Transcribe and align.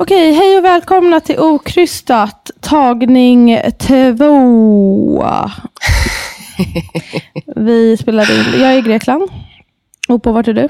Okej, 0.00 0.32
hej 0.32 0.58
och 0.58 0.64
välkomna 0.64 1.20
till 1.20 1.38
Okrystat, 1.38 2.50
tagning 2.60 3.60
två. 3.78 5.24
Vi 7.56 7.96
spelade 7.96 8.34
in, 8.34 8.60
jag 8.60 8.72
är 8.72 8.78
i 8.78 8.82
Grekland. 8.82 9.30
Opo, 10.08 10.32
vart 10.32 10.48
är 10.48 10.52
du? 10.52 10.68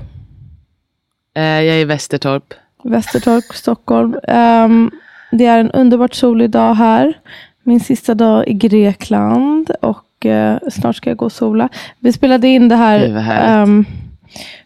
Eh, 1.34 1.42
jag 1.42 1.76
är 1.76 1.80
i 1.80 1.84
Västertorp. 1.84 2.54
Västertorp, 2.84 3.44
Stockholm. 3.54 4.16
Um, 4.28 4.90
det 5.30 5.46
är 5.46 5.58
en 5.58 5.70
underbart 5.70 6.14
solig 6.14 6.50
dag 6.50 6.74
här. 6.74 7.18
Min 7.62 7.80
sista 7.80 8.14
dag 8.14 8.48
i 8.48 8.52
Grekland 8.52 9.70
och 9.82 10.26
uh, 10.26 10.56
snart 10.70 10.96
ska 10.96 11.10
jag 11.10 11.16
gå 11.16 11.24
och 11.24 11.32
sola. 11.32 11.68
Vi 11.98 12.12
spelade 12.12 12.48
in 12.48 12.68
det 12.68 12.76
här 12.76 13.62
um, 13.62 13.84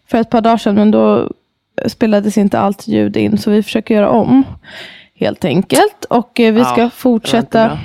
för 0.06 0.18
ett 0.18 0.30
par 0.30 0.40
dagar 0.40 0.56
sedan, 0.56 0.74
men 0.74 0.90
då 0.90 1.30
spelades 1.88 2.38
inte 2.38 2.58
allt 2.58 2.88
ljud 2.88 3.16
in, 3.16 3.38
så 3.38 3.50
vi 3.50 3.62
försöker 3.62 3.94
göra 3.94 4.10
om. 4.10 4.44
Helt 5.14 5.44
enkelt. 5.44 6.04
Och 6.10 6.40
eh, 6.40 6.54
vi 6.54 6.60
ja, 6.60 6.66
ska 6.66 6.90
fortsätta. 6.90 7.78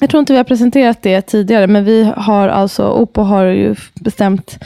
Jag 0.00 0.10
tror 0.10 0.20
inte 0.20 0.32
vi 0.32 0.36
har 0.36 0.44
presenterat 0.44 1.02
det 1.02 1.22
tidigare, 1.22 1.66
men 1.66 1.84
vi 1.84 2.12
har 2.16 2.48
alltså, 2.48 2.88
Opo 2.88 3.22
har 3.22 3.44
ju 3.44 3.74
bestämt 3.94 4.58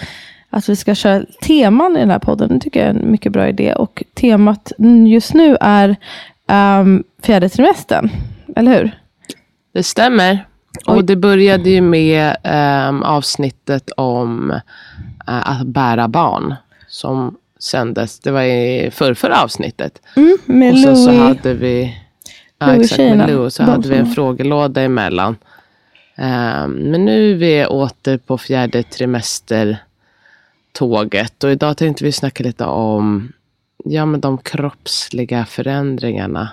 att 0.50 0.68
vi 0.68 0.76
ska 0.76 0.94
köra 0.94 1.24
teman 1.42 1.96
i 1.96 2.00
den 2.00 2.10
här 2.10 2.18
podden. 2.18 2.48
Det 2.48 2.58
tycker 2.60 2.80
jag 2.80 2.88
är 2.88 3.00
en 3.00 3.10
mycket 3.10 3.32
bra 3.32 3.48
idé. 3.48 3.74
Och 3.74 4.02
temat 4.14 4.72
just 5.06 5.34
nu 5.34 5.56
är 5.60 5.96
um, 6.80 7.04
fjärde 7.22 7.48
trimestern, 7.48 8.10
eller 8.56 8.78
hur? 8.78 8.98
Det 9.72 9.82
stämmer. 9.82 10.46
Oj. 10.86 10.96
Och 10.96 11.04
det 11.04 11.16
började 11.16 11.70
ju 11.70 11.80
med 11.80 12.36
um, 12.88 13.02
avsnittet 13.02 13.90
om 13.90 14.50
uh, 14.50 14.60
att 15.50 15.66
bära 15.66 16.08
barn. 16.08 16.54
Som 16.88 17.36
sändes. 17.62 18.18
Det 18.18 18.30
var 18.30 18.42
i 18.42 18.90
förrförra 18.90 19.42
avsnittet. 19.42 20.02
Mm, 20.16 20.38
med 20.46 20.72
och 20.72 20.78
sen 20.78 20.94
Louis, 20.94 21.04
så 21.04 21.12
hade 21.12 21.54
vi, 21.54 21.98
ja, 22.58 22.74
exakt, 22.74 22.98
med 22.98 23.30
Louis, 23.30 23.54
så 23.54 23.62
hade 23.62 23.88
vi 23.88 23.96
en 23.96 24.06
frågelåda 24.06 24.82
emellan. 24.82 25.36
Um, 26.16 26.72
men 26.72 27.04
nu 27.04 27.32
är 27.32 27.34
vi 27.34 27.66
åter 27.66 28.18
på 28.18 28.38
fjärde 28.38 28.82
trimestertåget. 28.82 31.44
Och 31.44 31.50
idag 31.50 31.76
tänkte 31.76 32.04
vi 32.04 32.12
snacka 32.12 32.44
lite 32.44 32.64
om 32.64 33.32
ja, 33.84 34.06
men 34.06 34.20
de 34.20 34.38
kroppsliga 34.38 35.44
förändringarna 35.44 36.50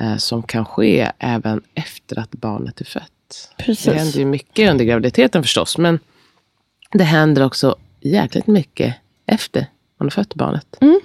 uh, 0.00 0.16
som 0.16 0.42
kan 0.42 0.64
ske 0.64 1.10
även 1.18 1.62
efter 1.74 2.18
att 2.18 2.30
barnet 2.30 2.80
är 2.80 2.84
fött. 2.84 3.54
Precis. 3.56 3.84
Det 3.84 3.94
händer 3.94 4.18
ju 4.18 4.24
mycket 4.24 4.70
under 4.70 4.84
graviditeten 4.84 5.42
förstås. 5.42 5.78
Men 5.78 5.98
det 6.92 7.04
händer 7.04 7.44
också 7.44 7.76
jäkligt 8.00 8.46
mycket 8.46 8.94
efter 9.26 9.66
man 9.98 10.06
har 10.06 10.10
fött 10.10 10.34
barnet. 10.34 10.76
Mm, 10.80 11.00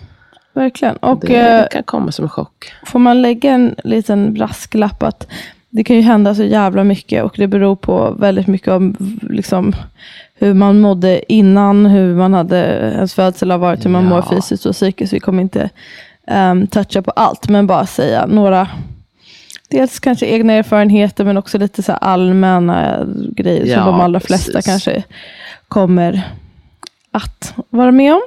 verkligen. 0.53 0.95
Och, 0.95 1.19
det, 1.19 1.59
eh, 1.59 1.67
kan 1.71 1.83
komma 1.83 2.11
som 2.11 2.25
en 2.25 2.29
chock. 2.29 2.71
Får 2.85 2.99
man 2.99 3.21
lägga 3.21 3.51
en 3.51 3.75
liten 3.83 4.33
brasklapp 4.33 5.03
att 5.03 5.27
det 5.69 5.83
kan 5.83 5.95
ju 5.95 6.01
hända 6.01 6.35
så 6.35 6.43
jävla 6.43 6.83
mycket 6.83 7.23
och 7.23 7.33
det 7.37 7.47
beror 7.47 7.75
på 7.75 8.11
väldigt 8.11 8.47
mycket 8.47 8.67
om 8.67 8.95
liksom, 9.21 9.75
hur 10.35 10.53
man 10.53 10.79
mådde 10.79 11.33
innan, 11.33 11.85
hur 11.85 12.15
man 12.15 12.33
hade, 12.33 12.57
ens 12.95 13.13
födsel 13.13 13.51
har 13.51 13.57
varit, 13.57 13.85
hur 13.85 13.89
man 13.89 14.03
ja. 14.03 14.09
mår 14.09 14.21
fysiskt 14.21 14.65
och 14.65 14.73
psykiskt. 14.73 15.13
Vi 15.13 15.19
kommer 15.19 15.41
inte 15.41 15.69
um, 16.27 16.67
toucha 16.67 17.01
på 17.01 17.11
allt, 17.11 17.49
men 17.49 17.67
bara 17.67 17.85
säga 17.85 18.25
några, 18.25 18.67
dels 19.69 19.99
kanske 19.99 20.25
egna 20.25 20.53
erfarenheter, 20.53 21.23
men 21.23 21.37
också 21.37 21.57
lite 21.57 21.83
så 21.83 21.93
allmänna 21.93 23.07
grejer 23.35 23.65
ja, 23.65 23.75
som 23.75 23.85
de 23.85 24.01
allra 24.01 24.19
flesta 24.19 24.51
precis. 24.51 24.65
kanske 24.65 25.03
kommer 25.67 26.31
att 27.11 27.53
vara 27.69 27.91
med 27.91 28.13
om. 28.13 28.21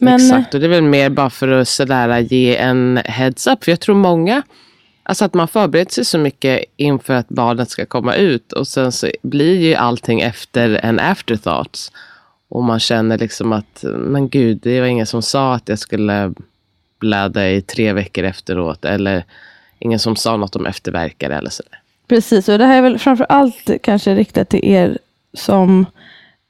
Men... 0.00 0.14
Exakt, 0.14 0.54
och 0.54 0.60
det 0.60 0.66
är 0.66 0.70
väl 0.70 0.82
mer 0.82 1.10
bara 1.10 1.30
för 1.30 1.48
att 1.48 1.68
sådär 1.68 2.18
ge 2.18 2.56
en 2.56 3.00
heads-up. 3.04 3.64
För 3.64 3.72
jag 3.72 3.80
tror 3.80 3.96
många, 3.96 4.42
alltså 5.02 5.24
att 5.24 5.34
man 5.34 5.48
förbereder 5.48 5.90
sig 5.90 6.04
så 6.04 6.18
mycket 6.18 6.64
inför 6.76 7.14
att 7.14 7.28
barnet 7.28 7.70
ska 7.70 7.86
komma 7.86 8.14
ut. 8.14 8.52
Och 8.52 8.68
sen 8.68 8.92
så 8.92 9.10
blir 9.22 9.60
ju 9.60 9.74
allting 9.74 10.20
efter 10.20 10.80
en 10.82 11.00
afterthoughts. 11.00 11.92
Och 12.48 12.64
man 12.64 12.80
känner 12.80 13.18
liksom 13.18 13.52
att, 13.52 13.84
men 13.84 14.28
gud, 14.28 14.58
det 14.62 14.80
var 14.80 14.86
ingen 14.86 15.06
som 15.06 15.22
sa 15.22 15.54
att 15.54 15.68
jag 15.68 15.78
skulle 15.78 16.32
blöda 17.00 17.50
i 17.50 17.62
tre 17.62 17.92
veckor 17.92 18.24
efteråt. 18.24 18.84
Eller 18.84 19.24
ingen 19.78 19.98
som 19.98 20.16
sa 20.16 20.36
något 20.36 20.56
om 20.56 20.66
efterverkare 20.66 21.36
eller 21.36 21.50
sådär. 21.50 21.80
Precis, 22.08 22.48
och 22.48 22.58
det 22.58 22.66
här 22.66 22.78
är 22.78 22.82
väl 22.82 22.98
framför 22.98 23.26
allt 23.28 23.70
kanske 23.82 24.14
riktat 24.14 24.48
till 24.48 24.64
er 24.64 24.98
som 25.34 25.86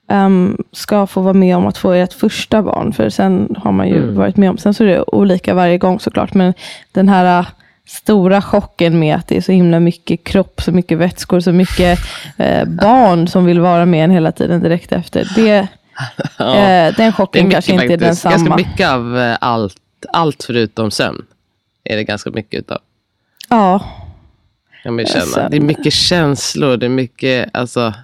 um, 0.09 0.65
ska 0.72 1.06
få 1.06 1.20
vara 1.20 1.34
med 1.34 1.56
om 1.56 1.66
att 1.66 1.78
få 1.78 1.92
ert 1.92 2.12
första 2.12 2.62
barn. 2.62 2.92
För 2.92 3.10
sen 3.10 3.56
har 3.59 3.72
man 3.72 3.88
ju 3.88 4.03
mm. 4.03 4.15
varit 4.15 4.37
med 4.37 4.50
om, 4.50 4.59
sen 4.59 4.75
så 4.75 4.84
är 4.84 4.88
det 4.88 5.03
olika 5.03 5.54
varje 5.54 5.78
gång 5.78 6.00
såklart. 6.00 6.34
Men 6.34 6.54
den 6.92 7.09
här 7.09 7.41
uh, 7.41 7.47
stora 7.87 8.42
chocken 8.42 8.98
med 8.98 9.16
att 9.16 9.28
det 9.28 9.37
är 9.37 9.41
så 9.41 9.53
himla 9.53 9.81
mycket 9.81 10.25
kropp, 10.25 10.60
så 10.62 10.72
mycket 10.72 10.98
vätskor, 10.98 11.41
så 11.41 11.53
mycket 11.53 11.98
uh, 12.41 12.65
barn 12.65 13.28
som 13.28 13.44
vill 13.44 13.60
vara 13.60 13.87
med 13.87 14.04
en 14.04 14.10
hela 14.10 14.32
tiden 14.32 14.62
direkt 14.62 14.92
efter. 14.92 15.32
Det, 15.34 15.69
ja, 16.38 16.88
uh, 16.88 16.97
den 16.97 17.12
chocken 17.12 17.50
kanske 17.50 17.72
inte 17.72 17.82
faktiskt. 17.82 18.03
är 18.03 18.06
densamma. 18.06 18.36
Ganska 18.36 18.56
mycket 18.56 18.88
av 18.88 19.34
allt, 19.41 19.76
allt 20.12 20.44
förutom 20.44 20.91
sömn 20.91 21.26
är 21.84 21.97
det 21.97 22.04
ganska 22.04 22.31
mycket 22.31 22.60
utav. 22.60 22.78
Ja. 23.48 23.84
Jag 24.84 25.09
känna. 25.09 25.48
Det 25.48 25.56
är 25.56 25.60
mycket 25.60 25.92
känslor, 25.92 26.76
det 26.76 26.86
är 26.86 26.91
mycket, 26.91 27.50
alltså 27.53 27.94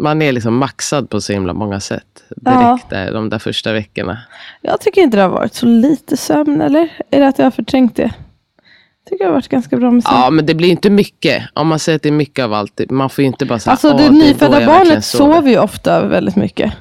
man 0.00 0.22
är 0.22 0.32
liksom 0.32 0.56
maxad 0.56 1.10
på 1.10 1.20
så 1.20 1.32
himla 1.32 1.52
många 1.52 1.80
sätt. 1.80 2.22
Direkt 2.36 2.60
ja. 2.60 2.78
där, 2.88 3.12
de 3.12 3.28
där 3.28 3.38
första 3.38 3.72
veckorna. 3.72 4.18
Jag 4.60 4.80
tycker 4.80 5.00
inte 5.00 5.16
det 5.16 5.22
har 5.22 5.30
varit 5.30 5.54
så 5.54 5.66
lite 5.66 6.16
sömn, 6.16 6.60
eller? 6.60 6.88
Är 7.10 7.20
det 7.20 7.28
att 7.28 7.38
jag 7.38 7.46
har 7.46 7.50
förträngt 7.50 7.96
det? 7.96 8.02
Jag 8.02 9.10
tycker 9.10 9.24
det 9.24 9.28
har 9.28 9.34
varit 9.34 9.48
ganska 9.48 9.76
bra 9.76 9.90
med 9.90 10.04
sömn. 10.04 10.16
Ja, 10.16 10.30
men 10.30 10.46
det 10.46 10.54
blir 10.54 10.68
inte 10.68 10.90
mycket. 10.90 11.42
Om 11.54 11.68
man 11.68 11.78
säger 11.78 11.96
att 11.96 12.02
det 12.02 12.08
är 12.08 12.12
mycket 12.12 12.44
av 12.44 12.52
allt. 12.52 12.90
Man 12.90 13.10
får 13.10 13.22
ju 13.22 13.26
inte 13.26 13.46
bara 13.46 13.58
säga 13.58 13.72
Alltså 13.72 13.92
det 13.96 14.10
nyfödda 14.10 14.66
barnet 14.66 15.04
sover 15.04 15.50
ju 15.50 15.58
ofta 15.58 16.06
väldigt 16.06 16.36
mycket. 16.36 16.72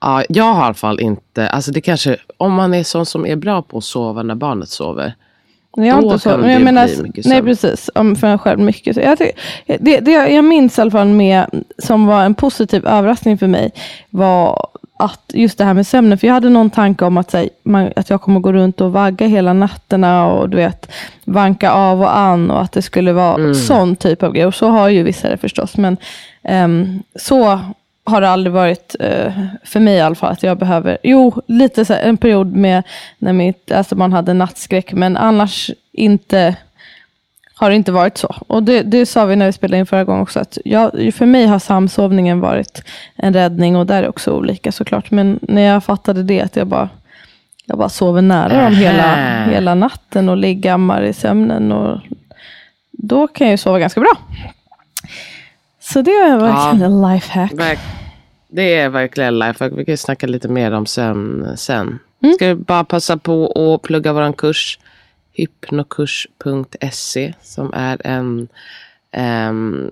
Ja, 0.00 0.24
jag 0.28 0.44
har 0.44 0.62
i 0.62 0.64
alla 0.64 0.74
fall 0.74 1.00
inte. 1.00 1.48
Alltså 1.48 1.70
det 1.70 1.80
kanske, 1.80 2.16
om 2.36 2.52
man 2.52 2.74
är 2.74 2.84
sån 2.84 3.06
som 3.06 3.26
är 3.26 3.36
bra 3.36 3.62
på 3.62 3.78
att 3.78 3.84
sova 3.84 4.22
när 4.22 4.34
barnet 4.34 4.68
sover. 4.68 5.14
Jag 5.76 5.94
har 5.94 6.02
inte 6.02 6.18
så, 6.18 6.36
men 6.36 6.50
jag 6.50 6.62
menar, 6.62 6.90
nej 7.28 7.42
precis, 7.42 7.90
för 7.94 8.24
en 8.24 8.38
själv 8.38 8.60
mycket. 8.60 8.96
Jag, 8.96 9.18
det, 9.80 10.00
det 10.00 10.10
jag 10.10 10.44
minns 10.44 10.78
i 10.78 10.80
alla 10.80 10.90
fall 10.90 11.08
med, 11.08 11.64
som 11.78 12.06
var 12.06 12.24
en 12.24 12.34
positiv 12.34 12.86
överraskning 12.86 13.38
för 13.38 13.46
mig, 13.46 13.72
var 14.10 14.66
att 14.98 15.30
just 15.34 15.58
det 15.58 15.64
här 15.64 15.74
med 15.74 15.86
sömnen, 15.86 16.18
för 16.18 16.26
jag 16.26 16.34
hade 16.34 16.48
någon 16.48 16.70
tanke 16.70 17.04
om 17.04 17.16
att, 17.16 17.32
här, 17.32 17.48
man, 17.62 17.92
att 17.96 18.10
jag 18.10 18.22
kommer 18.22 18.40
gå 18.40 18.52
runt 18.52 18.80
och 18.80 18.92
vagga 18.92 19.26
hela 19.26 19.52
nätterna 19.52 20.26
och 20.26 20.48
du 20.48 20.56
vet, 20.56 20.92
vanka 21.24 21.70
av 21.70 22.00
och 22.02 22.16
an 22.16 22.50
och 22.50 22.62
att 22.62 22.72
det 22.72 22.82
skulle 22.82 23.12
vara 23.12 23.34
mm. 23.34 23.54
sån 23.54 23.96
typ 23.96 24.22
av 24.22 24.32
grej. 24.32 24.46
Och 24.46 24.54
så 24.54 24.68
har 24.68 24.88
ju 24.88 25.02
vissa 25.02 25.28
det 25.28 25.36
förstås, 25.36 25.76
men 25.76 25.96
um, 26.42 27.02
så 27.14 27.60
har 28.10 28.20
det 28.20 28.28
aldrig 28.28 28.52
varit, 28.52 28.96
eh, 29.00 29.32
för 29.64 29.80
mig 29.80 29.94
i 29.94 30.00
alla 30.00 30.14
fall, 30.14 30.32
att 30.32 30.42
jag 30.42 30.58
behöver, 30.58 30.98
jo, 31.02 31.42
lite 31.46 31.84
så 31.84 31.92
här, 31.92 32.00
en 32.00 32.16
period 32.16 32.56
med 32.56 32.82
när 33.18 33.32
mitt 33.32 33.72
alltså 33.72 33.96
man 33.96 34.12
hade 34.12 34.34
nattskräck, 34.34 34.92
men 34.92 35.16
annars 35.16 35.70
inte 35.92 36.56
har 37.54 37.70
det 37.70 37.76
inte 37.76 37.92
varit 37.92 38.18
så. 38.18 38.34
Och 38.46 38.62
det, 38.62 38.82
det 38.82 39.06
sa 39.06 39.24
vi 39.24 39.36
när 39.36 39.46
vi 39.46 39.52
spelade 39.52 39.78
in 39.78 39.86
förra 39.86 40.04
gången 40.04 40.22
också, 40.22 40.40
att 40.40 40.58
jag, 40.64 41.14
för 41.14 41.26
mig 41.26 41.46
har 41.46 41.58
samsovningen 41.58 42.40
varit 42.40 42.82
en 43.16 43.34
räddning 43.34 43.76
och 43.76 43.86
där 43.86 43.98
är 43.98 44.02
det 44.02 44.08
också 44.08 44.32
olika 44.32 44.72
såklart. 44.72 45.10
Men 45.10 45.38
när 45.42 45.62
jag 45.62 45.84
fattade 45.84 46.22
det, 46.22 46.40
att 46.40 46.56
jag 46.56 46.66
bara, 46.66 46.88
jag 47.64 47.78
bara 47.78 47.88
sover 47.88 48.22
nära 48.22 48.64
dem 48.64 48.74
hela, 48.74 49.14
hela 49.44 49.74
natten 49.74 50.28
och 50.28 50.36
liggammar 50.36 51.02
i 51.02 51.12
sömnen. 51.12 51.72
Och, 51.72 52.00
då 53.02 53.26
kan 53.26 53.46
jag 53.46 53.52
ju 53.52 53.58
sova 53.58 53.78
ganska 53.78 54.00
bra. 54.00 54.12
Så 55.80 56.02
det 56.02 56.10
är 56.10 56.38
verkligen 56.38 56.80
ja, 56.80 57.08
en 57.08 57.14
lifehack. 57.14 57.78
Det 58.52 58.74
är 58.74 58.88
verkligen 58.88 59.38
lifehack. 59.38 59.72
Vi 59.76 59.84
kan 59.84 59.96
snacka 59.96 60.26
lite 60.26 60.48
mer 60.48 60.72
om 60.72 60.86
sömn 60.86 61.56
sen. 61.56 61.98
Mm. 62.22 62.34
Ska 62.34 62.48
vi 62.48 62.54
bara 62.54 62.84
passa 62.84 63.16
på 63.16 63.72
att 63.74 63.82
plugga 63.82 64.12
vår 64.12 64.32
kurs 64.32 64.78
hypnokurs.se 65.32 67.34
som 67.42 67.72
är 67.74 68.06
en 68.06 68.48
um, 69.16 69.90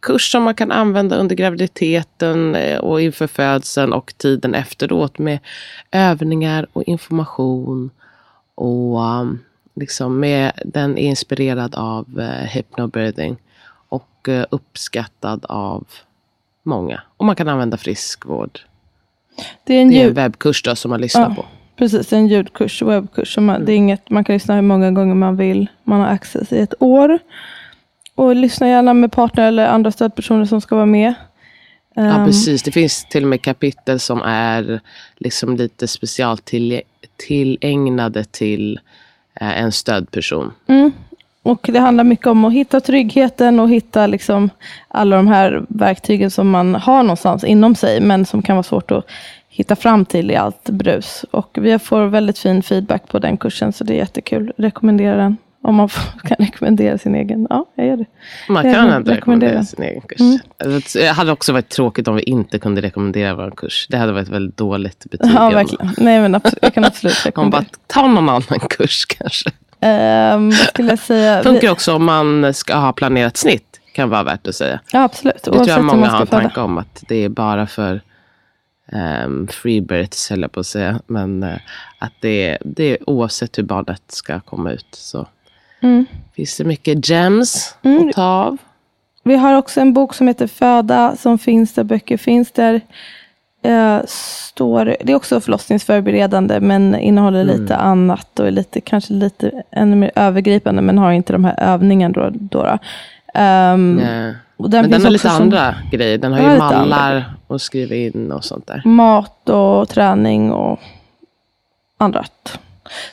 kurs 0.00 0.32
som 0.32 0.42
man 0.42 0.54
kan 0.54 0.72
använda 0.72 1.16
under 1.16 1.36
graviditeten 1.36 2.54
eh, 2.54 2.78
och 2.78 3.00
inför 3.00 3.26
födseln 3.26 3.92
och 3.92 4.14
tiden 4.16 4.54
efteråt 4.54 5.18
med 5.18 5.38
övningar 5.90 6.66
och 6.72 6.82
information. 6.82 7.90
Och 8.54 9.00
um, 9.00 9.38
liksom 9.74 10.20
med, 10.20 10.52
den 10.64 10.98
är 10.98 11.02
inspirerad 11.02 11.74
av 11.74 12.18
uh, 12.18 12.24
hypnobirthing 12.24 13.36
och 13.88 14.28
uh, 14.28 14.44
uppskattad 14.50 15.46
av 15.48 15.84
många. 16.62 17.02
Och 17.16 17.24
man 17.26 17.36
kan 17.36 17.48
använda 17.48 17.76
friskvård. 17.76 18.60
Det 19.64 19.74
är 19.74 19.82
en, 19.82 19.90
det 19.90 20.02
är 20.02 20.08
en 20.08 20.14
webbkurs 20.14 20.62
då 20.62 20.76
som 20.76 20.88
man 20.88 21.00
lyssnar 21.00 21.28
ja. 21.28 21.34
på. 21.34 21.44
Precis, 21.76 22.12
en 22.12 22.28
ljudkurs, 22.28 22.82
webbkurs. 22.82 23.38
Man, 23.38 23.54
mm. 23.54 23.66
det 23.66 23.72
är 23.72 23.76
inget, 23.76 24.10
man 24.10 24.24
kan 24.24 24.32
lyssna 24.32 24.54
hur 24.54 24.62
många 24.62 24.90
gånger 24.90 25.14
man 25.14 25.36
vill. 25.36 25.66
Man 25.84 26.00
har 26.00 26.06
access 26.06 26.52
i 26.52 26.58
ett 26.58 26.74
år. 26.78 27.18
Och 28.14 28.36
lyssna 28.36 28.68
gärna 28.68 28.94
med 28.94 29.12
partner 29.12 29.48
eller 29.48 29.66
andra 29.66 29.90
stödpersoner 29.90 30.44
som 30.44 30.60
ska 30.60 30.74
vara 30.74 30.86
med. 30.86 31.14
Ja, 31.94 32.24
precis. 32.26 32.62
Det 32.62 32.70
finns 32.70 33.04
till 33.04 33.22
och 33.22 33.28
med 33.28 33.42
kapitel 33.42 34.00
som 34.00 34.22
är 34.22 34.80
liksom 35.16 35.56
lite 35.56 35.88
specialt 35.88 36.44
till, 36.44 36.82
till 37.16 37.58
eh, 39.40 39.62
en 39.62 39.72
stödperson. 39.72 40.52
Mm. 40.66 40.92
Och 41.42 41.70
det 41.72 41.78
handlar 41.78 42.04
mycket 42.04 42.26
om 42.26 42.44
att 42.44 42.52
hitta 42.52 42.80
tryggheten 42.80 43.60
och 43.60 43.70
hitta 43.70 44.06
liksom 44.06 44.50
alla 44.88 45.16
de 45.16 45.26
här 45.26 45.64
verktygen 45.68 46.30
som 46.30 46.50
man 46.50 46.74
har 46.74 47.02
någonstans 47.02 47.44
inom 47.44 47.74
sig, 47.74 48.00
men 48.00 48.26
som 48.26 48.42
kan 48.42 48.56
vara 48.56 48.62
svårt 48.62 48.90
att 48.90 49.06
hitta 49.48 49.76
fram 49.76 50.04
till 50.04 50.30
i 50.30 50.36
allt 50.36 50.70
brus. 50.70 51.24
Och 51.30 51.58
vi 51.60 51.78
får 51.78 52.06
väldigt 52.06 52.38
fin 52.38 52.62
feedback 52.62 53.08
på 53.08 53.18
den 53.18 53.36
kursen, 53.36 53.72
så 53.72 53.84
det 53.84 53.94
är 53.94 53.98
jättekul. 53.98 54.52
Rekommenderar 54.56 55.16
den. 55.16 55.36
Om 55.62 55.74
man 55.74 55.88
kan 56.22 56.36
rekommendera 56.38 56.98
sin 56.98 57.14
egen. 57.14 57.46
Ja, 57.50 57.66
jag 57.74 57.86
gör 57.86 57.96
det. 57.96 58.06
Man 58.48 58.62
kan 58.62 58.90
ändå 58.90 59.12
rekommendera 59.12 59.64
sin 59.64 59.84
egen 59.84 60.00
kurs. 60.00 60.20
Mm. 60.20 60.80
Det 60.94 61.06
hade 61.06 61.32
också 61.32 61.52
varit 61.52 61.68
tråkigt 61.68 62.08
om 62.08 62.16
vi 62.16 62.22
inte 62.22 62.58
kunde 62.58 62.80
rekommendera 62.80 63.34
vår 63.34 63.50
kurs. 63.50 63.86
Det 63.90 63.96
hade 63.96 64.12
varit 64.12 64.28
väldigt 64.28 64.56
dåligt 64.56 65.04
betyg. 65.10 65.30
Ja, 65.34 65.50
verkligen. 65.50 65.94
Nej, 65.98 66.20
men 66.20 66.34
absolut, 66.34 66.58
jag 66.62 66.74
kan 66.74 66.84
absolut 66.84 67.26
rekommendera. 67.26 67.58
Om 67.58 67.64
bara, 67.64 67.78
ta 67.86 68.06
någon 68.06 68.28
annan 68.28 68.60
kurs 68.70 69.06
kanske. 69.06 69.50
Um, 70.34 70.52
skulle 70.52 70.90
jag 70.90 70.98
säga. 70.98 71.42
Funkar 71.42 71.70
också 71.70 71.94
om 71.94 72.04
man 72.04 72.54
ska 72.54 72.74
ha 72.74 72.92
planerat 72.92 73.36
snitt. 73.36 73.80
Kan 73.94 74.10
vara 74.10 74.22
värt 74.22 74.46
att 74.46 74.54
säga. 74.54 74.80
Ja, 74.92 75.02
absolut. 75.02 75.42
Det 75.44 75.50
tror 75.50 75.68
jag 75.68 75.84
många 75.84 76.06
har 76.06 76.20
en 76.20 76.26
tanke 76.26 76.60
om. 76.60 76.78
Att 76.78 77.04
det 77.08 77.24
är 77.24 77.28
bara 77.28 77.66
för 77.66 78.00
um, 79.24 79.48
freebirths, 79.48 80.30
höll 80.30 80.40
jag 80.40 80.52
på 80.52 80.60
att 80.60 80.66
säga. 80.66 81.00
Men 81.06 81.42
uh, 81.42 81.56
att 81.98 82.12
det 82.20 82.48
är, 82.48 82.58
det 82.64 82.84
är 82.84 83.10
oavsett 83.10 83.58
hur 83.58 83.62
barnet 83.62 84.02
ska 84.08 84.40
komma 84.40 84.72
ut. 84.72 84.88
Så 84.90 85.26
mm. 85.80 86.06
finns 86.36 86.56
det 86.56 86.64
mycket 86.64 87.08
gems 87.08 87.74
mm. 87.82 88.08
att 88.08 88.14
ta 88.14 88.24
av. 88.24 88.56
Vi 89.22 89.36
har 89.36 89.54
också 89.54 89.80
en 89.80 89.92
bok 89.92 90.14
som 90.14 90.28
heter 90.28 90.46
Föda 90.46 91.16
som 91.16 91.38
finns 91.38 91.74
där 91.74 91.84
böcker 91.84 92.16
finns. 92.16 92.52
Där 92.52 92.80
uh, 93.66 94.00
står, 94.06 94.84
det 94.84 95.12
är 95.12 95.16
också 95.16 95.40
förlossningsförberedande 95.40 96.60
men 96.60 96.94
innehåller 96.94 97.42
mm. 97.42 97.60
lite 97.60 97.76
annat 97.76 98.40
och 98.40 98.46
är 98.46 98.50
lite, 98.50 98.80
kanske 98.80 99.12
lite 99.12 99.62
ännu 99.70 99.96
mer 99.96 100.10
övergripande 100.14 100.82
men 100.82 100.98
har 100.98 101.12
inte 101.12 101.32
de 101.32 101.44
här 101.44 101.54
övningarna. 101.58 102.12
Då, 102.14 102.30
då, 102.30 102.62
då. 102.62 102.78
Um, 103.40 104.00
den 104.68 104.80
Men 104.82 104.90
den 104.90 105.02
har 105.02 105.10
lite 105.10 105.28
som, 105.28 105.42
andra 105.42 105.74
grejer. 105.92 106.18
Den 106.18 106.32
har 106.32 106.52
ju 106.52 106.58
mallar 106.58 107.24
att 107.48 107.62
skriva 107.62 107.94
in 107.94 108.32
och 108.32 108.44
sånt 108.44 108.66
där. 108.66 108.82
Mat 108.84 109.48
och 109.48 109.88
träning 109.88 110.52
och 110.52 110.80
annat. 111.98 112.58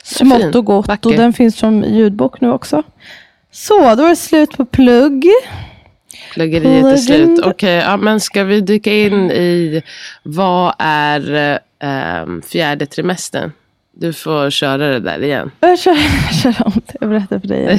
Smått 0.02 0.54
och 0.54 0.64
gott. 0.64 0.88
Vacker. 0.88 1.10
Och 1.10 1.16
den 1.16 1.32
finns 1.32 1.56
som 1.58 1.84
ljudbok 1.84 2.40
nu 2.40 2.50
också. 2.50 2.82
Så, 3.50 3.94
då 3.94 4.04
är 4.04 4.08
det 4.08 4.16
slut 4.16 4.56
på 4.56 4.64
plugg. 4.64 5.26
Pluggeriet 6.32 6.84
är 6.84 6.96
slut. 6.96 7.38
Okej, 7.38 7.50
okay, 7.50 7.90
ja, 7.90 7.96
men 7.96 8.20
ska 8.20 8.44
vi 8.44 8.60
dyka 8.60 8.92
in 8.92 9.30
i 9.30 9.82
vad 10.22 10.74
är 10.78 11.58
um, 12.22 12.42
fjärde 12.42 12.86
trimestern? 12.86 13.52
Du 14.00 14.12
får 14.12 14.50
köra 14.50 14.88
det 14.88 15.00
där 15.00 15.22
igen. 15.22 15.50
Jag 15.60 15.78
kör, 15.78 15.90
jag 16.26 16.54
kör 16.54 16.66
om 16.66 16.72
det. 16.86 16.94
Jag 17.00 17.10
berättar 17.10 17.38
för 17.38 17.48
dig 17.48 17.60
igen. 17.60 17.78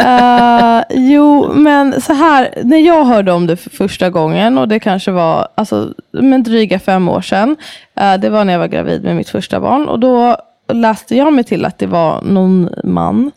uh, 0.00 0.82
jo, 1.12 1.52
men 1.54 2.00
så 2.00 2.12
här. 2.12 2.54
När 2.62 2.78
jag 2.78 3.04
hörde 3.04 3.32
om 3.32 3.46
det 3.46 3.56
för 3.56 3.70
första 3.70 4.10
gången. 4.10 4.58
Och 4.58 4.68
det 4.68 4.80
kanske 4.80 5.10
var 5.10 5.48
alltså, 5.54 5.94
men 6.12 6.42
dryga 6.42 6.78
fem 6.78 7.08
år 7.08 7.20
sedan. 7.20 7.56
Uh, 8.00 8.14
det 8.20 8.30
var 8.30 8.44
när 8.44 8.52
jag 8.52 8.60
var 8.60 8.68
gravid 8.68 9.04
med 9.04 9.16
mitt 9.16 9.28
första 9.28 9.60
barn. 9.60 9.88
Och 9.88 9.98
då 9.98 10.36
läste 10.72 11.16
jag 11.16 11.32
mig 11.32 11.44
till 11.44 11.64
att 11.64 11.78
det 11.78 11.86
var 11.86 12.22
någon 12.22 12.68
man. 12.84 13.30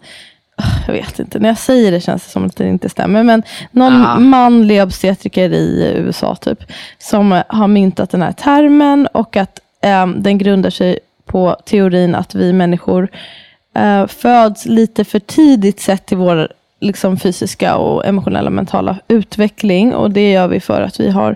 Jag 0.88 0.94
vet 0.94 1.20
inte, 1.20 1.40
när 1.40 1.50
jag 1.50 1.58
säger 1.58 1.92
det 1.92 2.02
känns 2.02 2.24
det 2.24 2.30
som 2.30 2.46
att 2.46 2.56
det 2.56 2.68
inte 2.68 2.90
stämmer. 2.90 3.24
Men 3.24 3.44
någon 3.72 4.06
ah. 4.06 4.20
manlig 4.20 4.84
obstetriker 4.84 5.54
i 5.54 5.94
USA 5.98 6.36
typ. 6.36 6.60
Som 7.00 7.42
har 7.48 7.68
myntat 7.68 8.10
den 8.10 8.22
här 8.22 8.32
termen. 8.32 9.08
Och 9.08 9.38
att 9.38 9.60
um, 10.04 10.24
den 10.24 10.38
grundar 10.38 10.70
sig 10.70 11.00
på 11.26 11.56
teorin 11.66 12.16
att 12.16 12.36
vi 12.36 12.54
människor 12.54 13.10
eh, 13.76 14.08
föds 14.08 14.66
lite 14.66 15.06
för 15.06 15.20
tidigt 15.20 15.80
sett 15.80 16.06
till 16.06 16.18
vår 16.18 16.52
liksom, 16.80 17.18
fysiska 17.18 17.78
och 17.78 18.06
emotionella 18.06 18.50
mentala 18.50 18.98
utveckling. 19.08 19.94
Och 19.94 20.12
det 20.12 20.32
gör 20.32 20.48
vi 20.48 20.60
för 20.60 20.82
att 20.82 21.00
vi 21.00 21.10
har 21.10 21.36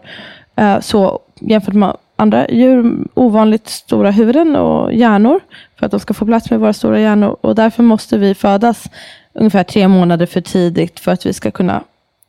eh, 0.55 0.79
så 0.79 1.19
jämfört 1.39 1.73
med 1.73 1.97
andra 2.21 2.47
djur 2.49 3.07
ovanligt 3.13 3.67
stora 3.67 4.11
huvuden 4.11 4.55
och 4.55 4.93
hjärnor. 4.93 5.39
För 5.79 5.85
att 5.85 5.91
de 5.91 5.99
ska 5.99 6.13
få 6.13 6.25
plats 6.25 6.49
med 6.49 6.59
våra 6.59 6.73
stora 6.73 6.99
hjärnor. 6.99 7.37
Och 7.41 7.55
därför 7.55 7.83
måste 7.83 8.17
vi 8.17 8.35
födas 8.35 8.89
ungefär 9.33 9.63
tre 9.63 9.87
månader 9.87 10.25
för 10.25 10.41
tidigt 10.41 10.99
för 10.99 11.11
att 11.11 11.25
vi 11.25 11.33
ska 11.33 11.51
kunna 11.51 11.83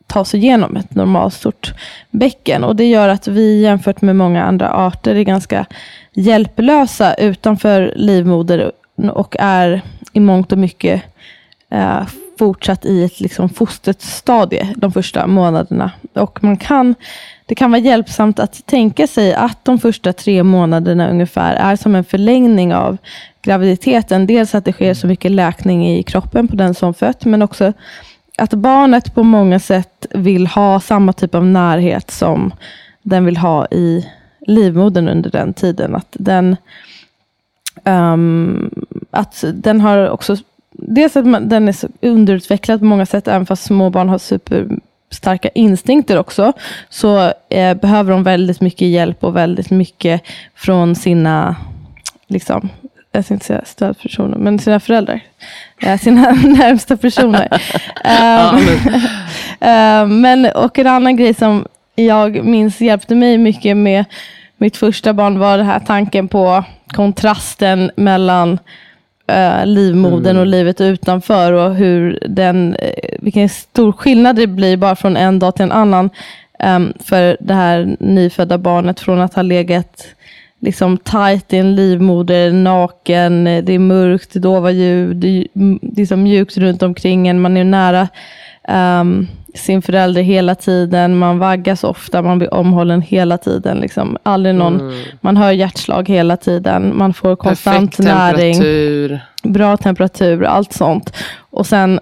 ta 0.07 0.19
oss 0.19 0.35
igenom 0.35 0.75
ett 0.75 0.95
normalt 0.95 1.33
stort 1.33 1.73
bäcken. 2.11 2.63
Och 2.63 2.75
det 2.75 2.85
gör 2.85 3.09
att 3.09 3.27
vi 3.27 3.61
jämfört 3.61 4.01
med 4.01 4.15
många 4.15 4.43
andra 4.43 4.69
arter 4.69 5.15
är 5.15 5.23
ganska 5.23 5.65
hjälplösa 6.13 7.13
utanför 7.13 7.93
livmoder 7.95 8.71
och 9.11 9.35
är 9.39 9.81
i 10.13 10.19
mångt 10.19 10.51
och 10.51 10.57
mycket 10.57 11.03
eh, 11.69 12.01
fortsatt 12.39 12.85
i 12.85 13.03
ett 13.03 13.19
liksom, 13.19 13.49
fosterstadie 13.49 14.73
de 14.75 14.91
första 14.91 15.27
månaderna. 15.27 15.91
Och 16.13 16.43
man 16.43 16.57
kan, 16.57 16.95
det 17.45 17.55
kan 17.55 17.71
vara 17.71 17.81
hjälpsamt 17.81 18.39
att 18.39 18.65
tänka 18.65 19.07
sig 19.07 19.33
att 19.33 19.65
de 19.65 19.79
första 19.79 20.13
tre 20.13 20.43
månaderna 20.43 21.09
ungefär 21.09 21.55
är 21.55 21.75
som 21.75 21.95
en 21.95 22.03
förlängning 22.03 22.75
av 22.75 22.97
graviditeten. 23.41 24.27
Dels 24.27 24.55
att 24.55 24.65
det 24.65 24.73
sker 24.73 24.93
så 24.93 25.07
mycket 25.07 25.31
läkning 25.31 25.87
i 25.89 26.03
kroppen 26.03 26.47
på 26.47 26.55
den 26.55 26.73
som 26.73 26.93
fött, 26.93 27.25
men 27.25 27.41
också 27.41 27.73
att 28.37 28.53
barnet 28.53 29.15
på 29.15 29.23
många 29.23 29.59
sätt 29.59 30.05
vill 30.09 30.47
ha 30.47 30.79
samma 30.79 31.13
typ 31.13 31.35
av 31.35 31.45
närhet 31.45 32.11
som 32.11 32.53
den 33.01 33.25
vill 33.25 33.37
ha 33.37 33.65
i 33.65 34.09
livmodern 34.39 35.07
under 35.07 35.29
den 35.29 35.53
tiden. 35.53 35.95
Att 35.95 36.07
den, 36.19 36.55
um, 37.83 38.69
att 39.11 39.43
den 39.53 39.81
har 39.81 40.09
också, 40.09 40.37
dels 40.71 41.17
att 41.17 41.25
man, 41.25 41.49
den 41.49 41.67
är 41.67 41.73
så 41.73 41.87
underutvecklad 42.01 42.79
på 42.79 42.85
många 42.85 43.05
sätt, 43.05 43.27
även 43.27 43.45
fast 43.45 43.63
små 43.63 43.89
barn 43.89 44.09
har 44.09 44.17
super 44.17 44.67
superstarka 45.13 45.49
instinkter 45.55 46.17
också, 46.17 46.53
så 46.89 47.33
eh, 47.49 47.73
behöver 47.73 48.11
de 48.11 48.23
väldigt 48.23 48.61
mycket 48.61 48.87
hjälp 48.87 49.23
och 49.23 49.35
väldigt 49.35 49.69
mycket 49.69 50.21
från 50.55 50.95
sina 50.95 51.55
liksom, 52.27 52.69
jag 53.11 53.25
ska 53.25 53.33
inte 53.33 53.45
säga 53.45 53.61
stödpersoner, 53.65 54.37
men 54.37 54.59
sina 54.59 54.79
föräldrar. 54.79 55.19
Eh, 55.81 55.99
sina 55.99 56.21
närmsta 56.43 56.97
personer. 56.97 57.47
um, 58.51 58.57
um, 59.69 60.21
men, 60.21 60.45
och 60.45 60.79
en 60.79 60.87
annan 60.87 61.15
grej 61.15 61.33
som 61.33 61.65
jag 61.95 62.45
minns 62.45 62.81
hjälpte 62.81 63.15
mig 63.15 63.37
mycket 63.37 63.77
med 63.77 64.05
mitt 64.57 64.77
första 64.77 65.13
barn 65.13 65.39
var 65.39 65.57
den 65.57 65.67
här 65.67 65.79
tanken 65.79 66.27
på 66.27 66.63
kontrasten 66.87 67.91
mellan 67.95 68.59
uh, 69.31 69.65
livmodern 69.65 70.35
mm. 70.35 70.41
och 70.41 70.47
livet 70.47 70.81
utanför 70.81 71.53
och 71.53 71.75
hur 71.75 72.19
den, 72.29 72.75
uh, 72.75 73.17
vilken 73.19 73.49
stor 73.49 73.91
skillnad 73.91 74.35
det 74.35 74.47
blir 74.47 74.77
bara 74.77 74.95
från 74.95 75.17
en 75.17 75.39
dag 75.39 75.55
till 75.55 75.63
en 75.63 75.71
annan. 75.71 76.09
Um, 76.59 76.93
för 76.99 77.37
det 77.39 77.53
här 77.53 77.95
nyfödda 77.99 78.57
barnet 78.57 78.99
från 78.99 79.21
att 79.21 79.33
ha 79.33 79.41
legat 79.41 80.07
liksom 80.59 80.97
tight 80.97 81.53
i 81.53 81.57
en 81.57 81.75
livmoder, 81.75 82.51
naken, 82.51 83.43
det 83.43 83.73
är 83.73 83.79
mörkt, 83.79 84.33
dova 84.33 84.71
ljud, 84.71 85.17
det 85.17 85.27
är 85.27 85.47
liksom 85.95 86.23
mjukt 86.23 86.57
runt 86.57 86.83
omkring 86.83 87.27
en, 87.27 87.41
man 87.41 87.57
är 87.57 87.63
nära 87.63 88.07
um, 88.67 89.27
sin 89.53 89.81
förälder 89.81 90.21
hela 90.21 90.55
tiden, 90.55 91.17
man 91.17 91.39
vaggas 91.39 91.83
ofta, 91.83 92.21
man 92.21 92.37
blir 92.37 92.53
omhållen 92.53 93.01
hela 93.01 93.37
tiden. 93.37 93.77
Liksom. 93.77 94.17
Aldrig 94.23 94.55
någon, 94.55 94.79
mm. 94.81 95.03
Man 95.21 95.37
hör 95.37 95.51
hjärtslag 95.51 96.09
hela 96.09 96.37
tiden, 96.37 96.97
man 96.97 97.13
får 97.13 97.35
konstant 97.35 97.97
Perfekt 97.97 97.99
näring, 97.99 98.53
temperatur. 98.53 99.19
bra 99.43 99.77
temperatur, 99.77 100.43
allt 100.43 100.73
sånt. 100.73 101.15
Och 101.37 101.67
sen 101.67 101.99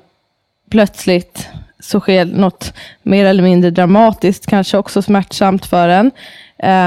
plötsligt 0.70 1.48
så 1.80 2.00
sker 2.00 2.26
något 2.26 2.74
mer 3.04 3.26
eller 3.26 3.44
mindre 3.44 3.72
dramatiskt, 3.72 4.46
kanske 4.46 4.78
också 4.78 5.02
smärtsamt 5.02 5.66
för 5.66 5.90
en. 5.90 6.12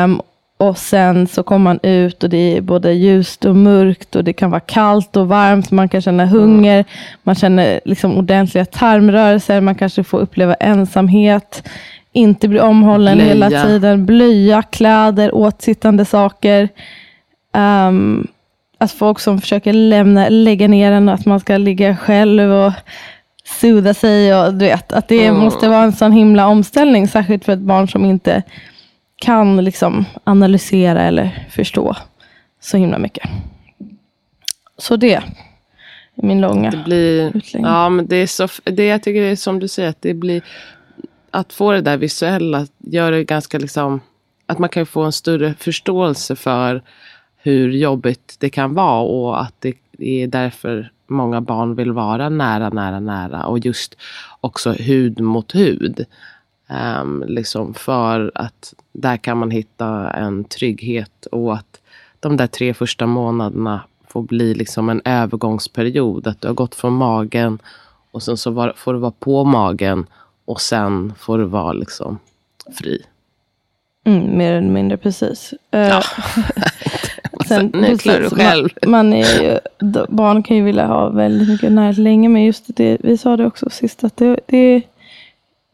Um, 0.05 0.23
och 0.57 0.79
sen 0.79 1.27
så 1.27 1.43
kommer 1.43 1.65
man 1.65 1.81
ut 1.83 2.23
och 2.23 2.31
det 2.31 2.57
är 2.57 2.61
både 2.61 2.93
ljust 2.93 3.45
och 3.45 3.57
mörkt 3.57 4.17
och 4.17 4.25
det 4.25 4.33
kan 4.33 4.51
vara 4.51 4.61
kallt 4.61 5.17
och 5.17 5.29
varmt. 5.29 5.71
Man 5.71 5.89
kan 5.89 6.03
känna 6.03 6.27
hunger, 6.27 6.85
man 7.23 7.35
känner 7.35 7.81
liksom 7.85 8.19
ordentliga 8.19 8.65
tarmrörelser, 8.65 9.61
man 9.61 9.75
kanske 9.75 10.05
får 10.05 10.19
uppleva 10.19 10.55
ensamhet, 10.55 11.69
inte 12.13 12.49
bli 12.49 12.61
omhållen 12.61 13.17
blöja. 13.17 13.33
hela 13.33 13.51
tiden, 13.51 14.07
blöja, 14.07 14.63
kläder, 14.63 15.35
åtsittande 15.35 16.05
saker. 16.05 16.69
Um, 17.53 18.27
att 18.79 18.93
folk 18.93 19.21
som 19.21 19.41
försöker 19.41 19.73
lämna, 19.73 20.29
lägga 20.29 20.69
ner 20.69 20.93
en 20.93 21.09
och 21.09 21.15
att 21.15 21.27
man 21.27 21.41
ska 21.41 21.57
ligga 21.57 21.97
själv 21.97 22.53
och 22.53 22.73
sootha 23.61 23.95
sig. 23.95 24.35
Och, 24.35 24.55
du 24.55 24.65
vet, 24.65 24.93
att 24.93 25.09
det 25.09 25.27
mm. 25.27 25.41
måste 25.41 25.69
vara 25.69 25.83
en 25.83 25.93
sån 25.93 26.13
himla 26.13 26.47
omställning, 26.47 27.09
särskilt 27.09 27.45
för 27.45 27.53
ett 27.53 27.59
barn 27.59 27.89
som 27.89 28.05
inte 28.05 28.43
kan 29.25 29.65
liksom 29.65 30.05
analysera 30.25 31.03
eller 31.03 31.47
förstå 31.51 31.97
så 32.61 32.77
himla 32.77 32.99
mycket. 32.99 33.31
Så 34.79 34.97
det 34.97 35.15
är 35.15 35.25
min 36.15 36.41
långa 36.41 36.71
det 36.71 36.85
blir, 36.85 37.37
utläggning. 37.37 37.73
Ja, 37.73 37.89
men 37.89 38.07
det 38.07 38.17
är 38.17 38.27
så, 38.27 38.49
det 38.65 38.87
jag 38.87 39.03
tycker 39.03 39.21
det 39.21 39.27
är 39.27 39.37
som 39.37 39.59
du 39.59 39.69
säger, 39.69 39.89
att 39.89 40.03
det 40.03 40.15
blir 40.15 40.43
att 41.31 41.53
få 41.53 41.73
det 41.73 41.81
där 41.81 41.97
visuella 41.97 42.67
gör 42.79 43.13
det 43.13 43.25
ganska 43.25 43.59
liksom 43.59 44.01
att 44.47 44.59
man 44.59 44.69
kan 44.69 44.87
få 44.87 45.03
en 45.03 45.13
större 45.13 45.55
förståelse 45.55 46.37
för 46.37 46.83
hur 47.37 47.73
jobbigt 47.73 48.37
det 48.39 48.51
kan 48.51 48.75
vara 48.75 49.01
och 49.01 49.43
att 49.43 49.61
det 49.61 49.75
är 49.99 50.27
därför 50.27 50.91
många 51.07 51.41
barn 51.41 51.75
vill 51.75 51.93
vara 51.93 52.29
nära, 52.29 52.71
nära, 52.71 53.01
nära 53.01 53.47
och 53.47 53.59
just 53.59 53.97
också 54.41 54.73
hud 54.73 55.21
mot 55.21 55.55
hud. 55.55 56.07
Um, 56.69 57.25
liksom 57.27 57.75
för 57.75 58.33
att 58.35 58.75
där 58.93 59.17
kan 59.17 59.39
man 59.39 59.51
hitta 59.51 60.11
en 60.11 60.45
trygghet 60.45 61.27
och 61.27 61.55
att 61.55 61.81
de 62.21 62.37
där 62.37 62.47
tre 62.47 62.75
första 62.75 63.07
månaderna 63.07 63.81
får 64.09 64.23
bli 64.23 64.55
liksom 64.55 64.89
en 64.89 65.03
övergångsperiod. 65.05 66.27
Att 66.27 66.41
du 66.41 66.49
har 66.49 66.55
gått 66.55 66.75
från 66.75 66.93
magen 66.93 67.59
och 68.11 68.23
sen 68.23 68.37
så 68.37 68.51
var, 68.51 68.73
får 68.77 68.93
du 68.93 68.99
vara 68.99 69.13
på 69.19 69.45
magen 69.45 70.07
och 70.45 70.61
sen 70.61 71.13
får 71.19 71.39
du 71.39 71.45
vara 71.45 71.73
liksom 71.73 72.19
fri. 72.79 73.03
Mm, 74.05 74.39
mer 74.39 74.53
eller 74.53 74.69
mindre 74.69 74.97
precis. 74.97 75.55
Eh, 75.71 75.81
ja. 75.81 76.03
sen, 77.49 77.71
nu 77.75 77.99
klarar 77.99 78.21
du 78.21 78.31
själv. 78.31 78.69
Man, 78.83 78.91
man, 78.91 79.13
är 79.13 79.43
ju, 79.43 79.59
barn 80.09 80.43
kan 80.43 80.57
ju 80.57 80.63
vilja 80.63 80.87
ha 80.87 81.09
väldigt 81.09 81.49
mycket 81.49 81.73
närhet 81.73 81.99
länge. 81.99 82.29
Men 82.29 82.45
just 82.45 82.65
det, 82.67 82.99
vi 83.01 83.19
sa 83.19 83.37
det 83.37 83.47
också 83.47 83.71
sist. 83.71 84.05
Att 84.05 84.17
det, 84.17 84.41
det 84.47 84.83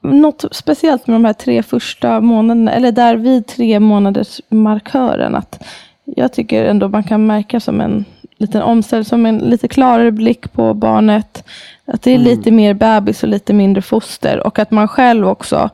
något 0.01 0.45
speciellt 0.51 1.07
med 1.07 1.15
de 1.15 1.25
här 1.25 1.33
tre 1.33 1.63
första 1.63 2.21
månaderna, 2.21 2.73
eller 2.73 2.93
där 2.93 3.17
vid 3.17 3.47
tre 3.47 3.81
månaders 3.81 4.41
markören. 4.49 5.35
Att 5.35 5.63
jag 6.05 6.33
tycker 6.33 6.65
ändå 6.65 6.89
man 6.89 7.05
kan 7.05 7.27
märka 7.27 7.61
som 7.61 7.81
en 7.81 8.05
liten 8.39 8.63
omställning, 8.63 9.05
som 9.05 9.27
en 9.27 9.39
lite 9.39 9.69
klarare 9.69 10.11
blick 10.11 10.53
på 10.53 10.75
barnet. 10.75 11.45
Att 11.85 12.03
det 12.03 12.11
är 12.11 12.15
mm. 12.15 12.27
lite 12.27 12.51
mer 12.51 12.75
bebis 12.75 13.23
och 13.23 13.29
lite 13.29 13.53
mindre 13.53 13.83
foster. 13.83 14.47
Och 14.47 14.59
att 14.59 14.71
man 14.71 14.89
själv 14.89 15.29
också 15.29 15.71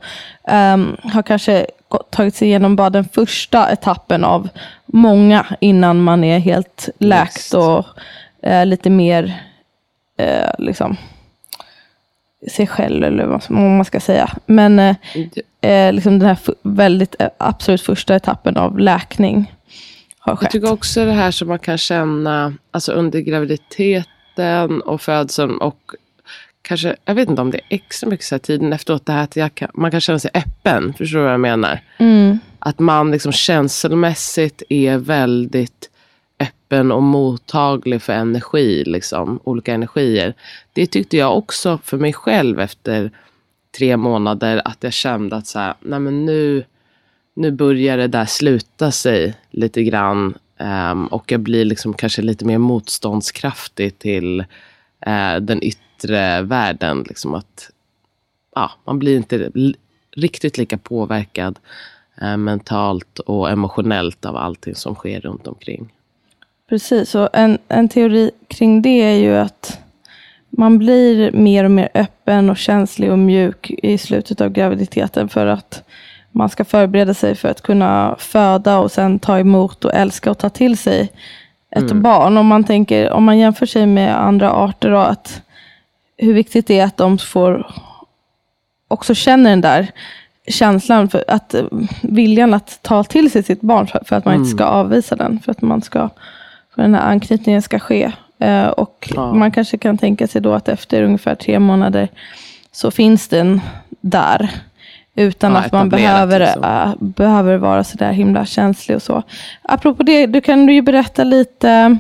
um, 0.75 0.97
har 1.03 1.23
kanske 1.23 1.67
tagit 2.11 2.35
sig 2.35 2.49
igenom 2.49 2.77
bara 2.77 2.91
den 2.91 3.05
första 3.05 3.73
etappen 3.73 4.25
av 4.25 4.49
många 4.87 5.47
innan 5.61 6.03
man 6.03 6.25
är 6.25 6.39
helt 6.39 6.89
läkt 6.99 7.55
och 7.55 7.87
uh, 8.47 8.67
lite 8.67 8.91
mer 8.91 9.25
uh, 10.21 10.51
liksom 10.59 10.97
sig 12.51 12.67
själv 12.67 13.05
eller 13.05 13.27
vad 13.27 13.51
man 13.51 13.85
ska 13.85 14.01
säga. 14.01 14.31
Men 14.47 14.79
eh, 14.79 14.97
eh 15.61 15.93
liksom 15.93 16.19
den 16.19 16.29
här 16.29 16.39
väldigt 16.63 17.17
eh, 17.19 17.29
absolut 17.39 17.81
första 17.81 18.17
etappen 18.17 18.57
av 18.57 18.79
läkning 18.79 19.53
har 20.19 20.37
skett. 20.37 20.43
Jag 20.43 20.51
tycker 20.51 20.73
också 20.73 21.05
det 21.05 21.13
här 21.13 21.31
som 21.31 21.49
man 21.49 21.59
kan 21.59 21.79
känna 21.79 22.55
alltså 22.71 22.93
under 22.93 23.21
graviditeten 23.21 24.83
och 24.83 25.01
födseln 25.01 25.59
och 25.59 25.81
kanske, 26.63 26.97
jag 27.05 27.15
vet 27.15 27.29
inte 27.29 27.43
om 27.43 27.51
det 27.51 27.59
är 27.59 27.67
extra 27.69 28.11
mycket 28.11 28.27
så 28.27 28.35
här 28.35 28.41
tiden 28.41 28.73
efteråt, 28.73 29.07
det 29.07 29.13
här 29.13 29.23
att 29.23 29.55
kan, 29.55 29.71
man 29.75 29.91
kan 29.91 30.01
känna 30.01 30.19
sig 30.19 30.31
öppen. 30.35 30.95
Förstår 30.99 31.19
du 31.19 31.25
vad 31.25 31.33
jag 31.33 31.41
menar? 31.41 31.81
Mm. 31.99 32.39
Att 32.59 32.79
man 32.79 33.11
liksom 33.11 33.33
känslomässigt 33.33 34.63
är 34.69 34.99
väldigt 34.99 35.91
öppen 36.41 36.93
och 36.93 37.03
mottaglig 37.03 38.03
för 38.03 38.13
energi, 38.13 38.85
liksom, 38.85 39.41
olika 39.45 39.75
energier. 39.75 40.35
Det 40.73 40.87
tyckte 40.87 41.17
jag 41.17 41.39
också 41.39 41.79
för 41.85 41.97
mig 41.99 42.13
själv 42.13 42.61
efter 42.61 43.11
tre 43.79 43.97
månader, 43.97 44.63
att 44.65 44.79
jag 44.81 44.93
kände 44.93 45.37
att 45.37 45.47
så 45.47 45.59
här, 45.59 45.75
nej 45.81 46.01
men 46.01 46.27
nu, 46.27 46.65
nu 47.35 47.51
börjar 47.51 47.97
det 47.97 48.07
där 48.07 48.25
sluta 48.25 48.93
sig 48.93 49.35
lite 49.51 49.83
grann. 49.83 50.39
Um, 50.59 51.07
och 51.07 51.33
jag 51.33 51.41
blir 51.41 51.65
liksom 51.65 51.95
kanske 51.95 52.23
lite 52.23 52.45
mer 52.45 52.59
motståndskraftig 52.59 53.99
till 53.99 54.41
uh, 55.07 55.37
den 55.41 55.63
yttre 55.63 56.43
världen. 56.43 57.05
Liksom 57.09 57.35
att, 57.35 57.71
ja, 58.55 58.71
man 58.85 58.99
blir 58.99 59.17
inte 59.17 59.51
riktigt 60.17 60.59
lika 60.59 60.79
påverkad 60.79 61.59
uh, 62.23 62.37
mentalt 62.37 63.19
och 63.19 63.51
emotionellt 63.51 64.25
av 64.25 64.37
allting 64.37 64.75
som 64.75 64.95
sker 64.95 65.21
runt 65.21 65.47
omkring. 65.47 65.93
Precis, 66.69 67.15
och 67.15 67.29
en, 67.33 67.59
en 67.69 67.89
teori 67.89 68.31
kring 68.49 68.83
det 68.83 69.03
är 69.03 69.15
ju 69.15 69.37
att 69.37 69.79
man 70.51 70.79
blir 70.79 71.33
mer 71.33 71.65
och 71.65 71.71
mer 71.71 71.89
öppen 71.95 72.51
och 72.51 72.57
känslig 72.57 73.13
och 73.13 73.19
mjuk 73.19 73.71
i 73.71 73.99
slutet 73.99 74.41
av 74.41 74.49
graviditeten 74.49 75.29
för 75.29 75.47
att 75.47 75.83
man 76.31 76.49
ska 76.49 76.65
förbereda 76.65 77.15
sig 77.15 77.35
för 77.35 77.49
att 77.49 77.63
kunna 77.63 78.17
föda 78.19 78.79
och 78.79 78.93
sen 78.93 79.19
ta 79.19 79.39
emot 79.39 79.85
och 79.85 79.95
älska 79.95 80.31
och 80.31 80.39
ta 80.39 80.49
till 80.49 80.79
sig 80.79 81.13
ett 81.71 81.91
mm. 81.91 82.03
barn. 82.03 82.37
Om 82.37 82.47
man, 82.47 82.65
tänker, 82.65 83.11
om 83.11 83.25
man 83.25 83.39
jämför 83.39 83.67
sig 83.67 83.87
med 83.87 84.23
andra 84.23 84.51
arter 84.51 84.91
och 84.91 85.11
att 85.11 85.43
hur 86.17 86.35
viktigt 86.35 86.67
det 86.67 86.79
är 86.79 86.85
att 86.85 86.97
de 86.97 87.19
får 87.19 87.67
också 88.89 89.15
känner 89.15 89.51
den 89.51 89.61
där 89.61 89.91
känslan, 90.49 91.09
för 91.09 91.25
att 91.29 91.55
viljan 92.03 92.55
att 92.55 92.83
ta 92.83 93.05
till 93.05 93.31
sig 93.31 93.43
sitt 93.43 93.61
barn 93.61 93.87
för, 93.87 94.03
för 94.07 94.17
att 94.17 94.25
man 94.25 94.35
mm. 94.35 94.45
inte 94.45 94.57
ska 94.57 94.65
avvisa 94.65 95.17
den. 95.17 95.41
För 95.45 95.53
att 95.53 95.63
man 95.63 95.83
ska 95.83 96.11
för 96.77 96.83
den 96.83 96.95
här 96.95 97.11
anknytningen 97.11 97.63
ska 97.63 97.79
ske. 97.79 98.13
Eh, 98.39 98.67
och 98.67 99.13
ja. 99.15 99.33
man 99.33 99.51
kanske 99.51 99.79
kan 99.79 99.99
tänka 99.99 100.27
sig 100.27 100.41
då 100.41 100.53
att 100.53 100.69
efter 100.69 101.03
ungefär 101.03 101.35
tre 101.35 101.59
månader 101.59 102.09
så 102.73 102.91
finns 102.91 103.29
den 103.29 103.61
där. 104.01 104.51
Utan 105.15 105.53
ja, 105.53 105.59
att 105.59 105.73
man 105.73 105.89
behöver, 105.89 106.41
äh, 106.41 106.95
behöver 106.99 107.57
vara 107.57 107.85
så 107.85 107.97
där 107.97 108.13
himla 108.13 108.47
känslig 108.47 108.97
och 108.97 109.03
så. 109.03 109.23
Apropå 109.63 110.03
det, 110.03 110.27
du 110.27 110.41
kan 110.41 110.67
du 110.67 110.73
ju 110.73 110.83
berätta 110.83 111.25
lite. 111.25 111.99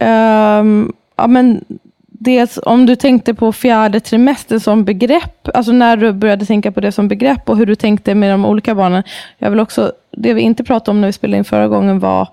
Um, 0.00 0.92
ja, 1.16 1.26
men 1.26 1.64
dels 2.18 2.58
om 2.62 2.86
du 2.86 2.96
tänkte 2.96 3.34
på 3.34 3.52
fjärde 3.52 4.00
trimester 4.00 4.58
som 4.58 4.84
begrepp. 4.84 5.48
Alltså 5.54 5.72
när 5.72 5.96
du 5.96 6.12
började 6.12 6.46
tänka 6.46 6.72
på 6.72 6.80
det 6.80 6.92
som 6.92 7.08
begrepp 7.08 7.48
och 7.48 7.56
hur 7.56 7.66
du 7.66 7.74
tänkte 7.74 8.14
med 8.14 8.30
de 8.30 8.44
olika 8.44 8.74
barnen. 8.74 9.02
Jag 9.38 9.50
vill 9.50 9.60
också, 9.60 9.92
det 10.12 10.34
vi 10.34 10.42
inte 10.42 10.64
pratade 10.64 10.90
om 10.90 11.00
när 11.00 11.08
vi 11.08 11.12
spelade 11.12 11.38
in 11.38 11.44
förra 11.44 11.68
gången 11.68 11.98
var 11.98 12.28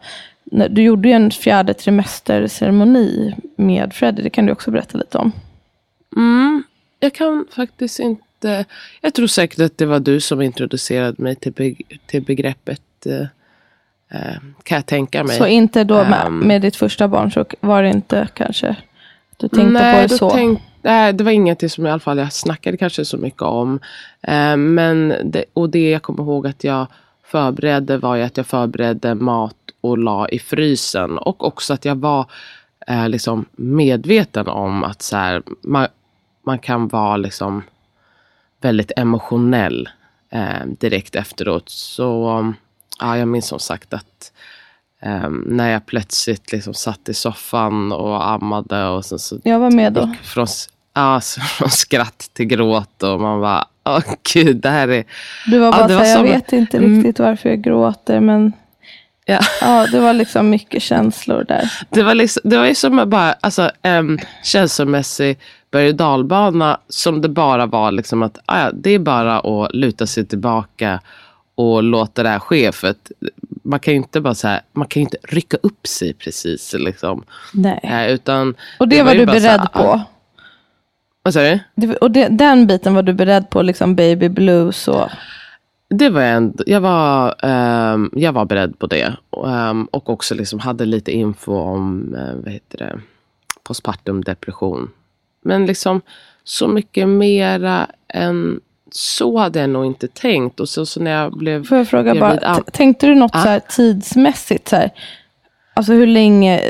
du 0.51 0.81
gjorde 0.81 1.07
ju 1.07 1.13
en 1.13 1.31
fjärde 1.31 1.73
trimesterceremoni 1.73 3.35
med 3.55 3.93
Freddy. 3.93 4.23
Det 4.23 4.29
kan 4.29 4.45
du 4.45 4.51
också 4.51 4.71
berätta 4.71 4.97
lite 4.97 5.17
om. 5.17 5.31
Mm, 6.15 6.63
jag 6.99 7.13
kan 7.13 7.45
faktiskt 7.55 7.99
inte... 7.99 8.65
Jag 9.01 9.13
tror 9.13 9.27
säkert 9.27 9.59
att 9.59 9.77
det 9.77 9.85
var 9.85 9.99
du 9.99 10.21
som 10.21 10.41
introducerade 10.41 11.23
mig 11.23 11.35
till, 11.35 11.51
be, 11.51 11.73
till 12.05 12.23
begreppet. 12.23 12.81
Eh, 13.05 13.21
eh, 14.19 14.37
kan 14.63 14.75
jag 14.75 14.85
tänka 14.85 15.23
mig. 15.23 15.37
Så 15.37 15.47
inte 15.47 15.83
då 15.83 16.03
med, 16.03 16.27
um, 16.27 16.39
med 16.39 16.61
ditt 16.61 16.75
första 16.75 17.07
barn 17.07 17.31
så 17.31 17.45
var 17.59 17.83
det 17.83 17.89
inte 17.89 18.27
kanske 18.33 18.75
du 19.37 19.47
tänkte 19.47 19.71
nej, 19.71 20.01
på 20.01 20.13
det 20.13 20.17
så? 20.17 20.29
Tänk, 20.29 20.59
nej, 20.81 21.13
det 21.13 21.23
var 21.23 21.31
ingenting 21.31 21.69
som 21.69 21.85
i 21.85 21.89
alla 21.89 21.99
fall 21.99 22.17
jag 22.17 22.33
snackade 22.33 22.77
kanske 22.77 23.05
så 23.05 23.17
mycket 23.17 23.41
om. 23.41 23.79
Eh, 24.21 24.57
men 24.57 25.13
det, 25.23 25.45
och 25.53 25.69
det 25.69 25.89
jag 25.89 26.01
kommer 26.01 26.23
ihåg 26.23 26.47
att 26.47 26.63
jag 26.63 26.87
förberedde 27.23 27.97
var 27.97 28.15
ju 28.15 28.23
att 28.23 28.37
jag 28.37 28.47
förberedde 28.47 29.15
mat 29.15 29.55
och 29.89 29.98
la 29.98 30.30
i 30.30 30.39
frysen. 30.39 31.18
Och 31.18 31.44
också 31.44 31.74
att 31.74 31.86
jag 31.86 31.96
var 31.96 32.25
eh, 32.88 33.10
liksom 33.10 33.46
medveten 33.51 34.48
om 34.48 34.84
att 34.84 35.01
så 35.01 35.18
här, 35.18 35.44
man, 35.62 35.88
man 36.46 36.60
kan 36.60 36.88
vara 36.88 37.18
liksom 37.18 37.63
väldigt 38.62 38.92
emotionell 38.96 39.89
eh, 40.30 40.65
direkt 40.80 41.15
efteråt. 41.15 41.70
Så 41.70 42.54
ja, 43.00 43.18
jag 43.18 43.27
minns 43.27 43.48
som 43.48 43.60
sagt 43.60 43.94
att 43.94 44.32
eh, 45.01 45.30
när 45.30 45.72
jag 45.72 45.86
plötsligt 45.86 46.51
liksom 46.51 46.74
satt 46.74 47.10
i 47.10 47.13
soffan 47.13 47.92
och 47.92 48.30
ammade. 48.30 48.88
Och 48.88 49.06
sen 49.06 49.20
så 49.20 49.39
jag 49.44 49.60
var 49.60 49.72
med 49.72 49.94
då. 49.94 50.13
Från, 50.24 50.48
ja, 50.94 51.22
från 51.58 51.70
skratt 51.70 52.30
till 52.34 52.46
gråt 52.46 53.04
och 53.04 53.22
man 53.22 53.42
bara, 53.42 53.68
åh 53.84 54.04
gud, 54.34 54.58
det 54.58 54.70
här 54.70 54.88
är... 54.88 55.04
Du 55.46 55.60
var 55.60 55.72
bara 55.72 55.82
ja, 55.82 55.88
såhär, 55.88 56.15
jag 56.15 56.24
vet 56.24 56.54
inte 56.54 56.77
mm. 56.77 56.96
riktigt 56.96 57.20
varför 57.20 57.50
jag 57.50 57.62
gråter 57.62 58.20
men 58.20 58.54
Ja. 59.25 59.39
ja, 59.62 59.88
det 59.91 60.00
var 60.00 60.13
liksom 60.13 60.50
mycket 60.50 60.82
känslor 60.82 61.44
där. 61.48 61.72
Det 61.89 62.03
var, 62.03 62.15
liksom, 62.15 62.41
det 62.46 62.58
var 62.58 62.65
ju 62.65 62.75
som 62.75 63.10
bara, 63.10 63.34
alltså, 63.34 63.72
en 63.82 64.20
känslomässig 64.44 65.39
berg 65.72 65.88
och 65.89 65.96
dalbana 65.96 66.79
som 66.89 67.22
det 67.22 67.29
bara 67.29 67.65
var 67.65 67.91
liksom 67.91 68.24
att 68.24 68.38
ah 68.46 68.72
det 68.74 68.89
är 68.89 69.00
bara 69.00 69.39
att 69.39 69.75
luta 69.75 70.08
sig 70.08 70.25
tillbaka 70.25 71.00
och 71.55 71.84
låta 71.84 72.24
det 72.24 72.29
här 72.29 72.39
ske. 72.39 72.72
För 72.72 72.88
att 72.88 73.12
man 73.63 73.79
kan 73.79 73.94
ju 73.94 73.98
inte 73.98 74.22
bara 74.22 74.36
så 74.36 74.48
här, 74.48 74.62
man 74.74 74.88
kan 74.88 75.01
inte 75.01 75.17
rycka 75.24 75.58
upp 75.63 75.88
sig 75.88 76.13
precis. 76.13 76.75
Liksom. 76.79 77.24
Nej. 77.53 77.79
Äh, 77.84 78.13
utan, 78.13 78.55
och 78.79 78.88
det, 78.88 78.96
det 78.96 79.03
var, 79.03 79.12
var 79.12 79.20
du 79.20 79.25
beredd 79.25 79.60
här, 79.60 79.67
på? 79.67 79.79
Ah, 79.79 80.01
vad 81.24 81.34
sa 81.34 81.39
du? 81.75 81.96
Och 81.96 82.12
det, 82.12 82.27
den 82.27 82.67
biten 82.67 82.94
var 82.94 83.03
du 83.03 83.13
beredd 83.13 83.50
på, 83.50 83.62
liksom 83.62 83.96
baby 83.96 84.29
blues 84.29 84.88
och... 84.88 85.10
Det 85.89 86.10
var 86.10 86.22
jag, 86.22 86.38
ändå, 86.38 86.63
jag, 86.68 86.82
var, 86.82 87.46
um, 87.46 88.12
jag 88.13 88.34
var 88.34 88.46
beredd 88.46 88.80
på 88.80 88.88
det. 88.88 89.15
Um, 89.30 89.86
och 89.86 90.10
också 90.10 90.36
liksom 90.36 90.60
hade 90.60 90.86
lite 90.86 91.12
info 91.12 91.54
om 91.54 92.15
uh, 92.15 92.36
vad 92.44 92.54
heter 92.54 92.77
det, 92.77 93.00
postpartum 93.63 94.24
depression. 94.24 94.92
Men 95.42 95.65
liksom 95.65 96.01
så 96.44 96.68
mycket 96.68 97.10
mera 97.10 97.88
än 98.08 98.60
så 98.92 99.38
hade 99.38 99.60
jag 99.60 99.70
nog 99.70 99.86
inte 99.86 100.08
tänkt. 100.08 100.60
Och 100.60 100.70
så, 100.70 100.86
så 100.86 101.00
när 101.00 101.12
jag 101.12 101.38
blev 101.38 101.65
Får 101.65 101.77
jag 101.77 101.88
fråga 101.88 102.15
bara, 102.15 102.56
tänkte 102.56 103.08
du 103.08 103.15
något 103.15 103.36
ah. 103.36 103.42
så 103.42 103.50
här 103.50 103.60
tidsmässigt? 103.60 104.68
Så 104.68 104.75
här? 104.75 104.89
Alltså 105.74 105.94
hur 105.94 106.08
länge 106.08 106.62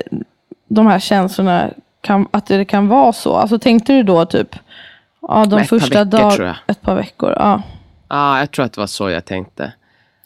de 0.67 0.87
här 0.87 0.99
känslorna, 0.99 1.69
kan, 2.01 2.27
att 2.31 2.45
det 2.45 2.65
kan 2.65 2.87
vara 2.87 3.13
så? 3.13 3.35
Alltså 3.35 3.59
tänkte 3.59 3.93
du 3.93 4.03
då 4.03 4.25
typ, 4.25 4.55
ja 5.21 5.45
de 5.45 5.59
ett 5.59 5.69
första 5.69 6.05
dagarna, 6.05 6.57
ett 6.67 6.81
par 6.81 6.95
veckor? 6.95 7.31
Ja. 7.31 7.61
Ja, 8.09 8.39
jag 8.39 8.51
tror 8.51 8.65
att 8.65 8.73
det 8.73 8.81
var 8.81 8.87
så 8.87 9.09
jag 9.09 9.25
tänkte. 9.25 9.73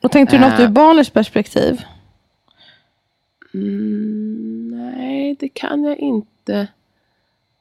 Och 0.02 0.12
tänkte 0.12 0.36
du 0.36 0.42
något 0.42 0.60
ur 0.60 0.66
eh. 0.66 0.72
barnets 0.72 1.10
perspektiv? 1.10 1.82
Mm, 3.54 4.68
nej, 4.68 5.36
det 5.40 5.50
kan 5.50 5.84
jag 5.84 5.98
inte 5.98 6.68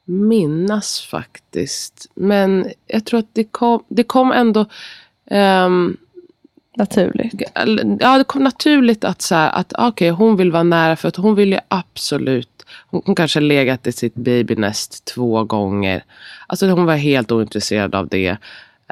minnas 0.05 1.01
faktiskt. 1.01 2.11
Men 2.13 2.71
jag 2.87 3.05
tror 3.05 3.19
att 3.19 3.33
det 3.33 3.43
kom, 3.43 3.83
det 3.87 4.03
kom 4.03 4.31
ändå... 4.31 4.65
Um, 5.31 5.97
naturligt? 6.77 7.41
Ja, 7.99 8.17
det 8.17 8.23
kom 8.23 8.43
naturligt 8.43 9.03
att, 9.03 9.21
så 9.21 9.35
här, 9.35 9.51
att 9.51 9.73
okay, 9.79 10.09
hon 10.09 10.35
vill 10.35 10.51
vara 10.51 10.63
nära 10.63 10.95
för 10.95 11.07
att 11.07 11.15
hon 11.15 11.35
vill 11.35 11.51
ju 11.51 11.59
absolut... 11.67 12.49
Hon, 12.87 13.01
hon 13.05 13.15
kanske 13.15 13.39
legat 13.39 13.87
i 13.87 13.91
sitt 13.91 14.15
babynest 14.15 15.05
två 15.05 15.43
gånger. 15.43 16.03
Alltså 16.47 16.67
hon 16.67 16.85
var 16.85 16.95
helt 16.95 17.31
ointresserad 17.31 17.95
av 17.95 18.07
det. 18.07 18.37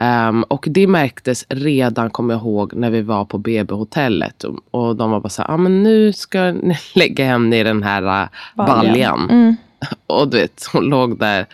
Um, 0.01 0.43
och 0.43 0.65
det 0.69 0.87
märktes 0.87 1.45
redan, 1.49 2.09
kommer 2.09 2.33
jag 2.33 2.41
ihåg, 2.41 2.73
när 2.73 2.89
vi 2.89 3.01
var 3.01 3.25
på 3.25 3.37
BB-hotellet. 3.37 4.43
Och, 4.43 4.59
och, 4.71 4.95
de 4.95 5.11
var 5.11 5.19
bara 5.19 5.29
så 5.29 5.41
här, 5.41 5.51
ah, 5.51 5.57
men 5.57 5.83
nu 5.83 6.13
ska 6.13 6.51
ni 6.51 6.77
lägga 6.95 7.25
henne 7.25 7.59
i 7.59 7.63
den 7.63 7.83
här 7.83 8.23
uh, 8.23 8.29
baljan. 8.55 9.29
Mm. 9.29 9.55
Och 10.07 10.27
du 10.27 10.37
vet, 10.37 10.65
hon 10.73 10.83
låg 10.83 11.19
där. 11.19 11.45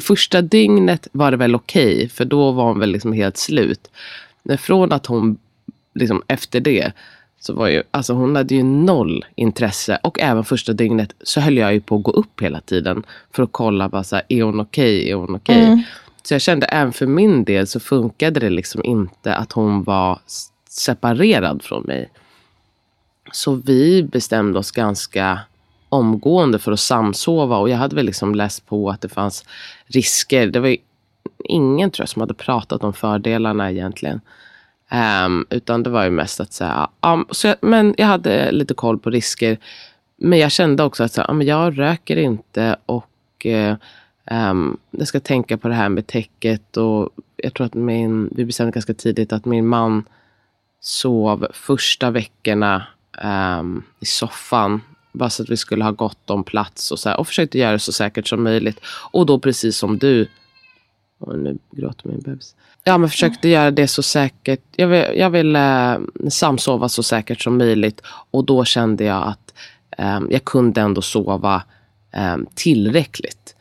Första 0.00 0.42
dygnet 0.42 1.08
var 1.12 1.30
det 1.30 1.36
väl 1.36 1.54
okej, 1.54 1.96
okay, 1.96 2.08
för 2.08 2.24
då 2.24 2.52
var 2.52 2.64
hon 2.64 2.80
väl 2.80 2.90
liksom 2.90 3.12
helt 3.12 3.36
slut. 3.36 3.90
Men 4.42 4.58
från 4.58 4.92
att 4.92 5.06
hon, 5.06 5.38
liksom 5.94 6.22
efter 6.26 6.60
det, 6.60 6.92
så 7.40 7.54
var 7.54 7.68
ju, 7.68 7.82
alltså 7.90 8.12
hon 8.12 8.36
hade 8.36 8.54
ju 8.54 8.62
noll 8.62 9.24
intresse. 9.34 9.98
Och 10.02 10.20
även 10.20 10.44
första 10.44 10.72
dygnet 10.72 11.12
så 11.22 11.40
höll 11.40 11.56
jag 11.56 11.74
ju 11.74 11.80
på 11.80 11.96
att 11.96 12.02
gå 12.02 12.10
upp 12.10 12.42
hela 12.42 12.60
tiden. 12.60 13.02
För 13.30 13.42
att 13.42 13.52
kolla, 13.52 13.88
bara 13.88 14.04
så 14.04 14.16
här, 14.16 14.24
är 14.28 14.42
hon 14.42 14.60
okej? 14.60 14.98
Okay? 14.98 15.10
Är 15.10 15.14
hon 15.14 15.34
okej? 15.34 15.62
Okay? 15.62 15.66
Mm. 15.66 15.82
Så 16.28 16.34
jag 16.34 16.40
kände 16.40 16.66
även 16.66 16.92
för 16.92 17.06
min 17.06 17.44
del 17.44 17.66
så 17.66 17.80
funkade 17.80 18.40
det 18.40 18.50
liksom 18.50 18.84
inte 18.84 19.34
att 19.34 19.52
hon 19.52 19.82
var 19.82 20.18
separerad 20.68 21.62
från 21.62 21.82
mig. 21.82 22.10
Så 23.32 23.54
vi 23.54 24.02
bestämde 24.02 24.58
oss 24.58 24.70
ganska 24.70 25.40
omgående 25.88 26.58
för 26.58 26.72
att 26.72 26.80
samsova. 26.80 27.56
Och 27.56 27.68
jag 27.68 27.76
hade 27.76 27.96
väl 27.96 28.06
liksom 28.06 28.34
läst 28.34 28.66
på 28.66 28.90
att 28.90 29.00
det 29.00 29.08
fanns 29.08 29.44
risker. 29.86 30.46
Det 30.46 30.60
var 30.60 30.76
ingen 31.44 31.90
tror 31.90 32.02
jag 32.02 32.08
som 32.08 32.20
hade 32.20 32.34
pratat 32.34 32.84
om 32.84 32.92
fördelarna 32.92 33.70
egentligen. 33.70 34.20
Um, 35.24 35.46
utan 35.50 35.82
det 35.82 35.90
var 35.90 36.04
ju 36.04 36.10
mest 36.10 36.40
att 36.40 36.52
säga, 36.52 36.90
um, 37.00 37.26
så 37.30 37.46
jag, 37.46 37.56
men 37.60 37.94
jag 37.98 38.06
hade 38.06 38.52
lite 38.52 38.74
koll 38.74 38.98
på 38.98 39.10
risker. 39.10 39.58
Men 40.16 40.38
jag 40.38 40.52
kände 40.52 40.82
också 40.82 41.04
att 41.04 41.12
så, 41.12 41.22
um, 41.22 41.42
jag 41.42 41.78
röker 41.78 42.16
inte 42.16 42.76
och 42.86 43.46
uh, 43.46 43.74
Ehm, 44.30 44.76
jag 44.90 45.08
ska 45.08 45.20
tänka 45.20 45.58
på 45.58 45.68
det 45.68 45.74
här 45.74 45.88
med 45.88 46.06
täcket. 46.06 46.76
Och 46.76 47.10
jag 47.36 47.54
tror 47.54 47.66
att 47.66 47.74
min, 47.74 48.28
vi 48.32 48.44
bestämde 48.44 48.72
ganska 48.72 48.94
tidigt 48.94 49.32
att 49.32 49.44
min 49.44 49.66
man 49.66 50.04
sov 50.80 51.46
första 51.52 52.10
veckorna 52.10 52.86
ehm, 53.22 53.82
i 54.00 54.06
soffan 54.06 54.80
bara 55.12 55.30
så 55.30 55.42
att 55.42 55.50
vi 55.50 55.56
skulle 55.56 55.84
ha 55.84 55.90
gott 55.90 56.30
om 56.30 56.44
plats 56.44 56.90
och, 56.90 56.98
så 56.98 57.08
här, 57.08 57.20
och 57.20 57.26
försökte 57.26 57.58
göra 57.58 57.72
det 57.72 57.78
så 57.78 57.92
säkert 57.92 58.26
som 58.26 58.42
möjligt. 58.42 58.80
Och 59.10 59.26
då 59.26 59.38
precis 59.38 59.76
som 59.76 59.98
du. 59.98 60.28
Och 61.18 61.38
nu 61.38 61.58
gråter 61.70 62.08
min 62.08 62.20
bebis. 62.20 62.54
Ja, 62.84 62.98
men 62.98 63.10
försökte 63.10 63.48
mm. 63.48 63.60
göra 63.60 63.70
det 63.70 63.88
så 63.88 64.02
säkert. 64.02 64.62
Jag 64.76 64.88
vill, 64.88 65.04
jag 65.14 65.30
vill 65.30 65.56
eh, 65.56 65.98
samsova 66.30 66.88
så 66.88 67.02
säkert 67.02 67.40
som 67.40 67.58
möjligt. 67.58 68.00
Och 68.30 68.44
då 68.44 68.64
kände 68.64 69.04
jag 69.04 69.28
att 69.28 69.54
eh, 69.98 70.20
jag 70.30 70.44
kunde 70.44 70.80
ändå 70.80 71.02
sova 71.02 71.62
eh, 72.12 72.36
tillräckligt. 72.54 73.54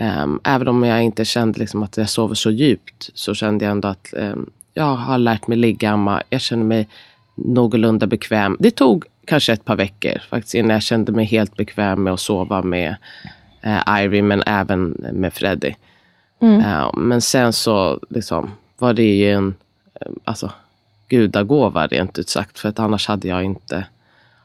Eh, 0.00 0.26
även 0.44 0.68
om 0.68 0.84
jag 0.84 1.02
inte 1.02 1.24
kände 1.24 1.58
liksom 1.58 1.82
att 1.82 1.96
jag 1.96 2.08
sover 2.08 2.34
så 2.34 2.50
djupt 2.50 3.10
så 3.14 3.34
kände 3.34 3.64
jag 3.64 3.72
ändå 3.72 3.88
att 3.88 4.14
eh, 4.14 4.34
jag 4.74 4.96
har 4.96 5.18
lärt 5.18 5.46
mig 5.46 5.58
ligga. 5.58 6.22
Jag 6.28 6.40
känner 6.40 6.64
mig 6.64 6.88
någorlunda 7.34 8.06
bekväm. 8.06 8.56
Det 8.60 8.70
tog 8.70 9.04
kanske 9.24 9.52
ett 9.52 9.64
par 9.64 9.76
veckor 9.76 10.22
faktiskt 10.30 10.54
innan 10.54 10.70
jag 10.70 10.82
kände 10.82 11.12
mig 11.12 11.24
helt 11.24 11.56
bekväm 11.56 12.02
med 12.02 12.12
att 12.12 12.20
sova 12.20 12.62
med 12.62 12.96
eh, 13.60 14.02
Ivy 14.04 14.22
men 14.22 14.42
även 14.46 14.82
med 15.12 15.32
Freddy. 15.32 15.74
Mm. 16.40 16.60
Uh, 16.60 16.96
men 16.96 17.20
sen 17.20 17.52
så 17.52 18.00
liksom, 18.10 18.50
var 18.78 18.92
det 18.92 19.16
ju 19.16 19.32
en 19.32 19.46
uh, 19.46 20.12
alltså, 20.24 20.50
gudagåva 21.08 21.86
rent 21.86 22.18
ut 22.18 22.28
sagt. 22.28 22.58
För 22.58 22.68
att 22.68 22.78
annars 22.78 23.08
hade 23.08 23.28
jag 23.28 23.44
inte 23.44 23.86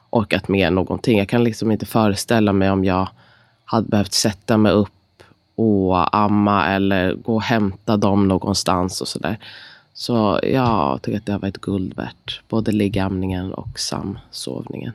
orkat 0.10 0.48
med 0.48 0.74
någonting. 0.74 1.18
Jag 1.18 1.30
kan 1.30 1.44
liksom 1.44 1.72
inte 1.72 1.86
föreställa 1.86 2.54
mig 2.54 2.70
om 2.72 2.86
jag 2.86 3.08
hade 3.66 3.88
behövt 3.88 4.14
sätta 4.14 4.58
mig 4.58 4.72
upp 4.72 4.90
och 5.56 6.16
amma 6.18 6.68
eller 6.68 7.14
gå 7.14 7.36
och 7.36 7.42
hämta 7.42 7.98
dem 7.98 8.28
någonstans 8.28 9.02
och 9.02 9.08
sådär. 9.08 9.38
Så 9.94 10.40
jag 10.44 11.02
tycker 11.02 11.18
att 11.18 11.26
det 11.26 11.32
har 11.32 11.40
varit 11.40 11.62
guld 11.62 11.94
värt. 11.96 12.42
Både 12.50 12.72
liggamningen 12.72 13.54
och 13.54 13.80
samsovningen. 13.80 14.94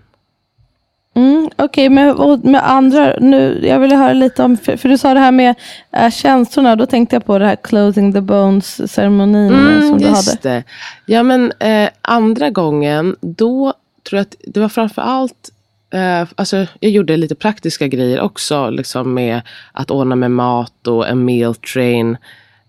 Mm, 1.14 1.50
Okej, 1.56 1.64
okay, 1.64 1.88
med, 1.88 2.44
med 2.44 2.70
andra, 2.70 3.16
nu, 3.20 3.66
jag 3.66 3.78
ville 3.78 3.96
höra 3.96 4.12
lite 4.12 4.42
om, 4.42 4.56
för, 4.56 4.76
för 4.76 4.88
du 4.88 4.98
sa 4.98 5.14
det 5.14 5.20
här 5.20 5.32
med 5.32 5.54
äh, 5.92 6.10
känslorna, 6.10 6.76
då 6.76 6.86
tänkte 6.86 7.16
jag 7.16 7.24
på 7.24 7.38
det 7.38 7.46
här 7.46 7.56
closing 7.56 8.12
the 8.12 8.20
bones-ceremonin 8.20 9.52
mm, 9.52 9.88
som 9.88 9.98
du 9.98 10.08
hade. 10.08 10.38
Det. 10.42 10.64
Ja, 11.06 11.22
men 11.22 11.52
eh, 11.58 11.90
andra 12.02 12.50
gången, 12.50 13.16
då 13.20 13.74
tror 14.08 14.18
jag 14.18 14.22
att 14.22 14.34
det 14.46 14.60
var 14.60 14.68
framför 14.68 15.02
allt 15.02 15.50
eh, 15.90 16.28
alltså, 16.34 16.66
jag 16.80 16.90
gjorde 16.90 17.16
lite 17.16 17.34
praktiska 17.34 17.88
grejer 17.88 18.20
också, 18.20 18.70
liksom 18.70 19.14
med 19.14 19.42
att 19.72 19.90
ordna 19.90 20.16
med 20.16 20.30
mat 20.30 20.86
och 20.86 21.08
en 21.08 21.24
meal 21.24 21.54
train. 21.54 22.16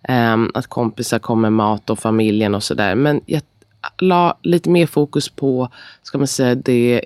Eh, 0.04 0.38
att 0.54 0.68
kompisar 0.68 1.20
kom 1.20 1.42
med 1.42 1.54
mat 1.54 1.90
och 1.90 2.00
familjen 2.00 2.56
och 2.56 2.64
sådär. 2.64 2.96
Men 2.96 3.22
jag 3.26 3.42
la 3.98 4.38
lite 4.42 4.70
mer 4.70 4.86
fokus 4.86 5.30
på, 5.30 5.70
ska 6.04 6.18
man 6.18 6.28
säga, 6.28 6.56
det 6.56 7.02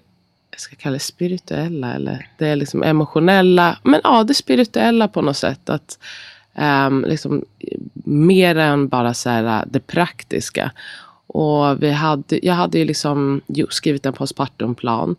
jag 0.51 0.59
ska 0.59 0.75
kalla 0.75 0.93
det 0.93 0.99
spirituella 0.99 1.93
eller 1.93 2.29
det 2.37 2.55
liksom 2.55 2.83
emotionella. 2.83 3.77
Men 3.83 4.01
ja, 4.03 4.23
det 4.23 4.33
spirituella 4.33 5.07
på 5.07 5.21
något 5.21 5.37
sätt. 5.37 5.69
Att 5.69 5.99
um, 6.87 7.05
liksom, 7.07 7.45
mer 8.03 8.55
än 8.55 8.87
bara 8.87 9.13
så 9.13 9.29
här, 9.29 9.43
eh, 9.43 9.63
det 9.67 9.79
praktiska. 9.79 10.71
Och 11.27 11.83
vi 11.83 11.91
hade, 11.91 12.45
jag 12.45 12.53
hade 12.53 12.79
ju 12.79 12.85
liksom 12.85 13.41
skrivit 13.69 14.05
en 14.05 14.13
postpartumplan. 14.13 15.15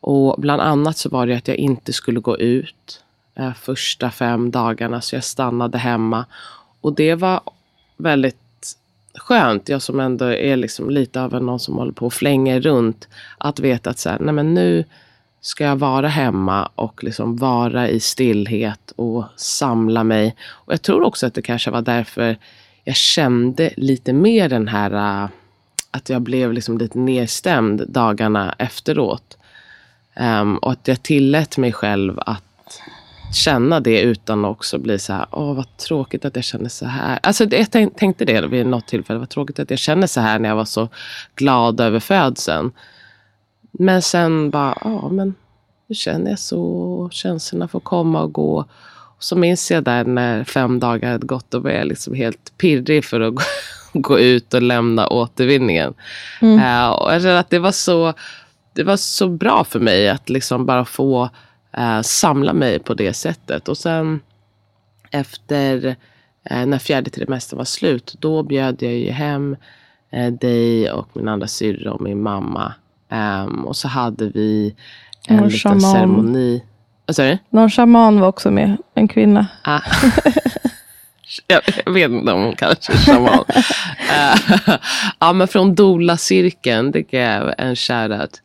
Och 0.00 0.40
bland 0.40 0.62
annat 0.62 0.96
så 0.96 1.08
var 1.08 1.26
det 1.26 1.36
att 1.36 1.48
jag 1.48 1.56
inte 1.56 1.92
skulle 1.92 2.20
gå 2.20 2.38
ut 2.38 3.04
eh, 3.34 3.54
första 3.54 4.10
fem 4.10 4.50
dagarna. 4.50 5.00
Så 5.00 5.16
jag 5.16 5.24
stannade 5.24 5.78
hemma. 5.78 6.24
Och 6.80 6.94
det 6.94 7.14
var 7.14 7.40
väldigt 7.96 8.36
skönt, 9.14 9.68
jag 9.68 9.82
som 9.82 10.00
ändå 10.00 10.24
är 10.24 10.56
liksom 10.56 10.90
lite 10.90 11.22
av 11.22 11.42
någon 11.42 11.60
som 11.60 11.76
håller 11.76 11.92
på 11.92 12.06
och 12.06 12.12
flänger 12.12 12.60
runt. 12.60 13.08
Att 13.38 13.60
veta 13.60 13.90
att 13.90 13.98
så 13.98 14.10
här, 14.10 14.18
nej 14.20 14.34
men 14.34 14.54
nu 14.54 14.84
ska 15.40 15.64
jag 15.64 15.76
vara 15.76 16.08
hemma 16.08 16.70
och 16.74 17.04
liksom 17.04 17.36
vara 17.36 17.88
i 17.88 18.00
stillhet 18.00 18.92
och 18.96 19.24
samla 19.36 20.04
mig. 20.04 20.36
Och 20.48 20.72
jag 20.72 20.82
tror 20.82 21.02
också 21.02 21.26
att 21.26 21.34
det 21.34 21.42
kanske 21.42 21.70
var 21.70 21.82
därför 21.82 22.36
jag 22.84 22.96
kände 22.96 23.70
lite 23.76 24.12
mer 24.12 24.48
den 24.48 24.68
här, 24.68 25.22
eh, 25.24 25.28
att 25.90 26.08
jag 26.08 26.22
blev 26.22 26.52
liksom 26.52 26.78
lite 26.78 26.98
nedstämd 26.98 27.84
dagarna 27.88 28.54
efteråt. 28.58 29.36
Um, 30.20 30.56
och 30.56 30.72
att 30.72 30.88
jag 30.88 31.02
tillät 31.02 31.58
mig 31.58 31.72
själv 31.72 32.20
att 32.26 32.42
känna 33.32 33.80
det 33.80 34.00
utan 34.00 34.44
att 34.44 34.50
också 34.50 34.78
bli 34.78 34.98
så 34.98 35.12
här, 35.12 35.26
åh 35.30 35.54
vad 35.54 35.76
tråkigt 35.76 36.24
att 36.24 36.36
jag 36.36 36.44
känner 36.44 36.68
så 36.68 36.86
här. 36.86 37.18
Alltså 37.22 37.44
jag 37.44 37.70
tänkte 37.70 38.24
det 38.24 38.46
vid 38.46 38.66
något 38.66 38.86
tillfälle, 38.86 39.18
vad 39.18 39.28
tråkigt 39.28 39.58
att 39.58 39.70
jag 39.70 39.78
känner 39.78 40.06
så 40.06 40.20
här 40.20 40.38
när 40.38 40.48
jag 40.48 40.56
var 40.56 40.64
så 40.64 40.88
glad 41.36 41.80
över 41.80 42.00
födseln. 42.00 42.72
Men 43.72 44.02
sen 44.02 44.50
bara, 44.50 44.78
ja 44.84 45.08
men 45.08 45.34
nu 45.86 45.94
känner 45.94 46.30
jag 46.30 46.38
så, 46.38 47.08
känslorna 47.12 47.68
får 47.68 47.80
komma 47.80 48.22
och 48.22 48.32
gå. 48.32 48.58
Och 49.16 49.24
så 49.24 49.36
minns 49.36 49.70
jag 49.70 49.84
där 49.84 50.04
när 50.04 50.44
fem 50.44 50.80
dagar 50.80 51.12
hade 51.12 51.26
gått, 51.26 51.50
då 51.50 51.58
var 51.58 51.70
jag 51.70 51.86
liksom 51.86 52.14
helt 52.14 52.58
pirrig 52.58 53.04
för 53.04 53.20
att 53.20 53.34
gå, 53.34 53.42
gå 53.92 54.18
ut 54.18 54.54
och 54.54 54.62
lämna 54.62 55.08
återvinningen. 55.08 55.94
Mm. 56.40 56.58
Uh, 56.58 56.90
och 56.90 57.14
jag 57.14 57.22
kände 57.22 57.38
att 57.38 57.50
det 57.50 57.58
var 57.58 57.72
så 57.72 58.14
det 58.72 58.82
var 58.82 58.96
så 58.96 59.28
bra 59.28 59.64
för 59.64 59.80
mig 59.80 60.08
att 60.08 60.28
liksom 60.28 60.66
bara 60.66 60.84
få 60.84 61.30
eh, 61.76 62.00
samla 62.00 62.52
mig 62.52 62.78
på 62.78 62.94
det 62.94 63.12
sättet. 63.12 63.68
Och 63.68 63.78
sen 63.78 64.20
efter 65.10 65.96
eh, 66.44 66.66
när 66.66 66.78
fjärde 66.78 67.10
trimestern 67.10 67.58
var 67.58 67.64
slut, 67.64 68.16
då 68.18 68.42
bjöd 68.42 68.82
jag 68.82 68.92
ju 68.92 69.10
hem 69.10 69.56
eh, 70.10 70.32
dig 70.32 70.90
och 70.90 71.08
min 71.12 71.28
andra 71.28 71.46
syrra 71.46 71.92
och 71.92 72.00
min 72.00 72.22
mamma. 72.22 72.74
Um, 73.12 73.64
och 73.66 73.76
så 73.76 73.88
hade 73.88 74.28
vi 74.28 74.74
en 75.28 75.36
Någon 75.36 75.48
liten 75.48 75.60
shaman. 75.60 75.80
ceremoni. 75.80 76.64
Vad 77.06 77.16
sa 77.16 77.22
du? 77.22 77.38
Någon 77.50 77.70
shaman 77.70 78.20
var 78.20 78.28
också 78.28 78.50
med, 78.50 78.76
en 78.94 79.08
kvinna. 79.08 79.46
Ah. 79.64 79.80
jag 81.46 81.92
vet 81.92 82.10
inte 82.10 82.32
om 82.32 82.42
hon 82.42 82.56
kallar 82.56 82.74
sig 82.74 82.96
shaman. 82.96 83.44
uh, 83.48 84.76
ja, 85.18 85.32
men 85.32 85.48
från 85.48 85.74
Dola-cirkeln, 85.74 86.90
det 86.90 87.02
gav 87.02 87.54
en 87.58 87.76
shoutout. 87.76 88.42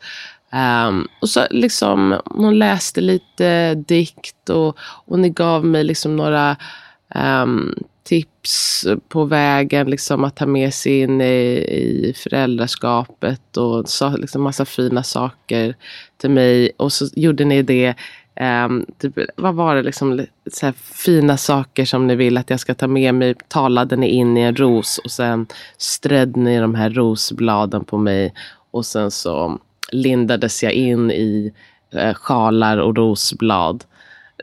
Um, 0.56 1.08
och 1.22 1.30
så 1.30 1.48
liksom, 1.50 2.22
hon 2.26 2.60
läste 2.60 3.02
lite 3.02 3.76
dikt 3.76 4.50
och, 4.50 4.78
och 4.80 5.20
ni 5.20 5.30
gav 5.30 5.66
mig 5.66 5.84
liksom 5.84 6.16
några 6.16 6.58
um, 7.16 7.76
tips 8.04 8.86
på 9.10 9.26
vägen 9.26 9.90
liksom, 9.90 10.24
att 10.24 10.36
ta 10.36 10.46
med 10.46 10.74
sig 10.74 11.00
in 11.00 11.22
i, 11.22 11.58
i 11.58 12.14
föräldraskapet 12.18 13.58
och 13.58 13.90
sa 13.90 14.10
liksom 14.10 14.42
massa 14.42 14.66
fina 14.66 15.04
saker 15.04 15.76
till 16.18 16.30
mig. 16.30 16.72
Och 16.78 16.94
så 16.94 17.08
gjorde 17.16 17.46
ni 17.46 17.62
det 17.62 17.96
Um, 18.42 18.86
typ, 18.98 19.14
vad 19.36 19.56
var 19.56 19.76
det, 19.76 19.82
liksom, 19.82 20.26
så 20.52 20.72
fina 20.74 21.38
saker 21.38 21.86
som 21.86 22.08
ni 22.08 22.16
vill 22.16 22.38
att 22.38 22.50
jag 22.50 22.60
ska 22.60 22.74
ta 22.74 22.88
med 22.88 23.16
mig. 23.16 23.36
Talade 23.48 23.96
ni 23.96 24.08
in 24.08 24.38
i 24.38 24.42
en 24.42 24.56
ros 24.56 24.98
och 24.98 25.12
sen 25.12 25.48
strödde 25.78 26.40
ni 26.40 26.60
de 26.60 26.76
här 26.76 26.90
rosbladen 26.90 27.84
på 27.84 27.98
mig. 27.98 28.34
Och 28.72 28.86
sen 28.86 29.12
så 29.12 29.60
lindades 29.92 30.64
jag 30.64 30.74
in 30.74 31.12
i 31.12 31.54
eh, 31.92 32.14
sjalar 32.14 32.78
och 32.78 32.98
rosblad. 32.98 33.84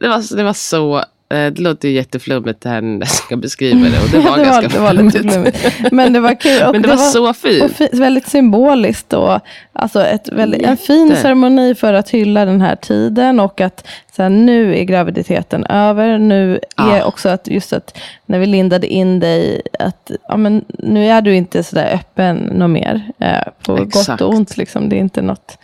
Det 0.00 0.08
var, 0.08 0.36
det 0.36 0.42
var 0.42 0.52
så 0.52 1.04
det 1.32 1.58
låter 1.58 1.88
ju 1.88 1.94
jätteflummigt 1.94 2.60
det 2.60 2.68
här 2.68 2.80
när 2.80 2.98
jag 2.98 3.08
ska 3.08 3.36
beskriva 3.36 3.88
det. 3.88 4.02
Och 4.02 4.08
det 4.10 4.18
var, 4.18 4.38
det 4.38 4.44
ganska 4.44 4.80
var, 4.80 4.94
det 4.94 5.02
var 5.02 5.10
flummigt. 5.10 5.92
Men 5.92 6.12
det 6.12 6.20
var 6.20 6.40
kul. 6.40 6.62
Och 6.62 6.72
Men 6.72 6.82
det, 6.82 6.88
det 6.88 6.94
var, 6.94 7.02
var, 7.02 7.10
så 7.10 7.34
fint. 7.34 7.62
Och 7.62 8.00
väldigt 8.00 8.28
symboliskt. 8.28 9.12
Och, 9.12 9.40
alltså 9.72 10.04
ett 10.04 10.28
väldigt, 10.32 10.62
en 10.62 10.76
fin 10.76 11.16
ceremoni 11.16 11.74
för 11.74 11.94
att 11.94 12.10
hylla 12.10 12.44
den 12.44 12.60
här 12.60 12.76
tiden. 12.76 13.40
Och 13.40 13.60
att 13.60 13.88
så 14.16 14.22
här, 14.22 14.30
nu 14.30 14.76
är 14.78 14.84
graviditeten 14.84 15.66
över. 15.66 16.18
Nu 16.18 16.60
är 16.76 17.00
ah. 17.00 17.04
också 17.04 17.28
att 17.28 17.48
just 17.48 17.72
att 17.72 17.98
när 18.26 18.38
vi 18.38 18.46
lindade 18.46 18.86
in 18.86 19.20
dig. 19.20 19.62
att 19.78 20.10
ja, 20.28 20.36
men, 20.36 20.64
Nu 20.68 21.06
är 21.06 21.22
du 21.22 21.34
inte 21.34 21.62
så 21.62 21.76
där 21.76 21.94
öppen 21.94 22.36
något 22.36 22.70
mer. 22.70 23.02
Eh, 23.18 23.52
på 23.62 23.76
Exakt. 23.76 24.08
gott 24.08 24.20
och 24.20 24.34
ont. 24.34 24.56
Liksom. 24.56 24.88
Det 24.88 24.96
är 24.96 25.00
inte 25.00 25.22
något 25.22 25.58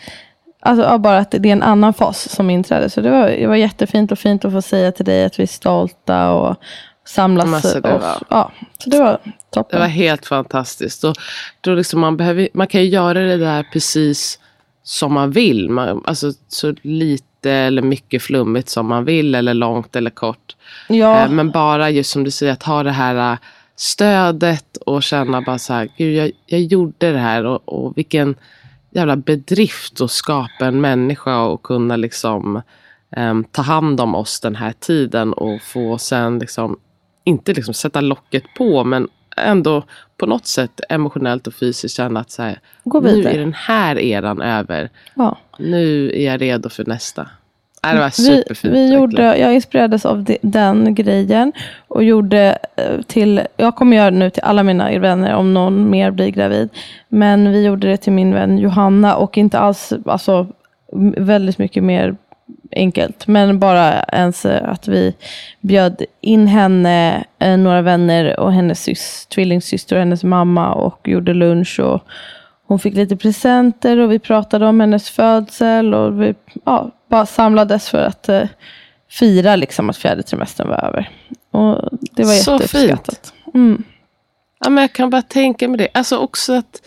Alltså 0.61 0.99
bara 0.99 1.19
att 1.19 1.31
det 1.31 1.49
är 1.49 1.53
en 1.53 1.63
annan 1.63 1.95
fas 1.95 2.29
som 2.29 2.51
inträder. 2.51 2.89
Så 2.89 3.01
det 3.01 3.11
var, 3.11 3.29
det 3.29 3.47
var 3.47 3.57
jättefint 3.57 4.13
och 4.13 4.19
fint 4.19 4.45
att 4.45 4.53
få 4.53 4.63
säga 4.63 4.93
till 4.93 5.05
dig 5.05 5.25
att 5.25 5.39
vi 5.39 5.43
är 5.43 5.47
stolta 5.47 6.31
och 6.31 6.57
samlas. 7.07 7.55
Alltså, 7.55 7.81
det 7.81 7.93
var, 7.93 8.17
ja, 8.29 8.53
så 8.79 8.91
det 8.91 8.99
var 8.99 9.19
toppen. 9.51 9.79
Det 9.79 9.79
var 9.79 9.89
helt 9.89 10.27
fantastiskt. 10.27 11.05
Och 11.05 11.17
då 11.61 11.75
liksom 11.75 12.01
man, 12.01 12.17
behöver, 12.17 12.49
man 12.55 12.67
kan 12.67 12.81
ju 12.81 12.89
göra 12.89 13.21
det 13.21 13.37
där 13.37 13.63
precis 13.73 14.39
som 14.83 15.13
man 15.13 15.31
vill. 15.31 15.71
Man, 15.71 16.03
alltså 16.07 16.33
så 16.49 16.75
lite 16.83 17.51
eller 17.51 17.83
mycket 17.83 18.23
flummigt 18.23 18.69
som 18.69 18.87
man 18.87 19.05
vill. 19.05 19.35
Eller 19.35 19.55
långt 19.55 19.97
eller 19.97 20.11
kort. 20.11 20.57
Ja. 20.89 21.25
Eh, 21.25 21.31
men 21.31 21.51
bara 21.51 21.91
just 21.91 22.11
som 22.11 22.25
du 22.25 22.31
säger 22.31 22.53
att 22.53 22.63
ha 22.63 22.83
det 22.83 22.91
här 22.91 23.33
äh, 23.33 23.39
stödet 23.77 24.77
och 24.77 25.03
känna 25.03 25.43
bara 25.43 25.59
så 25.59 25.73
här. 25.73 25.89
Gud 25.97 26.15
jag, 26.15 26.31
jag 26.47 26.61
gjorde 26.61 27.13
det 27.13 27.19
här 27.19 27.45
och, 27.45 27.69
och 27.69 27.99
vilken 27.99 28.35
jävla 28.99 29.17
bedrift 29.17 30.01
att 30.01 30.11
skapa 30.11 30.67
en 30.67 30.81
människa 30.81 31.43
och 31.43 31.63
kunna 31.63 31.97
liksom 31.97 32.63
um, 33.17 33.45
ta 33.45 33.63
hand 33.63 34.01
om 34.01 34.15
oss 34.15 34.41
den 34.41 34.57
här 34.57 34.73
tiden 34.73 35.33
och 35.33 35.63
få 35.63 35.99
sen 35.99 36.39
liksom, 36.39 36.79
inte 37.25 37.55
liksom 37.55 37.75
sätta 37.75 38.01
locket 38.01 38.45
på 38.59 38.85
men 38.85 39.09
ändå 39.37 39.83
på 40.17 40.27
något 40.27 40.47
sätt 40.47 40.81
emotionellt 40.89 41.47
och 41.47 41.55
fysiskt 41.55 41.97
känna 41.97 42.21
att 42.21 42.31
så 42.31 42.43
här, 42.43 42.61
nu 42.85 43.23
är 43.25 43.39
den 43.39 43.53
här 43.53 43.99
eran 43.99 44.43
över. 44.43 44.91
Ja. 45.15 45.39
Nu 45.59 46.11
är 46.11 46.27
jag 46.33 46.41
redo 46.41 46.69
för 46.69 46.85
nästa. 46.85 47.29
Äh, 47.87 47.95
det 47.95 48.01
var 48.01 48.11
superfint. 48.11 48.75
Vi, 48.75 48.87
vi 48.87 48.95
gjorde, 48.95 49.39
jag 49.39 49.55
inspirerades 49.55 50.07
av 50.07 50.23
de, 50.23 50.39
den 50.43 50.95
grejen 50.95 51.53
och 51.89 52.05
gjorde 52.05 52.59
eh, 52.77 53.01
till, 53.07 53.41
jag 53.57 53.77
kommer 53.77 53.97
göra 53.97 54.11
det 54.11 54.17
nu 54.17 54.31
till 54.31 54.43
alla 54.43 54.63
mina 54.63 54.99
vänner 54.99 55.35
om 55.35 55.55
någon 55.55 55.91
mer 55.91 56.11
blir 56.11 56.29
gravid. 56.29 56.69
Men 57.09 57.53
vi 57.53 57.65
gjorde 57.65 57.89
det 57.89 57.97
till 57.97 58.13
min 58.13 58.35
vän 58.35 58.59
Johanna 58.59 59.17
och 59.17 59.39
inte 59.39 59.59
alls, 59.59 59.93
alltså 60.07 60.47
väldigt 61.17 61.59
mycket 61.59 61.83
mer 61.83 62.17
enkelt. 62.73 63.27
Men 63.27 63.59
bara 63.59 64.03
ens 64.03 64.45
eh, 64.45 64.69
att 64.69 64.89
vi 64.89 65.15
bjöd 65.61 66.03
in 66.21 66.47
henne, 66.47 67.25
eh, 67.39 67.57
några 67.57 67.83
vänner 67.83 68.41
och 68.41 68.53
hennes 68.53 68.83
sys, 68.83 69.27
tvillingsyster 69.27 69.97
och 69.97 70.01
hennes 70.01 70.25
mamma 70.25 70.73
och 70.73 71.09
gjorde 71.09 71.35
lunch. 71.35 71.81
och 71.81 72.03
hon 72.67 72.79
fick 72.79 72.95
lite 72.95 73.17
presenter 73.17 73.99
och 73.99 74.13
vi 74.13 74.19
pratade 74.19 74.67
om 74.67 74.81
hennes 74.81 75.11
födsel 75.11 75.95
och 75.95 76.23
vi 76.23 76.35
ja, 76.65 76.91
bara 77.09 77.27
samlades 77.27 77.89
för 77.89 78.05
att 78.05 78.29
eh, 78.29 78.49
fira 79.11 79.57
liksom 79.57 79.91
att 79.91 79.97
fjärde 79.97 80.23
trimestern 80.23 80.69
var 80.69 80.85
över. 80.85 81.11
Och 81.51 81.89
det 82.01 82.25
var 82.25 82.33
Så 82.33 82.53
jätteuppskattat. 82.53 83.33
Mm. 83.55 83.85
Ja, 84.61 84.71
men 84.71 84.83
jag 84.83 84.93
kan 84.93 85.11
bara 85.11 85.23
tänka 85.23 85.69
mig 85.69 85.79
det. 85.79 85.89
Alltså 85.95 86.17
också 86.17 86.53
att 86.53 86.83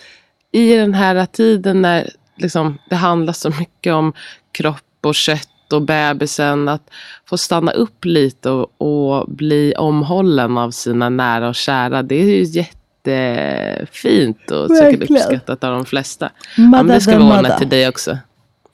i 0.52 0.76
den 0.76 0.94
här 0.94 1.26
tiden 1.26 1.82
när 1.82 2.10
liksom, 2.36 2.78
det 2.90 2.96
handlar 2.96 3.34
så 3.34 3.50
mycket 3.50 3.94
om 3.94 4.14
kropp 4.52 4.78
och 5.02 5.16
kött 5.16 5.74
och 5.74 5.82
bebisen. 5.82 6.70
Att 6.70 6.90
få 7.26 7.38
stanna 7.38 7.72
upp 7.72 8.06
lite 8.06 8.50
och, 8.50 8.82
och 8.82 9.30
bli 9.30 9.74
omhållen 9.78 10.58
av 10.58 10.72
sina 10.72 11.10
nära 11.10 11.50
och 11.50 11.56
kära. 11.56 12.04
Det 12.04 12.16
är 12.16 12.26
ju 12.26 12.44
jätte 12.44 12.78
jättefint 13.04 14.52
och 14.52 14.78
säkert 14.78 15.10
uppskattat 15.12 15.64
av 15.64 15.74
de 15.74 15.86
flesta. 15.86 16.30
Mother 16.58 16.78
ja, 16.78 16.94
det 16.94 17.02
ska 17.02 17.18
vi 17.18 17.24
ordna 17.24 17.58
till 17.58 17.70
dig 17.70 17.88
också. 17.88 18.18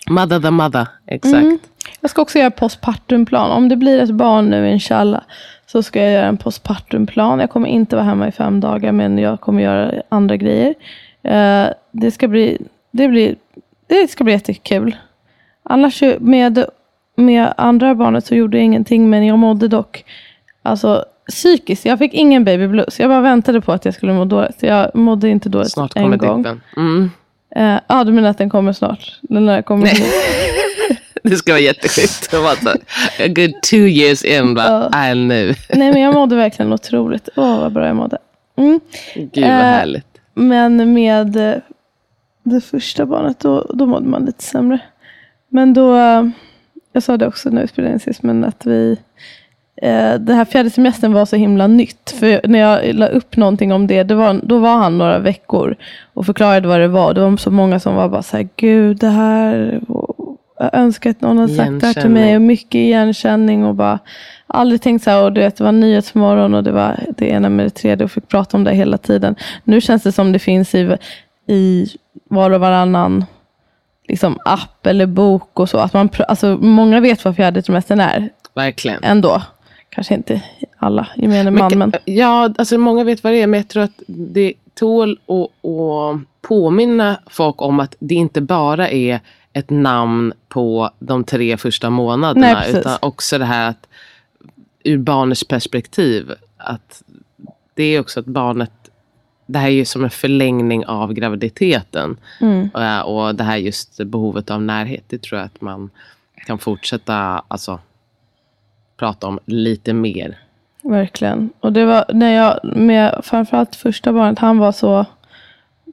Mother 0.09 0.39
the 0.39 0.51
mother, 0.51 0.87
exakt. 1.07 1.33
Mm. 1.33 1.59
Jag 2.01 2.09
ska 2.09 2.21
också 2.21 2.39
göra 2.39 2.51
postpartumplan. 2.51 3.51
Om 3.51 3.69
det 3.69 3.75
blir 3.75 3.99
ett 3.99 4.11
barn 4.11 4.49
nu 4.49 4.71
inshallah 4.71 5.21
så 5.65 5.83
ska 5.83 6.01
jag 6.01 6.11
göra 6.11 6.25
en 6.25 6.37
postpartumplan. 6.37 7.39
Jag 7.39 7.49
kommer 7.49 7.67
inte 7.67 7.95
vara 7.95 8.05
hemma 8.05 8.27
i 8.27 8.31
fem 8.31 8.59
dagar 8.59 8.91
men 8.91 9.17
jag 9.17 9.41
kommer 9.41 9.63
göra 9.63 10.01
andra 10.09 10.37
grejer. 10.37 10.75
Uh, 11.25 11.73
det, 11.91 12.11
ska 12.11 12.27
bli, 12.27 12.57
det, 12.91 13.07
blir, 13.07 13.35
det 13.87 14.11
ska 14.11 14.23
bli 14.23 14.33
jättekul. 14.33 14.95
Annars 15.63 16.03
med, 16.19 16.65
med 17.15 17.53
andra 17.57 17.95
barnet 17.95 18.25
så 18.25 18.35
gjorde 18.35 18.57
jag 18.57 18.65
ingenting 18.65 19.09
men 19.09 19.25
jag 19.25 19.39
mådde 19.39 19.67
dock 19.67 20.05
alltså, 20.61 21.05
psykiskt. 21.29 21.85
Jag 21.85 21.99
fick 21.99 22.13
ingen 22.13 22.43
baby 22.43 22.67
blues. 22.67 22.99
Jag 22.99 23.09
bara 23.09 23.21
väntade 23.21 23.61
på 23.61 23.71
att 23.71 23.85
jag 23.85 23.93
skulle 23.93 24.13
må 24.13 24.25
dåligt. 24.25 24.63
Jag 24.63 24.95
mådde 24.95 25.29
inte 25.29 25.49
dåligt 25.49 25.71
snart 25.71 25.95
en 25.95 26.03
gång. 26.03 26.19
Snart 26.19 26.29
kommer 26.29 26.37
dippen. 26.37 26.61
Mm. 26.77 27.11
Uh, 27.57 27.79
ja, 27.87 28.03
du 28.03 28.11
menar 28.11 28.29
att 28.29 28.37
den 28.37 28.49
kommer 28.49 28.73
snart? 28.73 29.19
Den 29.21 29.45
där 29.45 29.61
kommer 29.61 29.91
det 31.23 31.35
ska 31.35 31.51
vara 31.51 31.61
jättesjukt. 31.61 32.33
a 33.19 33.27
good 33.27 33.61
two 33.61 33.87
years 33.87 34.23
in, 34.25 34.53
bara, 34.53 35.11
uh, 35.11 35.15
nu. 35.15 35.55
Nej, 35.73 35.91
men 35.93 36.01
jag 36.01 36.13
mådde 36.13 36.35
verkligen 36.35 36.73
otroligt. 36.73 37.29
Åh, 37.35 37.45
oh, 37.45 37.59
vad 37.59 37.71
bra 37.71 37.87
jag 37.87 37.95
mådde. 37.95 38.17
Mm. 38.55 38.79
Gud, 39.15 39.29
vad 39.35 39.43
uh, 39.43 39.49
härligt. 39.49 40.05
Men 40.33 40.93
med 40.93 41.61
det 42.43 42.61
första 42.61 43.05
barnet, 43.05 43.39
då, 43.39 43.71
då 43.73 43.85
mådde 43.85 44.07
man 44.07 44.25
lite 44.25 44.43
sämre. 44.43 44.79
Men 45.49 45.73
då, 45.73 45.97
jag 46.93 47.03
sa 47.03 47.17
det 47.17 47.27
också 47.27 47.49
när 47.49 47.61
vi 47.61 47.67
spelade 47.67 47.93
in 47.93 47.99
sist, 47.99 48.23
men 48.23 48.43
att 48.43 48.65
vi 48.65 48.91
eh, 48.91 48.97
den 50.19 50.35
här 50.35 50.45
fjärde 50.45 50.69
semestern 50.69 51.13
var 51.13 51.25
så 51.25 51.35
himla 51.35 51.67
nytt. 51.67 52.15
För 52.19 52.41
när 52.47 52.59
jag 52.59 52.95
la 52.95 53.07
upp 53.07 53.37
någonting 53.37 53.73
om 53.73 53.87
det, 53.87 54.03
det 54.03 54.15
var, 54.15 54.39
då 54.43 54.59
var 54.59 54.77
han 54.77 54.97
några 54.97 55.19
veckor 55.19 55.75
och 56.13 56.25
förklarade 56.25 56.67
vad 56.67 56.79
det 56.79 56.87
var. 56.87 57.13
Det 57.13 57.21
var 57.21 57.37
så 57.37 57.51
många 57.51 57.79
som 57.79 57.95
var 57.95 58.09
bara 58.09 58.23
så 58.23 58.37
här, 58.37 58.49
gud 58.55 58.97
det 58.97 59.07
här, 59.07 59.79
jag 60.59 60.69
önskar 60.73 61.09
att 61.09 61.21
någon 61.21 61.37
hade 61.37 61.53
sagt 61.53 61.81
det 61.81 61.87
här 61.87 61.93
till 61.93 62.09
mig. 62.09 62.35
Och 62.35 62.41
mycket 62.41 62.75
igenkänning 62.75 63.65
och 63.65 63.75
bara 63.75 63.99
aldrig 64.47 64.81
tänkt 64.81 65.03
så 65.03 65.09
här. 65.09 65.23
Och 65.23 65.33
du 65.33 65.41
vet, 65.41 65.55
det 65.57 65.63
var 65.63 65.71
Nyhetsmorgon 65.71 66.53
och 66.53 66.63
det 66.63 66.71
var 66.71 66.99
det 67.17 67.29
ena 67.29 67.49
med 67.49 67.65
det 67.65 67.69
tredje 67.69 68.05
och 68.05 68.11
fick 68.11 68.27
prata 68.27 68.57
om 68.57 68.63
det 68.63 68.73
hela 68.73 68.97
tiden. 68.97 69.35
Nu 69.63 69.81
känns 69.81 70.03
det 70.03 70.11
som 70.11 70.31
det 70.31 70.39
finns 70.39 70.75
i 70.75 70.97
i 71.47 71.87
var 72.29 72.51
och 72.51 72.59
varannan 72.59 73.25
liksom, 74.07 74.39
app 74.45 74.87
eller 74.87 75.05
bok 75.05 75.59
och 75.59 75.69
så. 75.69 75.77
Att 75.77 75.93
man, 75.93 76.09
alltså, 76.27 76.57
många 76.61 76.99
vet 76.99 77.25
vad 77.25 77.35
fjärde 77.35 77.61
trimestern 77.61 77.99
är. 77.99 78.29
Verkligen. 78.55 79.03
Ändå. 79.03 79.41
Kanske 79.97 80.13
inte 80.13 80.41
alla 80.77 81.07
gemene 81.15 81.51
man. 81.51 81.77
Men... 81.77 81.93
Ja, 82.05 82.53
alltså 82.57 82.77
många 82.77 83.03
vet 83.03 83.23
vad 83.23 83.33
det 83.33 83.41
är, 83.41 83.47
men 83.47 83.57
jag 83.57 83.67
tror 83.67 83.83
att 83.83 84.01
det 84.07 84.53
tål 84.73 85.19
att, 85.25 85.69
att 85.69 86.21
påminna 86.41 87.19
folk 87.27 87.61
om 87.61 87.79
att 87.79 87.95
det 87.99 88.15
inte 88.15 88.41
bara 88.41 88.89
är 88.89 89.19
ett 89.53 89.69
namn 89.69 90.33
på 90.47 90.91
de 90.99 91.23
tre 91.23 91.57
första 91.57 91.89
månaderna. 91.89 92.53
Nej, 92.53 92.75
utan 92.75 92.97
också 93.01 93.37
det 93.37 93.45
här 93.45 93.69
att 93.69 93.87
ur 94.83 94.97
barnets 94.97 95.43
perspektiv. 95.43 96.31
Att 96.57 97.03
det 97.73 97.83
är 97.83 97.99
också 97.99 98.19
att 98.19 98.25
barnet 98.25 98.71
det 99.45 99.59
här 99.59 99.67
är 99.67 99.71
ju 99.71 99.85
som 99.85 100.03
en 100.03 100.09
förlängning 100.09 100.85
av 100.85 101.13
graviditeten. 101.13 102.17
Mm. 102.41 102.69
Och, 102.73 103.27
och 103.27 103.35
det 103.35 103.43
här 103.43 103.57
just 103.57 104.03
behovet 104.03 104.51
av 104.51 104.61
närhet. 104.61 105.03
Det 105.07 105.21
tror 105.21 105.39
jag 105.39 105.45
att 105.45 105.61
man 105.61 105.89
kan 106.45 106.57
fortsätta 106.57 107.43
alltså, 107.47 107.79
prata 108.97 109.27
om 109.27 109.39
lite 109.45 109.93
mer. 109.93 110.37
Verkligen. 110.83 111.49
Och 111.59 111.73
det 111.73 111.85
var 111.85 112.05
när 112.13 112.35
jag 112.35 112.59
med 112.63 113.21
framförallt 113.23 113.75
första 113.75 114.13
barnet. 114.13 114.39
Han 114.39 114.57
var 114.57 114.71
så 114.71 115.05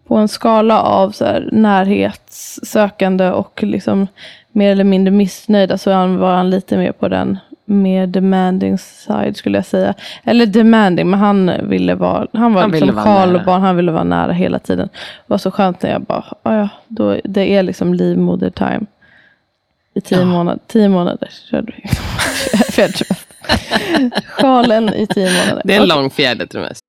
på 0.07 0.17
en 0.17 0.29
skala 0.29 0.83
av 0.83 1.11
så 1.11 1.25
här, 1.25 1.49
närhetssökande 1.53 3.31
och 3.31 3.63
liksom 3.63 4.07
mer 4.53 4.73
eller 4.73 4.85
mindre 4.85 5.11
missnöjd. 5.11 5.81
Så 5.81 5.91
han 5.91 6.19
var 6.19 6.35
han 6.35 6.51
lite 6.51 6.77
mer 6.77 6.93
på 6.93 7.09
den 7.09 7.39
mer 7.65 8.07
demanding 8.07 8.79
side 8.79 9.37
skulle 9.37 9.59
jag 9.59 9.67
säga. 9.67 9.95
Eller 10.25 10.47
demanding, 10.47 11.11
men 11.11 11.21
han 11.21 11.53
ville 11.63 11.95
vara, 11.95 12.27
han 12.33 12.55
var 12.55 12.63
han 12.63 12.71
liksom 12.71 13.03
Karl 13.03 13.37
och 13.37 13.45
barn, 13.45 13.63
han 13.63 13.77
ville 13.77 13.93
vara 13.93 14.05
nära 14.05 14.33
hela 14.33 14.59
tiden. 14.59 14.89
Det 14.93 15.27
var 15.27 15.39
så 15.39 15.51
skönt 15.51 15.83
när 15.83 15.91
jag 15.91 16.03
bara, 16.03 16.25
ja, 16.43 16.69
då, 16.89 17.17
det 17.25 17.55
är 17.55 17.63
liksom 17.63 17.95
livmoder 17.95 18.51
time. 18.51 18.87
I 19.95 20.01
tio, 20.01 20.19
ja. 20.19 20.25
månader, 20.25 20.63
tio 20.67 20.89
månader 20.89 21.29
körde 21.51 21.73
vi. 21.77 21.83
Sjalen 24.29 24.95
i 24.95 25.07
tio 25.07 25.33
månader. 25.33 25.63
Det 25.65 25.75
är 25.75 25.81
en 25.81 25.89
lång 25.89 26.11
fjärde 26.11 26.47
trimester. 26.47 26.81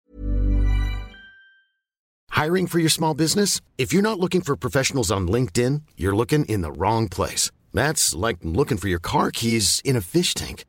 Hiring 2.43 2.67
for 2.67 2.79
your 2.79 2.89
small 2.89 3.15
business? 3.15 3.61
If 3.77 3.93
you're 3.93 4.09
not 4.09 4.19
looking 4.19 4.41
for 4.41 4.55
professionals 4.55 5.11
on 5.11 5.27
LinkedIn, 5.31 5.81
you're 5.95 6.15
looking 6.15 6.45
in 6.45 6.61
the 6.61 6.71
wrong 6.71 7.09
place. 7.09 7.51
That's 7.73 8.27
like 8.27 8.39
looking 8.41 8.77
for 8.77 8.89
your 8.89 8.99
car 8.99 9.31
keys 9.31 9.81
in 9.83 9.95
a 9.95 10.01
fish 10.01 10.33
tank. 10.33 10.65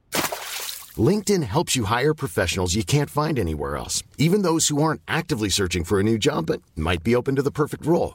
LinkedIn 1.10 1.42
helps 1.42 1.76
you 1.76 1.84
hire 1.84 2.14
professionals 2.14 2.74
you 2.74 2.84
can't 2.84 3.10
find 3.10 3.38
anywhere 3.38 3.76
else, 3.76 4.02
even 4.18 4.42
those 4.42 4.68
who 4.68 4.82
aren't 4.82 5.00
actively 5.08 5.48
searching 5.50 5.84
for 5.84 5.98
a 5.98 6.02
new 6.02 6.18
job 6.18 6.46
but 6.46 6.62
might 6.76 7.02
be 7.02 7.16
open 7.16 7.36
to 7.36 7.42
the 7.42 7.50
perfect 7.50 7.84
role. 7.84 8.14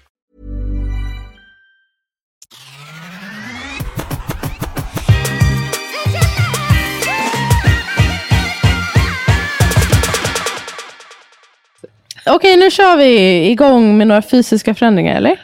Okej, 12.25 12.57
nu 12.57 12.71
kör 12.71 12.97
vi 12.97 13.45
igång 13.49 13.97
med 13.97 14.07
några 14.07 14.21
fysiska 14.21 14.75
förändringar, 14.75 15.15
eller? 15.15 15.41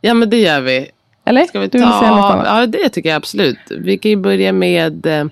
Ja, 0.00 0.14
men 0.14 0.30
det 0.30 0.40
gör 0.40 0.60
vi. 0.60 0.90
Eller? 1.24 1.44
Ska 1.44 1.60
vi 1.60 1.68
ta... 1.68 1.78
Du 1.78 1.84
vill 1.84 1.92
säga 1.92 2.16
något 2.16 2.30
annat? 2.30 2.46
Ja, 2.46 2.66
det 2.66 2.88
tycker 2.88 3.08
jag 3.08 3.16
absolut. 3.16 3.58
Vi 3.70 3.98
kan 3.98 4.10
ju 4.10 4.16
börja 4.16 4.52
med 4.52 5.06
eh, 5.06 5.24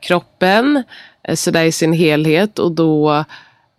kroppen, 0.00 0.82
eh, 1.22 1.34
sådär 1.34 1.64
i 1.64 1.72
sin 1.72 1.92
helhet. 1.92 2.58
Och 2.58 2.72
då 2.72 3.24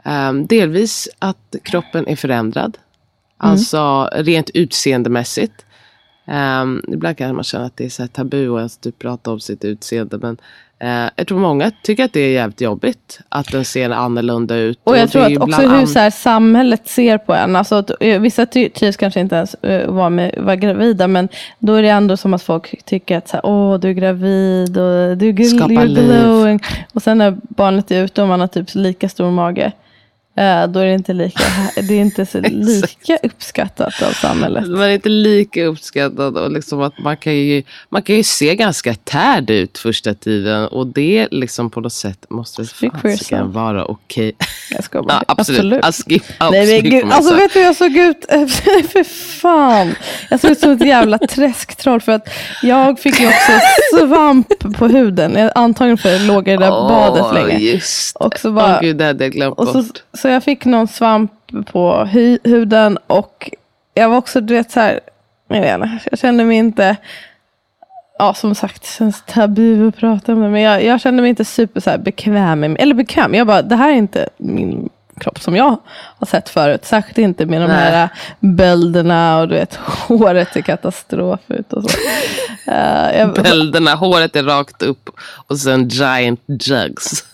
eh, 0.05 0.33
delvis 0.33 1.09
att 1.19 1.55
kroppen 1.63 2.07
är 2.07 2.15
förändrad. 2.15 2.77
Mm. 3.43 3.51
Alltså 3.51 4.09
rent 4.13 4.49
utseendemässigt. 4.49 5.65
Um, 6.27 6.83
ibland 6.87 7.17
kan 7.17 7.35
man 7.35 7.43
känna 7.43 7.65
att 7.65 7.77
det 7.77 7.85
är 7.85 7.89
så 7.89 8.07
tabu 8.07 8.59
att 8.59 8.81
typ 8.81 8.99
prata 8.99 9.31
om 9.31 9.39
sitt 9.39 9.65
utseende. 9.65 10.17
Men 10.17 10.37
uh, 10.83 11.09
jag 11.15 11.27
tror 11.27 11.39
många 11.39 11.71
tycker 11.83 12.03
att 12.05 12.13
det 12.13 12.19
är 12.19 12.31
jävligt 12.31 12.61
jobbigt 12.61 13.19
att 13.29 13.51
den 13.51 13.65
ser 13.65 13.89
annorlunda 13.89 14.55
ut. 14.55 14.79
Och 14.83 14.97
jag 14.97 15.03
och 15.03 15.11
tror 15.11 15.25
att 15.25 15.37
också 15.37 15.61
hur 15.61 15.85
så 15.85 15.99
här, 15.99 16.09
samhället 16.09 16.87
ser 16.87 17.17
på 17.17 17.33
en. 17.33 17.55
Alltså 17.55 17.83
uh, 18.03 18.19
vissa 18.19 18.45
trivs 18.45 18.97
kanske 18.97 19.19
inte 19.19 19.35
ens 19.35 19.55
uh, 19.67 19.87
vara, 19.87 20.09
med, 20.09 20.35
vara 20.37 20.55
gravida. 20.55 21.07
Men 21.07 21.29
då 21.59 21.73
är 21.73 21.81
det 21.81 21.89
ändå 21.89 22.17
som 22.17 22.33
att 22.33 22.43
folk 22.43 22.85
tycker 22.85 23.17
att 23.17 23.27
så 23.27 23.37
här, 23.37 23.45
Åh, 23.45 23.79
du 23.79 23.89
är 23.89 23.93
gravid 23.93 24.77
och 24.77 25.17
du 25.17 25.29
är 25.29 25.31
glowing. 25.87 26.59
Och 26.93 27.01
sen 27.01 27.17
när 27.17 27.37
barnet 27.41 27.91
är 27.91 28.03
ute 28.03 28.21
och 28.21 28.27
man 28.27 28.39
har 28.39 28.47
typ 28.47 28.75
lika 28.75 29.09
stor 29.09 29.31
mage. 29.31 29.71
Uh, 30.39 30.67
då 30.67 30.79
är 30.79 30.85
det 30.85 30.93
inte 30.93 31.13
lika, 31.13 31.43
det 31.75 31.93
är 31.93 32.01
inte 32.01 32.25
så 32.25 32.39
lika 32.49 33.17
uppskattat 33.23 34.01
av 34.01 34.11
samhället. 34.11 34.67
Man 34.67 34.81
är 34.81 34.89
inte 34.89 35.09
lika 35.09 35.65
uppskattad 35.65 36.37
och 36.37 36.51
liksom 36.51 36.81
att 36.81 36.99
man 36.99 37.17
kan, 37.17 37.35
ju, 37.35 37.63
man 37.89 38.01
kan 38.01 38.15
ju 38.15 38.23
se 38.23 38.55
ganska 38.55 38.93
tärd 38.93 39.49
ut 39.49 39.77
första 39.77 40.13
tiden 40.13 40.67
och 40.67 40.87
det 40.87 41.27
liksom 41.31 41.69
på 41.69 41.81
något 41.81 41.93
sätt 41.93 42.25
måste 42.29 42.65
fan 42.65 43.51
vara 43.51 43.85
okej. 43.85 44.33
Okay. 44.35 44.47
Jag 44.71 44.83
ska 44.83 45.03
bara, 45.03 45.13
ja, 45.27 45.35
absolut. 45.37 45.85
absolut. 45.85 46.23
Nej, 46.39 46.81
men 46.81 46.91
gud, 46.91 47.11
alltså 47.11 47.35
vet 47.35 47.53
du 47.53 47.59
hur 47.59 47.65
jag 47.65 47.75
såg 47.75 47.97
ut? 47.97 48.25
för 48.91 49.03
fan. 49.39 49.95
Jag 50.29 50.39
såg 50.39 50.51
ut 50.51 50.59
som 50.59 50.71
ett 50.71 50.85
jävla 50.85 51.17
träsktroll 51.17 52.01
för 52.01 52.11
att 52.11 52.29
jag 52.61 52.99
fick 52.99 53.19
ju 53.19 53.27
också 53.27 53.51
svamp 53.99 54.77
på 54.77 54.87
huden. 54.87 55.49
Antagligen 55.55 55.97
för 55.97 56.15
att 56.15 56.21
jag 56.21 56.27
låg 56.27 56.47
i 56.47 56.51
det 56.51 56.57
där 56.57 56.71
oh, 56.71 56.87
badet 56.87 57.33
länge. 57.33 57.57
Just 57.57 58.15
och 58.15 58.39
så 58.39 58.51
bara, 58.51 58.77
oh, 58.77 58.81
gud, 58.81 58.97
det 58.97 59.05
hade 59.05 59.23
jag 59.23 59.33
glömt 59.33 59.57
bort. 59.57 60.03
Så, 60.13 60.24
så 60.25 60.29
jag 60.29 60.43
fick 60.43 60.65
någon 60.65 60.87
svamp 60.87 61.31
på 61.65 62.05
hu 62.05 62.39
huden 62.43 62.97
och 63.07 63.51
jag 63.93 64.09
var 64.09 64.17
också, 64.17 64.41
du 64.41 64.53
vet 64.53 64.71
så 64.71 64.79
här, 64.79 64.99
jag 65.47 65.61
vet 65.61 65.73
inte, 65.73 65.99
jag 66.11 66.19
kände 66.19 66.43
mig 66.43 66.57
inte, 66.57 66.95
ja 68.19 68.33
som 68.33 68.55
sagt, 68.55 68.81
det 68.81 68.87
känns 68.87 69.23
tabu 69.27 69.87
att 69.87 69.97
prata 69.97 70.33
om 70.33 70.41
det, 70.41 70.49
men 70.49 70.61
jag, 70.61 70.83
jag 70.83 71.01
kände 71.01 71.21
mig 71.21 71.29
inte 71.29 71.45
super 71.45 71.79
så 71.79 71.97
bekväm, 71.97 72.63
eller 72.63 72.95
bekväm, 72.95 73.35
jag 73.35 73.47
bara, 73.47 73.61
det 73.61 73.75
här 73.75 73.89
är 73.89 73.93
inte 73.93 74.29
min 74.37 74.89
kropp 75.19 75.39
som 75.39 75.55
jag 75.55 75.77
har 76.17 76.27
sett 76.27 76.49
förut. 76.49 76.85
Särskilt 76.85 77.17
inte 77.17 77.45
med 77.45 77.61
de 77.61 77.67
Nej. 77.67 77.91
här 77.91 78.09
bölderna 78.39 79.39
och 79.39 79.47
du 79.47 79.55
vet, 79.55 79.75
håret 80.07 80.55
är 80.55 80.61
katastrof 80.61 81.39
ut 81.47 81.73
och 81.73 81.91
så. 81.91 81.97
Uh, 82.71 83.17
jag... 83.17 83.33
Bölderna, 83.33 83.95
håret 83.95 84.35
är 84.35 84.43
rakt 84.43 84.81
upp 84.81 85.09
och 85.47 85.57
sen 85.57 85.87
giant 85.87 86.41
jugs. 86.47 87.25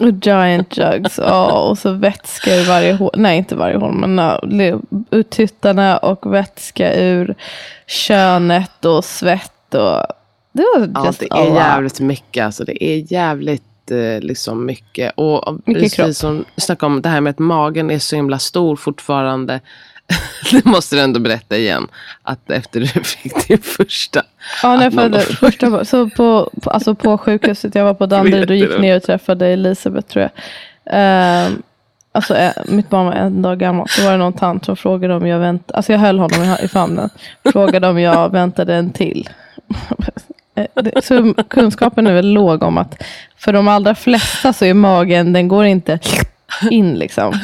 Och 0.00 0.26
giant 0.26 0.76
jugs. 0.76 1.18
oh, 1.18 1.68
och 1.70 1.78
så 1.78 1.92
vätska 1.92 2.56
ur 2.56 2.64
varje 2.64 2.92
hål. 2.92 3.10
Nej, 3.16 3.38
inte 3.38 3.54
varje 3.54 3.76
hål. 3.76 3.92
Men 3.94 4.18
ur 5.10 5.22
tuttarna 5.22 5.98
och 5.98 6.34
vätska 6.34 6.94
ur 6.94 7.34
könet 7.86 8.84
och 8.84 9.04
svett. 9.04 9.74
Och, 9.74 10.02
det 10.52 10.62
var 10.76 10.90
ja, 10.94 11.12
det 11.18 11.26
är 11.30 11.54
jävligt 11.54 12.00
mycket. 12.00 12.44
Alltså, 12.44 12.64
det 12.64 12.84
är 12.84 13.12
jävligt 13.12 13.90
eh, 13.90 14.20
liksom 14.20 14.66
mycket. 14.66 15.12
Och 15.16 15.54
mycket 15.64 15.82
precis 15.82 15.96
kropp. 15.96 16.14
som 16.14 16.44
snackade 16.56 16.92
om 16.92 17.02
det 17.02 17.08
här 17.08 17.20
med 17.20 17.30
att 17.30 17.38
magen 17.38 17.90
är 17.90 17.98
så 17.98 18.16
himla 18.16 18.38
stor 18.38 18.76
fortfarande. 18.76 19.60
det 20.52 20.64
måste 20.64 20.96
du 20.96 21.02
ändå 21.02 21.20
berätta 21.20 21.56
igen. 21.56 21.88
Att 22.22 22.50
efter 22.50 22.80
du 22.80 22.86
fick 22.86 23.48
din 23.48 23.58
första. 23.58 24.22
Ja, 24.62 24.76
när 24.76 24.84
jag 24.84 24.92
födde 24.92 25.20
första 25.20 25.84
Så 25.84 26.10
på, 26.10 26.50
på, 26.62 26.70
alltså 26.70 26.94
på 26.94 27.18
sjukhuset, 27.18 27.74
jag 27.74 27.84
var 27.84 27.94
på 27.94 28.06
Danderyd 28.16 28.50
och 28.50 28.56
gick 28.56 28.78
ner 28.78 28.96
och 28.96 29.02
träffade 29.02 29.46
Elisabeth 29.46 30.08
tror 30.08 30.22
jag. 30.22 30.30
Uh, 30.92 31.52
alltså 32.12 32.36
äh, 32.36 32.52
mitt 32.66 32.90
barn 32.90 33.06
var 33.06 33.12
en 33.12 33.42
dag 33.42 33.58
gammalt. 33.58 33.90
Så 33.90 34.04
var 34.04 34.12
det 34.12 34.18
någon 34.18 34.32
tant 34.32 34.64
som 34.64 34.76
frågade 34.76 35.14
om 35.14 35.26
jag 35.26 35.38
väntade. 35.38 35.76
Alltså 35.76 35.92
jag 35.92 36.00
höll 36.00 36.18
honom 36.18 36.42
i, 36.42 36.64
i 36.64 36.68
famnen. 36.68 37.10
Frågade 37.52 37.88
om 37.88 38.00
jag 38.00 38.32
väntade 38.32 38.74
en 38.74 38.90
till. 38.90 39.28
Eh, 40.54 41.00
så 41.02 41.34
kunskapen 41.48 42.06
är 42.06 42.14
väl 42.14 42.32
låg 42.32 42.62
om 42.62 42.78
att 42.78 43.02
för 43.36 43.52
de 43.52 43.68
allra 43.68 43.94
flesta 43.94 44.52
så 44.52 44.64
är 44.64 44.74
magen, 44.74 45.32
den 45.32 45.48
går 45.48 45.64
inte 45.64 45.98
in. 46.70 46.94
Liksom. 46.94 47.34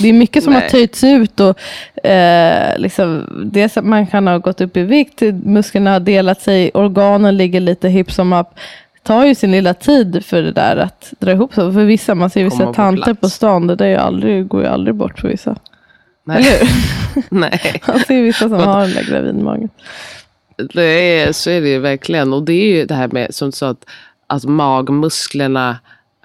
Det 0.00 0.08
är 0.08 0.12
mycket 0.12 0.44
som 0.44 0.52
Nej. 0.52 0.62
har 0.62 0.68
töjts 0.68 1.04
ut. 1.04 1.40
Och, 1.40 1.58
eh, 2.06 2.78
liksom, 2.78 3.26
det 3.52 3.76
man 3.82 4.06
kan 4.06 4.26
ha 4.26 4.38
gått 4.38 4.60
upp 4.60 4.76
i 4.76 4.82
vikt, 4.82 5.22
musklerna 5.44 5.92
har 5.92 6.00
delat 6.00 6.42
sig, 6.42 6.70
organen 6.74 7.36
ligger 7.36 7.60
lite 7.60 7.88
hipp 7.88 8.12
som 8.12 8.32
upp. 8.32 8.48
Det 8.94 9.00
tar 9.02 9.24
ju 9.24 9.34
sin 9.34 9.50
lilla 9.50 9.74
tid 9.74 10.24
för 10.24 10.42
det 10.42 10.52
där 10.52 10.76
att 10.76 11.12
dra 11.18 11.32
ihop 11.32 11.54
sig. 11.54 11.72
För 11.72 11.84
vissa, 11.84 12.14
man 12.14 12.30
ser 12.30 12.44
vissa 12.44 12.72
tanter 12.72 13.14
på, 13.14 13.20
på 13.20 13.28
stan, 13.28 13.66
det 13.66 13.74
där 13.74 13.86
är 13.86 13.96
aldrig, 13.96 14.48
går 14.48 14.62
ju 14.62 14.68
aldrig 14.68 14.94
bort 14.94 15.18
för 15.18 15.28
vissa. 15.28 15.56
Nej. 16.24 16.36
Eller 16.36 16.58
hur? 16.58 17.24
Nej. 17.38 17.82
man 17.86 17.98
ser 17.98 18.22
vissa 18.22 18.48
som 18.48 18.60
har 18.60 18.80
den 18.80 18.90
där 18.90 19.04
gravidmagen. 19.04 19.68
Det 20.74 21.20
är, 21.20 21.32
så 21.32 21.50
är 21.50 21.60
det 21.60 21.68
ju 21.68 21.78
verkligen. 21.78 22.32
Och 22.32 22.42
det 22.42 22.52
är 22.52 22.76
ju 22.76 22.84
det 22.84 22.94
här 22.94 23.08
med 23.12 23.34
som 23.34 23.48
du 23.48 23.52
sa 23.52 23.68
att, 23.68 23.84
att 24.26 24.44
magmusklerna 24.44 25.76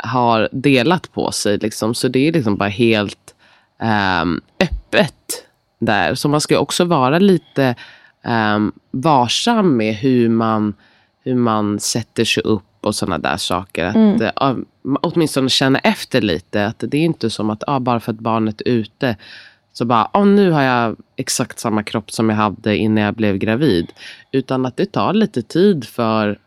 har 0.03 0.49
delat 0.51 1.11
på 1.13 1.31
sig. 1.31 1.57
Liksom. 1.57 1.95
Så 1.95 2.07
det 2.07 2.27
är 2.27 2.31
liksom 2.31 2.55
bara 2.55 2.69
helt 2.69 3.35
um, 4.21 4.41
öppet 4.59 5.45
där. 5.79 6.15
Så 6.15 6.29
man 6.29 6.41
ska 6.41 6.59
också 6.59 6.85
vara 6.85 7.19
lite 7.19 7.75
um, 8.23 8.71
varsam 8.91 9.77
med 9.77 9.95
hur 9.95 10.29
man, 10.29 10.73
hur 11.23 11.35
man 11.35 11.79
sätter 11.79 12.25
sig 12.25 12.43
upp 12.43 12.63
och 12.81 12.95
sådana 12.95 13.17
där 13.17 13.37
saker. 13.37 13.85
Att, 13.85 13.95
mm. 13.95 14.21
uh, 14.21 14.57
åtminstone 15.01 15.49
känna 15.49 15.79
efter 15.79 16.21
lite. 16.21 16.65
Att 16.65 16.83
det 16.87 16.97
är 16.97 17.05
inte 17.05 17.29
som 17.29 17.49
att 17.49 17.63
uh, 17.69 17.79
bara 17.79 17.99
för 17.99 18.11
att 18.11 18.19
barnet 18.19 18.61
är 18.61 18.69
ute 18.69 19.15
så 19.73 19.85
bara, 19.85 20.09
oh, 20.13 20.25
nu 20.25 20.51
har 20.51 20.61
jag 20.61 20.95
exakt 21.15 21.59
samma 21.59 21.83
kropp 21.83 22.11
som 22.11 22.29
jag 22.29 22.35
hade 22.35 22.77
innan 22.77 23.03
jag 23.03 23.15
blev 23.15 23.37
gravid. 23.37 23.91
Utan 24.31 24.65
att 24.65 24.77
det 24.77 24.85
tar 24.85 25.13
lite 25.13 25.41
tid 25.41 25.85
för 25.85 26.39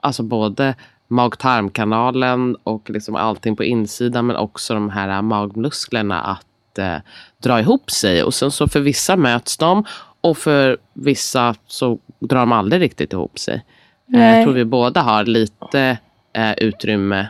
alltså 0.00 0.22
både 0.22 0.74
mag-tarmkanalen 1.08 2.56
och 2.62 2.90
liksom 2.90 3.16
allting 3.16 3.56
på 3.56 3.64
insidan 3.64 4.26
men 4.26 4.36
också 4.36 4.74
de 4.74 4.90
här 4.90 5.22
magmusklerna 5.22 6.20
att 6.20 6.78
eh, 6.78 6.96
dra 7.38 7.60
ihop 7.60 7.90
sig. 7.90 8.22
Och 8.22 8.34
sen 8.34 8.50
så 8.50 8.68
för 8.68 8.80
vissa 8.80 9.16
möts 9.16 9.56
de 9.56 9.84
och 10.20 10.38
för 10.38 10.78
vissa 10.92 11.54
så 11.66 11.98
drar 12.18 12.40
de 12.40 12.52
aldrig 12.52 12.82
riktigt 12.82 13.12
ihop 13.12 13.38
sig. 13.38 13.64
Eh, 14.14 14.20
jag 14.20 14.44
tror 14.44 14.54
vi 14.54 14.64
båda 14.64 15.02
har 15.02 15.24
lite 15.24 15.98
eh, 16.32 16.52
utrymme, 16.52 17.28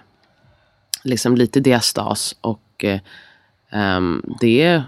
liksom 1.05 1.37
lite 1.37 1.61
diastas 1.61 2.37
och 2.41 2.85
eh, 2.85 3.01
um, 3.97 4.23
det 4.41 4.83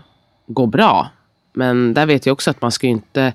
går 0.46 0.66
bra. 0.66 1.08
Men 1.52 1.94
där 1.94 2.06
vet 2.06 2.26
jag 2.26 2.32
också 2.32 2.50
att 2.50 2.62
man 2.62 2.72
ska 2.72 2.86
inte 2.86 3.32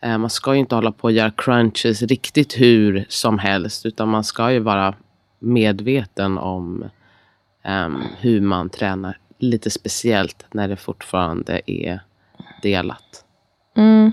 Eh, 0.00 0.18
man 0.18 0.30
ska 0.30 0.54
ju 0.54 0.60
inte 0.60 0.74
hålla 0.74 0.92
på 0.92 1.04
och 1.04 1.12
göra 1.12 1.30
crunches 1.30 2.02
riktigt 2.02 2.60
hur 2.60 3.06
som 3.08 3.38
helst. 3.38 3.86
Utan 3.86 4.08
man 4.08 4.24
ska 4.24 4.52
ju 4.52 4.58
vara 4.58 4.94
medveten 5.38 6.38
om 6.38 6.84
um, 7.64 8.02
hur 8.20 8.40
man 8.40 8.70
tränar. 8.70 9.18
Lite 9.38 9.70
speciellt 9.70 10.44
när 10.52 10.68
det 10.68 10.76
fortfarande 10.76 11.60
är 11.66 12.00
delat. 12.62 13.24
Mm, 13.76 14.12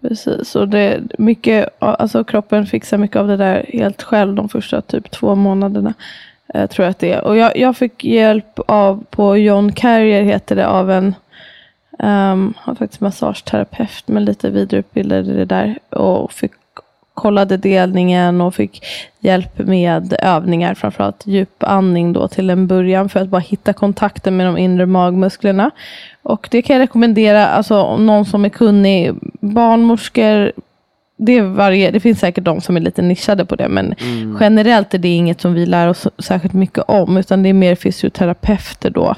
precis, 0.00 0.56
och 0.56 0.68
det 0.68 1.02
mycket, 1.18 1.82
alltså 1.82 2.24
kroppen 2.24 2.66
fixar 2.66 2.98
mycket 2.98 3.16
av 3.16 3.28
det 3.28 3.36
där 3.36 3.66
helt 3.72 4.02
själv 4.02 4.34
de 4.34 4.48
första 4.48 4.80
typ 4.80 5.10
två 5.10 5.34
månaderna. 5.34 5.94
Eh, 6.54 6.66
tror 6.66 6.84
jag 6.84 6.90
att 6.90 6.98
det 6.98 7.12
är. 7.12 7.24
Och 7.24 7.36
jag, 7.36 7.56
jag 7.56 7.76
fick 7.76 8.04
hjälp 8.04 8.60
av, 8.66 9.04
på 9.10 9.36
John 9.36 9.72
Carrier 9.72 10.22
heter 10.22 10.56
det, 10.56 10.66
av 10.66 10.90
en 10.90 11.14
Um, 11.98 12.54
har 12.56 12.74
faktiskt 12.74 13.00
massageterapeut 13.00 14.08
men 14.08 14.24
lite 14.24 14.50
vidareutbildad 14.50 15.28
i 15.28 15.32
det 15.32 15.44
där. 15.44 15.78
Och 15.90 16.32
fick 16.32 16.52
kollade 17.16 17.56
delningen 17.56 18.40
och 18.40 18.54
fick 18.54 18.84
hjälp 19.20 19.58
med 19.58 20.16
övningar, 20.22 20.74
framförallt 20.74 21.26
djupandning 21.26 22.12
då 22.12 22.28
till 22.28 22.50
en 22.50 22.66
början 22.66 23.08
för 23.08 23.20
att 23.20 23.28
bara 23.28 23.40
hitta 23.40 23.72
kontakten 23.72 24.36
med 24.36 24.46
de 24.46 24.58
inre 24.58 24.86
magmusklerna. 24.86 25.70
Och 26.22 26.48
det 26.50 26.62
kan 26.62 26.76
jag 26.76 26.82
rekommendera, 26.82 27.46
alltså 27.46 27.96
någon 27.96 28.24
som 28.24 28.44
är 28.44 28.48
kunnig, 28.48 29.12
barnmorskor, 29.40 30.52
det, 31.16 31.40
varje, 31.40 31.90
det 31.90 32.00
finns 32.00 32.20
säkert 32.20 32.44
de 32.44 32.60
som 32.60 32.76
är 32.76 32.80
lite 32.80 33.02
nischade 33.02 33.44
på 33.44 33.56
det, 33.56 33.68
men 33.68 33.92
mm. 33.92 34.36
generellt 34.40 34.94
är 34.94 34.98
det 34.98 35.08
inget 35.08 35.40
som 35.40 35.54
vi 35.54 35.66
lär 35.66 35.88
oss 35.88 36.06
särskilt 36.18 36.54
mycket 36.54 36.84
om, 36.88 37.16
utan 37.16 37.42
det 37.42 37.48
är 37.48 37.52
mer 37.52 37.74
fysioterapeuter 37.74 38.90
då. 38.90 39.14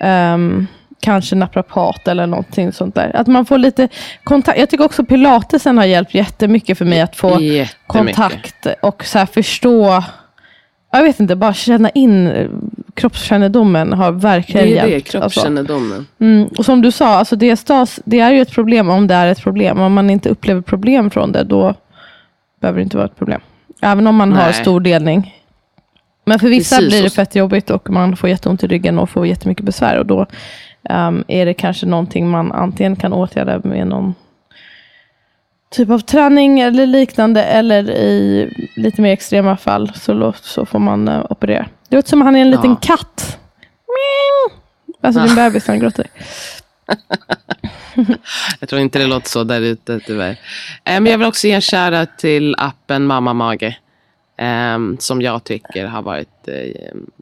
Um, 0.00 0.66
kanske 1.04 1.36
naprapat 1.36 2.08
eller 2.08 2.26
någonting 2.26 2.72
sånt 2.72 2.94
där. 2.94 3.16
Att 3.16 3.26
man 3.26 3.46
får 3.46 3.58
lite 3.58 3.88
kontakt. 4.24 4.58
Jag 4.58 4.70
tycker 4.70 4.84
också 4.84 5.04
pilatesen 5.04 5.78
har 5.78 5.84
hjälpt 5.84 6.14
jättemycket 6.14 6.78
för 6.78 6.84
mig 6.84 7.00
att 7.00 7.16
få 7.16 7.40
kontakt 7.86 8.66
och 8.82 9.04
så 9.04 9.26
förstå. 9.26 10.04
Jag 10.92 11.02
vet 11.02 11.20
inte, 11.20 11.36
bara 11.36 11.54
känna 11.54 11.90
in 11.90 12.26
eh, 12.26 12.48
kroppskännedomen 12.94 13.92
har 13.92 14.12
verkligen 14.12 14.68
hjälpt. 14.68 14.82
Det 14.82 14.86
är 14.86 14.90
det, 14.90 15.24
alltså. 15.24 15.40
kroppskännedomen. 15.40 15.92
Alltså. 15.92 16.24
Mm. 16.24 16.48
Och 16.58 16.64
som 16.64 16.82
du 16.82 16.90
sa, 16.90 17.06
alltså 17.06 17.36
diastas, 17.36 18.00
det 18.04 18.20
är 18.20 18.32
ju 18.32 18.40
ett 18.40 18.50
problem 18.50 18.90
om 18.90 19.06
det 19.06 19.14
är 19.14 19.26
ett 19.26 19.40
problem. 19.40 19.80
Om 19.80 19.92
man 19.92 20.10
inte 20.10 20.28
upplever 20.28 20.60
problem 20.60 21.10
från 21.10 21.32
det, 21.32 21.44
då 21.44 21.74
behöver 22.60 22.78
det 22.78 22.82
inte 22.82 22.96
vara 22.96 23.06
ett 23.06 23.18
problem. 23.18 23.40
Även 23.82 24.06
om 24.06 24.16
man 24.16 24.30
Nej. 24.30 24.44
har 24.44 24.52
stor 24.52 24.80
delning. 24.80 25.34
Men 26.24 26.38
för 26.38 26.48
vissa 26.48 26.76
Precis. 26.76 26.92
blir 26.92 27.02
det 27.02 27.10
fett 27.10 27.34
jobbigt 27.34 27.70
och 27.70 27.90
man 27.90 28.16
får 28.16 28.28
jätteont 28.28 28.64
i 28.64 28.66
ryggen 28.66 28.98
och 28.98 29.10
får 29.10 29.26
jättemycket 29.26 29.64
besvär. 29.64 29.98
Och 29.98 30.06
då 30.06 30.26
um, 30.90 31.24
är 31.28 31.46
det 31.46 31.54
kanske 31.54 31.86
någonting 31.86 32.30
man 32.30 32.52
antingen 32.52 32.96
kan 32.96 33.12
åtgärda 33.12 33.60
med 33.64 33.86
någon 33.86 34.14
typ 35.70 35.90
av 35.90 35.98
träning 35.98 36.60
eller 36.60 36.86
liknande. 36.86 37.44
Eller 37.44 37.90
i 37.90 38.48
lite 38.76 39.02
mer 39.02 39.12
extrema 39.12 39.56
fall 39.56 39.92
så, 39.94 40.32
så 40.42 40.66
får 40.66 40.78
man 40.78 41.08
uh, 41.08 41.26
operera. 41.30 41.66
Det 41.88 41.96
låter 41.96 42.08
som 42.08 42.22
att 42.22 42.26
han 42.26 42.36
är 42.36 42.40
en 42.40 42.50
liten 42.50 42.70
ja. 42.70 42.78
katt. 42.82 43.38
Alltså 45.00 45.20
din 45.20 45.34
bebis 45.34 45.66
han 45.66 45.80
gråter. 45.80 46.06
jag 48.60 48.68
tror 48.68 48.80
inte 48.80 48.98
det 48.98 49.06
låter 49.06 49.28
så 49.28 49.44
där 49.44 49.60
ute 49.60 50.00
tyvärr. 50.00 50.30
Eh, 50.84 51.00
men 51.00 51.06
jag 51.06 51.18
vill 51.18 51.26
också 51.26 51.46
ge 51.46 51.60
en 51.72 52.06
till 52.18 52.54
appen 52.58 53.06
Mamma 53.06 53.32
Mage. 53.32 53.76
Um, 54.74 54.96
som 55.00 55.22
jag 55.22 55.44
tycker 55.44 55.86
har 55.86 56.02
varit 56.02 56.48
uh, 56.48 56.54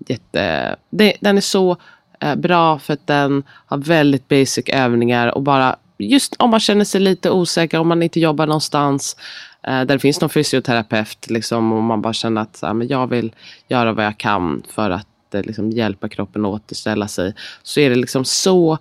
jätte... 0.06 0.76
Den 1.20 1.36
är 1.36 1.40
så 1.40 1.76
uh, 2.24 2.34
bra 2.34 2.78
för 2.78 2.92
att 2.92 3.06
den 3.06 3.42
har 3.48 3.78
väldigt 3.78 4.28
basic 4.28 4.68
övningar 4.68 5.34
och 5.34 5.42
bara 5.42 5.76
just 5.98 6.36
om 6.38 6.50
man 6.50 6.60
känner 6.60 6.84
sig 6.84 7.00
lite 7.00 7.30
osäker, 7.30 7.78
om 7.78 7.88
man 7.88 8.02
inte 8.02 8.20
jobbar 8.20 8.46
någonstans 8.46 9.16
eh, 9.62 9.72
där 9.72 9.84
det 9.84 9.98
finns 9.98 10.20
någon 10.20 10.30
fysioterapeut 10.30 11.30
liksom, 11.30 11.72
och 11.72 11.82
man 11.82 12.02
bara 12.02 12.12
känner 12.12 12.40
att 12.40 12.60
uh, 12.64 12.74
men 12.74 12.88
jag 12.88 13.06
vill 13.06 13.34
göra 13.68 13.92
vad 13.92 14.04
jag 14.04 14.18
kan 14.18 14.62
för 14.68 14.90
att 14.90 15.34
eh, 15.34 15.42
liksom, 15.42 15.70
hjälpa 15.70 16.08
kroppen 16.08 16.44
att 16.44 16.52
återställa 16.52 17.08
sig. 17.08 17.34
Så 17.62 17.80
är 17.80 17.90
det 17.90 17.96
liksom 17.96 18.24
så 18.24 18.78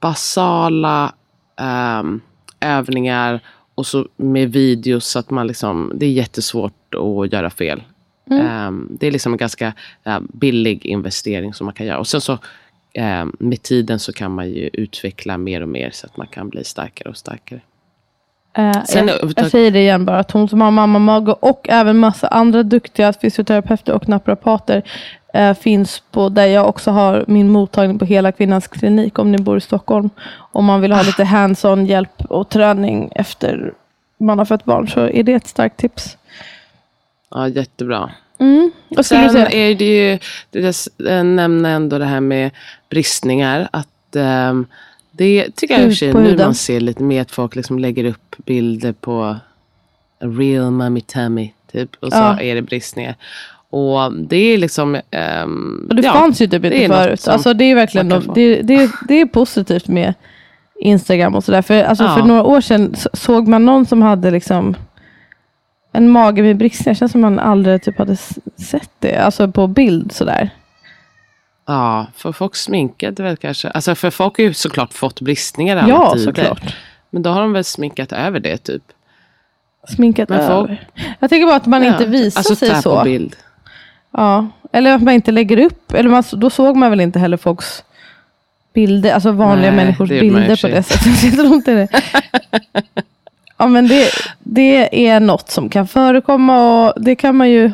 basala 0.00 1.12
eh, 1.60 2.02
övningar 2.60 3.40
och 3.74 3.86
så 3.86 4.06
med 4.16 4.52
videos 4.52 5.06
så 5.06 5.18
att 5.18 5.30
man 5.30 5.46
liksom, 5.46 5.92
det 5.94 6.06
är 6.06 6.10
jättesvårt 6.10 6.94
att 6.94 7.32
göra 7.32 7.50
fel. 7.50 7.82
Mm. 8.30 8.66
Um, 8.66 8.88
det 9.00 9.06
är 9.06 9.10
liksom 9.10 9.32
en 9.32 9.38
ganska 9.38 9.72
uh, 10.06 10.18
billig 10.20 10.86
investering 10.86 11.54
som 11.54 11.64
man 11.64 11.74
kan 11.74 11.86
göra. 11.86 11.98
Och 11.98 12.06
sen 12.06 12.20
så 12.20 12.32
um, 12.98 13.36
med 13.38 13.62
tiden 13.62 13.98
så 13.98 14.12
kan 14.12 14.32
man 14.32 14.48
ju 14.48 14.70
utveckla 14.72 15.38
mer 15.38 15.60
och 15.60 15.68
mer 15.68 15.90
så 15.90 16.06
att 16.06 16.16
man 16.16 16.26
kan 16.26 16.48
bli 16.48 16.64
starkare 16.64 17.08
och 17.08 17.16
starkare. 17.16 17.60
Uh, 18.58 18.84
Sen, 18.84 19.08
jag, 19.08 19.32
jag, 19.36 19.50
säger 19.50 19.70
det 19.70 19.78
igen 19.78 20.04
bara, 20.04 20.18
att 20.18 20.30
hon 20.30 20.48
som 20.48 20.60
har 20.60 20.70
mamma 20.70 20.98
Mage 20.98 21.32
och 21.32 21.66
även 21.68 21.98
massa 21.98 22.28
andra 22.28 22.62
duktiga 22.62 23.12
fysioterapeuter 23.12 23.92
och 23.92 24.08
naprapater 24.08 24.82
uh, 25.36 25.54
finns 25.54 26.02
på 26.10 26.28
där 26.28 26.46
jag 26.46 26.68
också 26.68 26.90
har 26.90 27.24
min 27.28 27.48
mottagning 27.48 27.98
på 27.98 28.04
Hela 28.04 28.32
Kvinnans 28.32 28.68
klinik 28.68 29.18
om 29.18 29.32
ni 29.32 29.38
bor 29.38 29.56
i 29.56 29.60
Stockholm. 29.60 30.10
Om 30.52 30.64
man 30.64 30.80
vill 30.80 30.92
ha 30.92 31.00
ah. 31.00 31.02
lite 31.02 31.24
hands-on 31.24 31.86
hjälp 31.86 32.24
och 32.28 32.48
träning 32.48 33.12
efter 33.14 33.74
man 34.20 34.38
har 34.38 34.44
fött 34.44 34.64
barn 34.64 34.88
så 34.88 35.00
är 35.00 35.22
det 35.22 35.32
ett 35.32 35.46
starkt 35.46 35.76
tips. 35.76 36.16
Ja, 37.30 37.48
jättebra. 37.48 38.10
Mm. 38.38 38.70
Och 38.88 39.06
sen 39.06 39.36
är 39.36 39.74
det 39.74 39.84
ju, 39.84 40.18
jag 40.96 41.26
nämner 41.26 41.70
ändå 41.70 41.98
det 41.98 42.04
här 42.04 42.20
med 42.20 42.50
bristningar. 42.90 43.68
Att 43.72 44.16
um, 44.50 44.66
det 45.10 45.56
tycker 45.56 45.74
jag 45.74 45.82
i 45.82 45.86
och 45.86 45.90
för 45.90 45.96
sig 45.96 46.14
nu 46.14 46.36
man 46.36 46.54
ser 46.54 46.80
lite 46.80 47.02
mer 47.02 47.22
att 47.22 47.30
folk 47.30 47.56
liksom 47.56 47.78
lägger 47.78 48.04
upp 48.04 48.36
bilder 48.36 48.92
på 48.92 49.36
real 50.18 50.70
mummy 50.70 51.00
tummy. 51.00 51.52
Typ, 51.72 51.90
och 52.00 52.12
så 52.12 52.18
ja. 52.18 52.40
är 52.40 52.54
det 52.54 52.62
bristningar. 52.62 53.14
Och 53.70 54.12
det 54.12 54.36
är 54.36 54.58
liksom... 54.58 55.00
Um, 55.44 55.86
och 55.90 55.96
det 55.96 56.02
ja, 56.02 56.12
fanns 56.12 56.42
ju 56.42 56.46
typ 56.46 56.64
inte 56.64 56.88
förut. 56.88 57.28
Alltså 57.28 57.54
det 57.54 57.64
är 57.64 57.74
verkligen 57.74 58.08
de, 58.08 58.32
det, 58.34 58.62
det, 58.62 58.90
det 59.08 59.20
är 59.20 59.26
positivt 59.26 59.88
med 59.88 60.14
Instagram 60.80 61.34
och 61.34 61.44
sådär. 61.44 61.62
För, 61.62 61.82
alltså, 61.82 62.04
ja. 62.04 62.16
för 62.16 62.22
några 62.22 62.42
år 62.42 62.60
sedan 62.60 62.94
såg 63.12 63.48
man 63.48 63.64
någon 63.64 63.86
som 63.86 64.02
hade 64.02 64.30
liksom 64.30 64.76
en 65.92 66.10
mage 66.10 66.42
med 66.42 66.56
bristningar. 66.56 66.94
Känns 66.94 67.12
som 67.12 67.20
man 67.20 67.38
aldrig 67.38 67.82
typ 67.82 67.98
hade 67.98 68.16
sett 68.56 68.90
det. 68.98 69.16
Alltså 69.16 69.48
på 69.48 69.66
bild 69.66 70.12
sådär. 70.12 70.50
Ja, 71.66 72.06
för 72.16 72.32
folk 72.32 72.56
sminkade 72.56 73.22
väl 73.22 73.36
kanske. 73.36 73.68
Alltså 73.70 73.94
för 73.94 74.10
folk 74.10 74.36
har 74.36 74.44
ju 74.44 74.54
såklart 74.54 74.92
fått 74.92 75.20
bristningar 75.20 75.76
alla 75.76 75.88
ja, 75.88 76.12
tider. 76.12 76.24
såklart. 76.24 76.76
Men 77.10 77.22
då 77.22 77.30
har 77.30 77.40
de 77.40 77.52
väl 77.52 77.64
sminkat 77.64 78.12
över 78.12 78.40
det 78.40 78.56
typ. 78.56 78.82
Sminkat 79.88 80.28
Men 80.28 80.40
över? 80.40 80.88
Jag 81.20 81.30
tänker 81.30 81.46
bara 81.46 81.56
att 81.56 81.66
man 81.66 81.84
ja, 81.84 81.92
inte 81.92 82.06
visar 82.06 82.40
alltså, 82.40 82.56
sig 82.56 82.82
så. 82.82 82.98
På 82.98 83.04
bild. 83.04 83.36
Ja, 84.10 84.48
Eller 84.72 84.94
att 84.94 85.02
man 85.02 85.14
inte 85.14 85.32
lägger 85.32 85.58
upp. 85.58 85.92
Eller 85.94 86.10
man, 86.10 86.24
då 86.32 86.50
såg 86.50 86.76
man 86.76 86.90
väl 86.90 87.00
inte 87.00 87.18
heller 87.18 87.36
folks 87.36 87.84
bilder, 88.74 89.12
alltså 89.12 89.32
vanliga 89.32 89.70
Nej, 89.70 89.84
människors 89.84 90.08
bilder 90.08 90.56
på 90.62 90.68
det 90.68 90.82
sättet. 90.82 91.22
Jag 91.24 91.34
tror 91.34 91.54
inte 91.54 91.74
det. 91.74 91.88
ja, 93.60 93.66
men 93.66 93.88
det, 93.88 94.10
det 94.38 95.06
är 95.08 95.20
något 95.20 95.50
som 95.50 95.68
kan 95.68 95.86
förekomma 95.86 96.86
och 96.86 97.02
det 97.02 97.14
kan 97.14 97.36
man 97.36 97.50
ju 97.50 97.72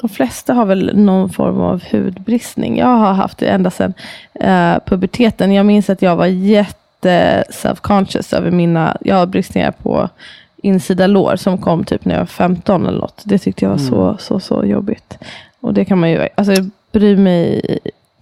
de 0.00 0.08
flesta 0.08 0.54
har 0.54 0.64
väl 0.64 0.96
någon 0.96 1.30
form 1.30 1.60
av 1.60 1.82
hudbristning. 1.90 2.78
Jag 2.78 2.86
har 2.86 3.12
haft 3.12 3.38
det 3.38 3.46
ända 3.46 3.70
sedan 3.70 3.94
eh, 4.34 4.76
puberteten. 4.86 5.52
Jag 5.52 5.66
minns 5.66 5.90
att 5.90 6.02
jag 6.02 6.16
var 6.16 6.26
jätte 6.26 7.44
self-conscious 7.50 8.36
över 8.36 8.50
mina, 8.50 8.96
jag 9.00 9.16
har 9.16 9.26
bristningar 9.26 9.70
på 9.70 10.08
insida 10.56 11.06
lår 11.06 11.36
som 11.36 11.58
kom 11.58 11.84
typ 11.84 12.04
när 12.04 12.14
jag 12.14 12.20
var 12.20 12.26
15 12.26 12.86
eller 12.86 12.98
något. 12.98 13.22
Det 13.24 13.38
tyckte 13.38 13.64
jag 13.64 13.70
var 13.70 13.78
så, 13.78 14.16
så, 14.18 14.40
så 14.40 14.64
jobbigt. 14.64 15.18
Och 15.60 15.74
det 15.74 15.84
kan 15.84 15.98
man 15.98 16.10
ju, 16.10 16.28
alltså 16.34 16.52
jag 16.52 16.70
bryr 16.92 17.16
mig, 17.16 17.62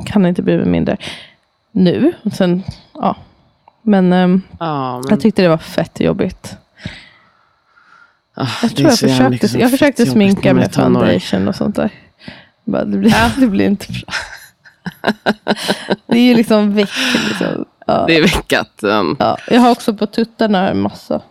kan 0.07 0.26
inte 0.26 0.43
bry 0.43 0.57
mig 0.57 0.66
mindre 0.66 0.97
nu. 1.72 2.12
Och 2.24 2.32
sen, 2.32 2.62
ja. 2.95 3.16
Men, 3.82 4.12
ehm, 4.12 4.43
Ja, 4.59 4.99
men, 4.99 5.11
jag 5.11 5.20
tyckte 5.20 5.43
det 5.43 5.49
var 5.49 5.59
fett 5.59 6.01
jobbigt. 6.01 6.57
Ah, 8.37 8.49
Jag 8.62 8.76
tror 8.76 8.89
jag 8.89 8.99
försökte, 8.99 9.59
jag 9.59 9.70
försökte 9.70 10.07
sminka 10.07 10.55
med 10.55 10.74
foundation 10.74 11.49
och 11.49 11.55
sånt 11.55 11.76
där. 11.76 11.91
Bara, 12.64 12.84
det, 12.84 12.99
blir, 12.99 13.14
det 13.41 13.47
blir 13.47 13.66
inte 13.66 13.87
bra. 13.93 14.14
det 16.07 16.18
är 16.18 16.22
ju 16.22 16.34
liksom 16.34 16.74
väck. 16.74 16.91
Liksom. 17.28 17.64
Ja. 17.87 18.05
Det 18.07 18.16
är 18.16 18.22
veckat. 18.22 18.82
Um, 18.82 19.16
Ja. 19.18 19.39
Jag 19.51 19.61
har 19.61 19.70
också 19.70 19.95
på 19.95 20.07
tuttarna 20.07 20.70
en 20.70 20.80
massa. 20.80 21.22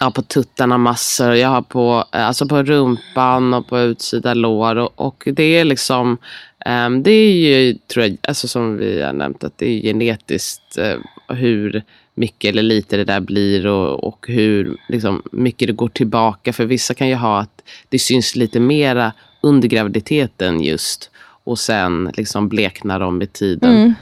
Har 0.00 0.10
på 0.10 0.22
tuttarna 0.22 0.78
massor. 0.78 1.34
Jag 1.34 1.48
har 1.48 1.62
på, 1.62 2.04
eh, 2.12 2.26
alltså 2.26 2.46
på 2.48 2.62
rumpan 2.62 3.54
och 3.54 3.68
på 3.68 3.80
utsida 3.80 4.34
lår. 4.34 4.76
Och, 4.76 5.00
och 5.00 5.22
det 5.26 5.42
är 5.42 5.64
liksom, 5.64 6.18
ehm, 6.66 7.02
det 7.02 7.10
är 7.10 7.32
ju, 7.32 7.74
tror 7.74 8.04
jag, 8.04 8.16
alltså 8.28 8.48
som 8.48 8.76
vi 8.76 9.02
har 9.02 9.12
nämnt, 9.12 9.44
att 9.44 9.58
det 9.58 9.66
är 9.66 9.82
genetiskt 9.82 10.78
eh, 10.78 10.96
hur 11.36 11.82
mycket 12.20 12.48
eller 12.50 12.62
lite 12.62 12.96
det 12.96 13.04
där 13.04 13.20
blir 13.20 13.66
och, 13.66 14.04
och 14.04 14.24
hur 14.28 14.76
liksom, 14.88 15.22
mycket 15.32 15.66
det 15.68 15.72
går 15.74 15.88
tillbaka. 15.88 16.52
För 16.52 16.64
vissa 16.64 16.94
kan 16.94 17.08
ju 17.08 17.14
ha 17.14 17.40
att 17.40 17.62
det 17.88 17.98
syns 17.98 18.36
lite 18.36 18.60
mera 18.60 19.12
under 19.40 19.68
graviditeten 19.68 20.60
just. 20.62 21.10
Och 21.44 21.58
sen 21.58 22.10
liksom 22.16 22.48
bleknar 22.48 23.00
de 23.00 23.18
med 23.18 23.32
tiden. 23.32 23.70
Mm. 23.76 23.94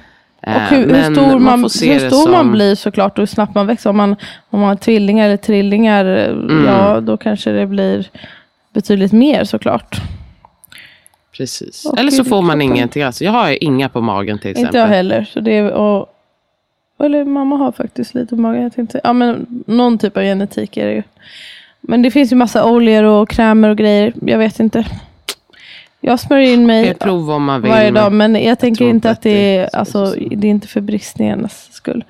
Eh, 0.43 0.57
Och 0.57 0.63
hur, 0.63 0.95
hur 0.95 1.15
stor, 1.15 1.39
man, 1.39 1.71
se 1.71 1.93
hur 1.93 2.09
stor 2.11 2.31
man 2.31 2.41
som- 2.45 2.53
blir 2.53 2.75
såklart 2.75 3.13
och 3.19 3.23
hur 3.23 3.27
snabbt 3.27 3.55
man 3.55 3.67
växer. 3.67 3.91
Om 3.91 3.97
man, 3.97 4.17
om 4.51 4.61
man 4.61 4.69
har 4.69 4.77
tvillingar 4.77 5.27
eller 5.27 5.37
trillingar, 5.37 6.05
Mm. 6.05 6.65
ja 6.67 7.01
då 7.01 7.17
kanske 7.17 7.51
det 7.51 7.67
blir 7.67 8.07
betydligt 8.75 9.13
mer 9.13 9.45
såklart. 9.45 9.97
Precis. 11.37 11.85
Och 11.87 11.99
Eller 11.99 12.11
så 12.11 12.25
får 12.25 12.43
man 12.43 12.51
kroppen. 12.51 12.63
ingenting 12.63 13.03
alls. 13.03 13.23
Jag 13.23 13.33
har 13.33 13.63
inga 13.65 13.89
på 13.89 14.01
magen 14.01 14.39
till 14.39 14.51
exempel. 14.51 14.67
Inte 14.69 14.79
jag 14.79 14.87
heller. 14.87 15.25
Så 15.25 15.41
det 15.41 15.53
är, 15.57 15.73
och, 15.73 16.07
eller 17.05 17.25
mamma 17.25 17.57
har 17.57 17.73
faktiskt 17.73 18.15
lite 18.15 18.37
på 18.37 18.41
magen. 18.41 18.63
Jag 18.63 18.75
tänkte, 18.75 19.01
ja, 19.05 19.13
men 19.13 19.47
någon 19.67 19.99
typ 19.99 20.17
av 20.17 20.23
genetik 20.23 20.77
är 20.77 20.87
det 20.87 20.93
ju. 20.93 21.03
Men 21.81 22.03
det 22.03 22.11
finns 22.11 22.33
ju 22.33 22.37
massa 22.37 22.65
oljor 22.71 23.05
och 23.05 23.29
krämer 23.29 23.69
och 23.69 23.77
grejer. 23.77 24.13
Jag 24.27 24.39
vet 24.39 24.61
inte. 24.61 24.87
Jag 26.01 26.21
smörjer 26.21 26.53
in 26.55 26.67
mig 26.67 26.79
Jag 26.79 26.85
vill. 27.63 27.71
varje 27.71 27.91
dag. 27.91 28.13
men- 28.13 28.33
Men 28.33 28.45
jag 28.45 28.59
tänker 28.59 28.85
inte 28.85 29.11
att 29.11 29.23
det 29.23 29.31
är 29.57 29.65
är, 29.65 29.69
så 29.71 29.77
alltså, 29.79 30.05
det 30.31 30.47
är 30.47 30.51
inte 30.51 30.69
för 30.69 30.81
bristningarnas 30.81 31.69
skull. 31.73 32.05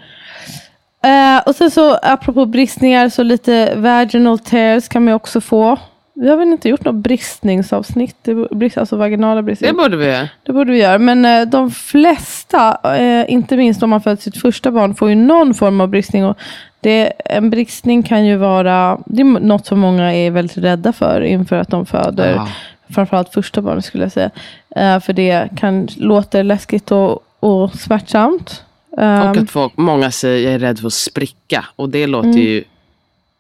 Eh, 1.05 1.43
och 1.49 1.55
sen 1.57 1.71
så 1.71 1.95
apropå 2.03 2.47
bristningar 2.47 3.09
så 3.09 3.23
lite 3.23 3.75
vaginal 3.77 4.39
tears 4.39 4.89
kan 4.89 5.05
man 5.05 5.11
ju 5.13 5.17
också 5.17 5.41
få. 5.41 5.77
Vi 6.21 6.29
har 6.29 6.37
väl 6.37 6.49
inte 6.49 6.69
gjort 6.69 6.85
något 6.85 6.95
bristningsavsnitt, 6.95 8.29
brist, 8.51 8.79
alltså 8.79 8.97
vaginala 8.97 9.43
bristningar. 9.43 9.73
Det 9.73 9.79
borde 9.83 9.97
vi 9.97 10.07
göra. 10.07 10.29
Det 10.43 10.53
borde 10.53 10.73
vi 10.73 10.79
göra. 10.79 10.99
Men 10.99 11.25
eh, 11.25 11.43
de 11.49 11.71
flesta, 11.71 12.97
eh, 12.97 13.33
inte 13.33 13.57
minst 13.57 13.83
om 13.83 13.91
man 13.91 14.01
föder 14.01 14.17
sitt 14.17 14.37
första 14.41 14.71
barn, 14.71 14.95
får 14.95 15.09
ju 15.09 15.15
någon 15.15 15.55
form 15.55 15.81
av 15.81 15.89
bristning. 15.89 16.25
Och 16.25 16.39
det, 16.81 17.13
en 17.25 17.51
bristning 17.51 18.03
kan 18.03 18.27
ju 18.27 18.37
vara, 18.37 18.99
det 19.07 19.21
är 19.21 19.25
något 19.25 19.67
som 19.67 19.79
många 19.79 20.15
är 20.15 20.31
väldigt 20.31 20.59
rädda 20.59 20.93
för 20.93 21.21
inför 21.21 21.57
att 21.57 21.69
de 21.69 21.87
föder. 21.87 22.35
Ja. 22.35 22.49
Framförallt 22.91 23.29
första 23.33 23.63
barnet 23.63 23.85
skulle 23.85 24.05
jag 24.05 24.13
säga. 24.13 24.31
Eh, 24.77 25.01
för 25.01 25.13
det 25.13 25.49
kan 25.57 25.89
låta 25.97 26.43
läskigt 26.43 26.91
och, 26.91 27.23
och 27.41 27.75
smärtsamt. 27.75 28.65
Och 28.91 29.03
att 29.03 29.51
folk, 29.51 29.73
många 29.77 30.11
säger 30.11 30.45
jag 30.45 30.55
är 30.55 30.59
rädd 30.59 30.79
för 30.79 30.87
att 30.87 30.93
spricka. 30.93 31.65
Och 31.77 31.89
det 31.89 32.07
låter 32.07 32.29
Mm. 32.29 32.41
ju 32.41 32.65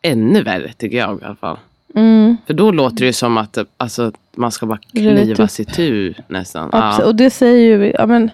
ännu 0.02 0.42
värre 0.42 0.72
tycker 0.72 0.96
jag 0.98 1.20
i 1.22 1.24
alla 1.24 1.36
fall. 1.36 1.56
Mm, 1.94 2.36
För 2.46 2.54
då 2.54 2.70
låter 2.70 2.96
det 2.96 3.06
ju 3.06 3.12
som 3.12 3.38
att 3.38 3.58
alltså, 3.76 4.12
man 4.36 4.50
ska 4.50 4.66
bara 4.66 4.78
Rivit 4.92 5.24
knivas 5.24 5.60
i 5.60 5.64
tu 5.64 6.14
nästan. 6.28 6.68
Ja. 6.72 7.04
Och 7.04 7.14
det 7.14 7.30
säger 7.30 7.78
ju, 7.78 7.92
ja, 7.98 8.06
men, 8.06 8.30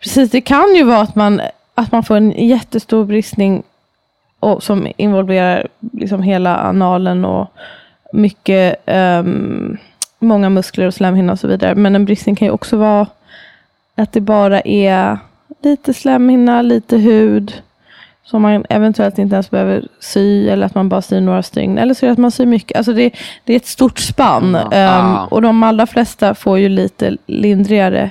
precis, 0.00 0.30
det 0.30 0.40
kan 0.40 0.74
ju 0.74 0.84
vara 0.84 1.00
att 1.00 1.14
man, 1.14 1.40
att 1.74 1.92
man 1.92 2.02
får 2.02 2.16
en 2.16 2.48
jättestor 2.48 3.04
bristning 3.04 3.62
och, 4.40 4.62
som 4.62 4.88
involverar 4.96 5.68
liksom 5.92 6.22
hela 6.22 6.56
analen 6.56 7.24
och 7.24 7.52
mycket, 8.12 8.76
ehm, 8.86 9.76
många 10.18 10.50
muskler 10.50 10.86
och 10.86 10.94
slemhinnor 10.94 11.32
och 11.32 11.40
så 11.40 11.48
vidare. 11.48 11.74
Men 11.74 11.94
en 11.94 12.04
bristning 12.04 12.36
kan 12.36 12.46
ju 12.46 12.52
också 12.52 12.76
vara 12.76 13.06
att 13.94 14.12
det 14.12 14.20
bara 14.20 14.60
är 14.60 15.18
lite 15.62 15.94
slemhinna, 15.94 16.62
lite 16.62 16.96
hud 16.96 17.62
som 18.26 18.42
man 18.42 18.64
eventuellt 18.68 19.18
inte 19.18 19.34
ens 19.34 19.50
behöver 19.50 19.88
sy 20.00 20.48
eller 20.48 20.66
att 20.66 20.74
man 20.74 20.88
bara 20.88 21.02
syr 21.02 21.20
några 21.20 21.42
stygn. 21.42 21.78
Eller 21.78 21.94
så 21.94 22.06
är 22.06 22.08
det 22.08 22.12
att 22.12 22.18
man 22.18 22.30
syr 22.30 22.46
mycket. 22.46 22.76
Alltså 22.76 22.92
det, 22.92 23.10
det 23.44 23.52
är 23.52 23.56
ett 23.56 23.66
stort 23.66 23.98
spann. 23.98 24.54
Ja. 24.54 24.60
Ehm, 24.60 25.06
Ja. 25.06 25.26
och 25.30 25.42
de 25.42 25.62
allra 25.62 25.86
flesta 25.86 26.34
får 26.34 26.58
ju 26.58 26.68
lite 26.68 27.16
lindrigare 27.26 28.10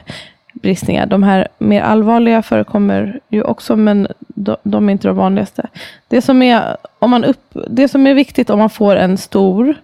bristningar. 0.54 1.06
De 1.06 1.24
här 1.24 1.48
mer 1.58 1.82
allvarliga 1.82 2.42
förekommer 2.42 3.20
ju 3.30 3.42
också, 3.44 3.76
men 3.76 4.08
de, 4.20 4.56
de 4.64 4.90
är 4.90 4.92
inte 4.92 5.08
de 5.08 5.18
vanligaste. 5.18 5.68
Det 6.08 6.22
som, 6.22 6.42
är, 6.42 6.78
om 7.00 7.10
man 7.10 7.24
upp, 7.24 7.58
det 7.70 7.88
som 7.88 8.08
är 8.08 8.14
viktigt 8.14 8.50
om 8.50 8.60
man 8.60 8.70
får 8.70 8.96
en 8.96 9.18
stor 9.18 9.76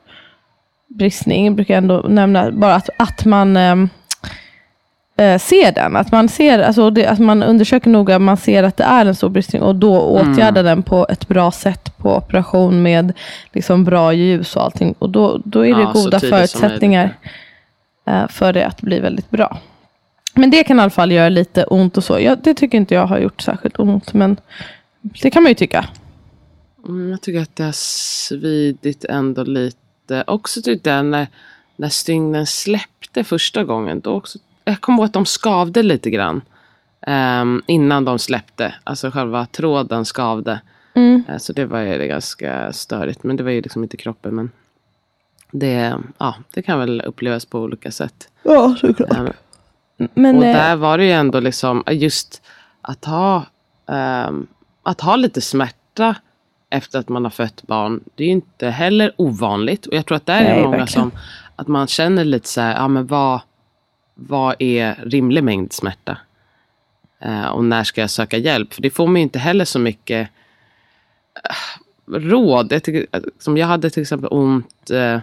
bristning, 0.87 1.55
brukar 1.55 1.73
jag 1.73 1.81
ändå 1.81 2.05
nämna, 2.09 2.51
bara 2.51 2.75
att, 2.75 2.89
att 2.97 3.25
man 3.25 3.57
ehm, 3.57 3.89
eh, 5.17 5.39
ser 5.39 5.71
den. 5.71 5.95
Att 5.95 6.11
man, 6.11 6.29
ser, 6.29 6.59
alltså 6.59 6.89
det, 6.89 7.07
att 7.07 7.19
man 7.19 7.43
undersöker 7.43 7.89
noga, 7.89 8.19
man 8.19 8.37
ser 8.37 8.63
att 8.63 8.77
det 8.77 8.83
är 8.83 9.05
en 9.05 9.15
stor 9.15 9.29
bristning 9.29 9.61
och 9.61 9.75
då 9.75 9.99
åtgärdar 9.99 10.63
den 10.63 10.83
på 10.83 11.07
ett 11.09 11.27
bra 11.27 11.51
sätt 11.51 11.97
på 11.97 12.15
operation 12.17 12.81
med 12.81 13.13
liksom 13.53 13.83
bra 13.83 14.13
ljus 14.13 14.55
och 14.55 14.63
allting. 14.63 14.95
Och 14.99 15.09
då, 15.09 15.41
då 15.45 15.65
är 15.65 15.75
det 15.75 15.81
Ja, 15.81 15.91
goda 15.91 16.19
förutsättningar 16.19 17.17
eh, 18.07 18.27
för 18.27 18.53
det 18.53 18.67
att 18.67 18.81
bli 18.81 18.99
väldigt 18.99 19.29
bra. 19.29 19.57
Men 20.33 20.49
det 20.49 20.63
kan 20.63 20.77
i 20.77 20.81
alla 20.81 20.89
fall 20.89 21.11
göra 21.11 21.29
lite 21.29 21.63
ont 21.63 21.97
och 21.97 22.03
så. 22.03 22.19
Jag, 22.19 22.37
det 22.43 22.53
tycker 22.53 22.77
inte 22.77 22.95
jag 22.95 23.07
har 23.07 23.19
gjort 23.19 23.41
särskilt 23.41 23.79
ont, 23.79 24.13
men 24.13 24.37
det 25.01 25.29
kan 25.29 25.43
man 25.43 25.49
ju 25.49 25.55
tycka. 25.55 25.85
Mm, 26.87 27.11
jag 27.11 27.21
tycker 27.21 27.41
att 27.41 27.55
det 27.55 27.63
har 27.63 27.75
svidit 27.75 29.05
ändå 29.05 29.43
lite. 29.43 30.23
Också 30.27 30.61
tyckte 30.61 30.89
jag 30.89 31.05
när, 31.05 31.27
när 31.75 31.89
stygnen 31.89 32.47
släppte 32.47 33.23
första 33.23 33.63
gången. 33.63 33.99
Då 33.99 34.11
också, 34.11 34.39
jag 34.71 34.81
kommer 34.81 34.97
ihåg 34.97 35.05
att 35.05 35.13
de 35.13 35.25
skavde 35.25 35.83
lite 35.83 36.09
grann. 36.09 36.41
ehm, 37.07 37.61
innan 37.67 38.05
de 38.05 38.19
släppte. 38.19 38.73
Alltså 38.83 39.11
själva 39.11 39.45
tråden 39.45 40.05
skavde. 40.05 40.61
Mm. 40.93 41.23
Eh, 41.29 41.37
så 41.37 41.53
det 41.53 41.65
var 41.65 41.79
ju 41.79 42.07
ganska 42.07 42.73
störigt. 42.73 43.23
Men 43.23 43.35
det 43.37 43.43
var 43.43 43.51
ju 43.51 43.61
liksom 43.61 43.83
inte 43.83 43.97
kroppen. 43.97 44.35
Men 44.35 44.51
det, 45.51 45.95
ja, 46.17 46.35
det 46.53 46.61
kan 46.61 46.79
väl 46.79 47.01
upplevas 47.01 47.45
på 47.45 47.59
olika 47.59 47.91
sätt. 47.91 48.29
Ja, 48.43 48.75
såklart. 48.81 49.11
Ehm, 49.17 49.29
Men, 50.13 50.37
och 50.37 50.45
eh, 50.45 50.53
där 50.55 50.75
var 50.75 50.97
det 50.97 51.05
ju 51.05 51.11
ändå 51.11 51.39
liksom 51.39 51.83
just 51.91 52.41
att 52.81 53.05
ha, 53.05 53.43
ehm, 53.89 54.47
att 54.83 55.01
ha 55.01 55.15
lite 55.15 55.41
smärta 55.41 56.15
efter 56.69 56.99
att 56.99 57.09
man 57.09 57.23
har 57.23 57.31
fött 57.31 57.63
barn. 57.67 57.99
Det 58.15 58.23
är 58.23 58.27
ju 58.27 58.33
inte 58.33 58.69
heller 58.69 59.13
ovanligt. 59.17 59.85
Och 59.85 59.93
jag 59.93 60.05
tror 60.05 60.15
att 60.15 60.25
där 60.25 60.39
är 60.41 60.43
Nej, 60.43 60.57
det 60.57 60.63
många 60.63 60.77
verkligen. 60.77 61.11
som, 61.11 61.19
att 61.55 61.67
man 61.67 61.87
känner 61.87 62.25
lite 62.25 62.47
så 62.47 62.61
här, 62.61 62.75
ja 62.75 62.87
men 62.87 63.07
vad, 63.07 63.41
vad 64.27 64.55
är 64.59 64.95
rimlig 65.05 65.43
mängd 65.43 65.73
smärta? 65.73 66.17
Eh, 67.19 67.47
och 67.47 67.63
när 67.63 67.83
ska 67.83 68.01
jag 68.01 68.09
söka 68.09 68.37
hjälp? 68.37 68.73
För 68.73 68.81
det 68.81 68.89
får 68.89 69.07
man 69.07 69.15
ju 69.15 69.21
inte 69.21 69.39
heller 69.39 69.65
så 69.65 69.79
mycket 69.79 70.29
eh, 71.43 72.19
råd. 72.19 72.71
Jag, 72.71 72.83
tycker, 72.83 73.05
som 73.39 73.57
jag 73.57 73.67
hade 73.67 73.89
till 73.89 74.01
exempel 74.01 74.29
ont 74.31 74.89
eh, 74.89 75.19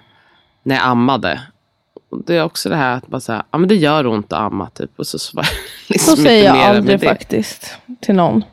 när 0.63 0.75
jag 0.75 0.85
ammade. 0.85 1.43
Och 2.11 2.25
det 2.25 2.37
är 2.37 2.45
också 2.45 2.69
det 2.69 2.77
här 2.77 2.97
att 2.97 3.07
bara 3.07 3.21
säga, 3.21 3.45
ja 3.51 3.59
men 3.59 3.69
det 3.69 3.75
gör 3.75 4.07
ont 4.07 4.33
att 4.33 4.39
amma 4.39 4.71
typ. 4.71 4.91
Och 4.97 5.07
så, 5.07 5.19
liksom 5.89 6.17
Så 6.17 6.23
säger 6.23 6.45
jag 6.45 6.59
aldrig 6.59 7.03
faktiskt 7.03 7.79
till 8.01 8.15
någon. 8.15 8.45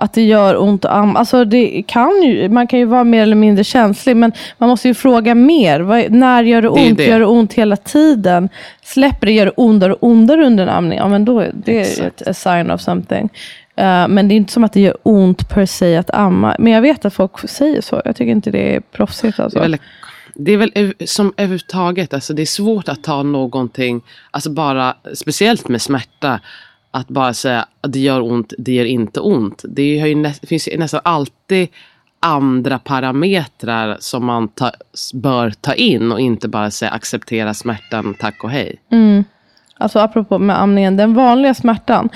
Att 0.00 0.12
det 0.12 0.22
gör 0.22 0.56
ont 0.62 0.84
att 0.84 0.92
amma. 0.92 1.18
Alltså 1.18 1.44
det 1.44 1.82
kan 1.86 2.22
ju, 2.22 2.48
man 2.48 2.66
kan 2.66 2.78
ju 2.78 2.84
vara 2.84 3.04
mer 3.04 3.22
eller 3.22 3.36
mindre 3.36 3.64
känslig. 3.64 4.16
Men 4.16 4.32
man 4.58 4.68
måste 4.68 4.88
ju 4.88 4.94
fråga 4.94 5.34
mer. 5.34 5.80
Vad, 5.80 6.10
när 6.10 6.42
gör 6.42 6.62
det 6.62 6.68
Det 6.68 6.80
är 6.80 6.88
ont? 6.90 6.96
det. 6.98 7.06
Gör 7.06 7.18
det 7.20 7.26
ont 7.26 7.52
hela 7.52 7.76
tiden? 7.76 8.48
Släpper 8.82 9.26
det? 9.26 9.32
Gör 9.32 9.46
det 9.46 9.52
ondare 9.56 9.92
och 9.92 9.98
ondare 10.08 10.46
under 10.46 10.62
en 10.62 10.68
amning? 10.68 10.98
Ja 10.98 11.08
men 11.08 11.24
då 11.24 11.40
är 11.40 11.50
det 11.54 11.76
är 11.76 11.80
Exakt. 11.80 12.20
ett 12.20 12.28
a 12.28 12.34
sign 12.34 12.70
of 12.70 12.80
something. 12.80 13.28
Eh, 13.76 14.08
men 14.08 14.28
det 14.28 14.34
är 14.34 14.36
inte 14.36 14.52
som 14.52 14.64
att 14.64 14.72
det 14.72 14.80
gör 14.80 14.96
ont 15.02 15.48
per 15.48 15.66
se 15.66 15.96
att 15.96 16.10
amma. 16.10 16.56
Men 16.58 16.72
jag 16.72 16.82
vet 16.82 17.04
att 17.04 17.14
folk 17.14 17.48
säger 17.50 17.80
så. 17.80 18.02
Jag 18.04 18.16
tycker 18.16 18.32
inte 18.32 18.50
det 18.50 18.74
är 18.76 18.80
proffsigt. 18.80 19.36
Det 19.36 19.42
Alltså. 19.44 19.58
är 19.58 19.62
väldigt, 19.62 19.80
det 20.34 20.52
är 20.52 20.56
väl 20.56 20.94
som 21.06 21.32
överhuvudtaget, 21.36 22.14
alltså 22.14 22.34
det 22.34 22.42
är 22.42 22.46
svårt 22.46 22.88
att 22.88 23.02
ta 23.02 23.22
någonting, 23.22 24.00
alltså 24.30 24.50
bara, 24.50 24.94
speciellt 25.14 25.68
med 25.68 25.82
smärta, 25.82 26.40
att 26.90 27.08
bara 27.08 27.34
säga 27.34 27.66
att 27.80 27.92
det 27.92 27.98
gör 27.98 28.20
ont, 28.20 28.52
det 28.58 28.72
gör 28.72 28.84
inte 28.84 29.20
ont. 29.20 29.64
Det, 29.68 30.14
nä, 30.14 30.32
finns 30.32 30.68
ju 30.68 30.78
nästan 30.78 31.00
alltid 31.04 31.68
andra 32.20 32.78
parametrar 32.78 33.96
som 34.00 34.24
man 34.24 34.48
ta, 34.48 34.70
bör 35.14 35.50
ta 35.50 35.74
in 35.74 36.12
och 36.12 36.20
inte 36.20 36.48
bara 36.48 36.70
säga 36.70 36.90
acceptera 36.90 37.54
smärtan, 37.54 38.14
tack 38.18 38.44
och 38.44 38.50
hej. 38.50 38.76
Mm. 38.90 39.24
Alltså 39.74 39.98
apropå 39.98 40.38
med 40.38 40.60
amningen, 40.60 40.96
den 40.96 41.14
vanliga 41.14 41.54
smärtan, 41.54 42.08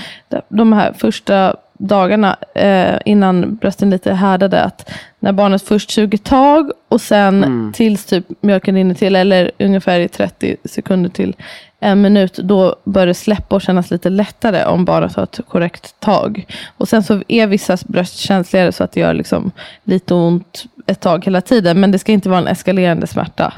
de 0.49 0.73
här 0.73 0.93
första 0.93 1.57
dagarna 1.79 2.37
eh, 2.55 2.99
innan 3.05 3.57
brösten 3.57 3.91
lite 3.91 4.13
härdade, 4.13 4.63
att 4.63 4.91
när 5.19 5.33
barnet 5.33 5.63
först 5.63 5.91
suger 5.91 6.19
tag 6.19 6.71
och 6.89 7.01
sen 7.01 7.45
mm. 7.45 7.73
tills 7.73 8.05
typ 8.05 8.27
mjölken 8.41 8.75
rinner 8.75 8.95
till, 8.95 9.17
eller 9.17 9.51
ungefär 9.59 10.01
i 10.01 10.09
30 10.09 10.57
sekunder 10.65 11.11
till 11.11 11.37
en 11.85 12.01
minut, 12.01 12.35
då 12.37 12.77
bör 12.85 13.07
det 13.07 13.15
släppa 13.15 13.55
och 13.55 13.63
kännas 13.63 13.91
lite 13.91 14.11
lättare 14.11 14.65
om 14.65 14.85
barnet 14.85 15.15
har 15.15 15.23
ett 15.23 15.41
korrekt 15.49 16.01
tag. 16.01 16.47
Och 16.77 16.89
sen 16.89 17.03
så 17.03 17.23
är 17.29 17.47
vissa 17.47 17.79
bröst 17.87 18.19
känsligare 18.19 18.73
så 18.73 18.85
att 18.85 18.93
det 18.93 19.01
gör 19.01 19.15
liksom 19.15 19.51
lite 19.85 20.15
ont 20.15 20.65
ett 20.87 21.01
tag 21.01 21.25
hela 21.25 21.41
tiden, 21.41 21.81
men 21.81 21.91
det 21.91 21.99
ska 21.99 22.13
inte 22.13 22.29
vara 22.29 22.41
en 22.41 22.47
eskalerande 22.47 23.07
smärta 23.07 23.53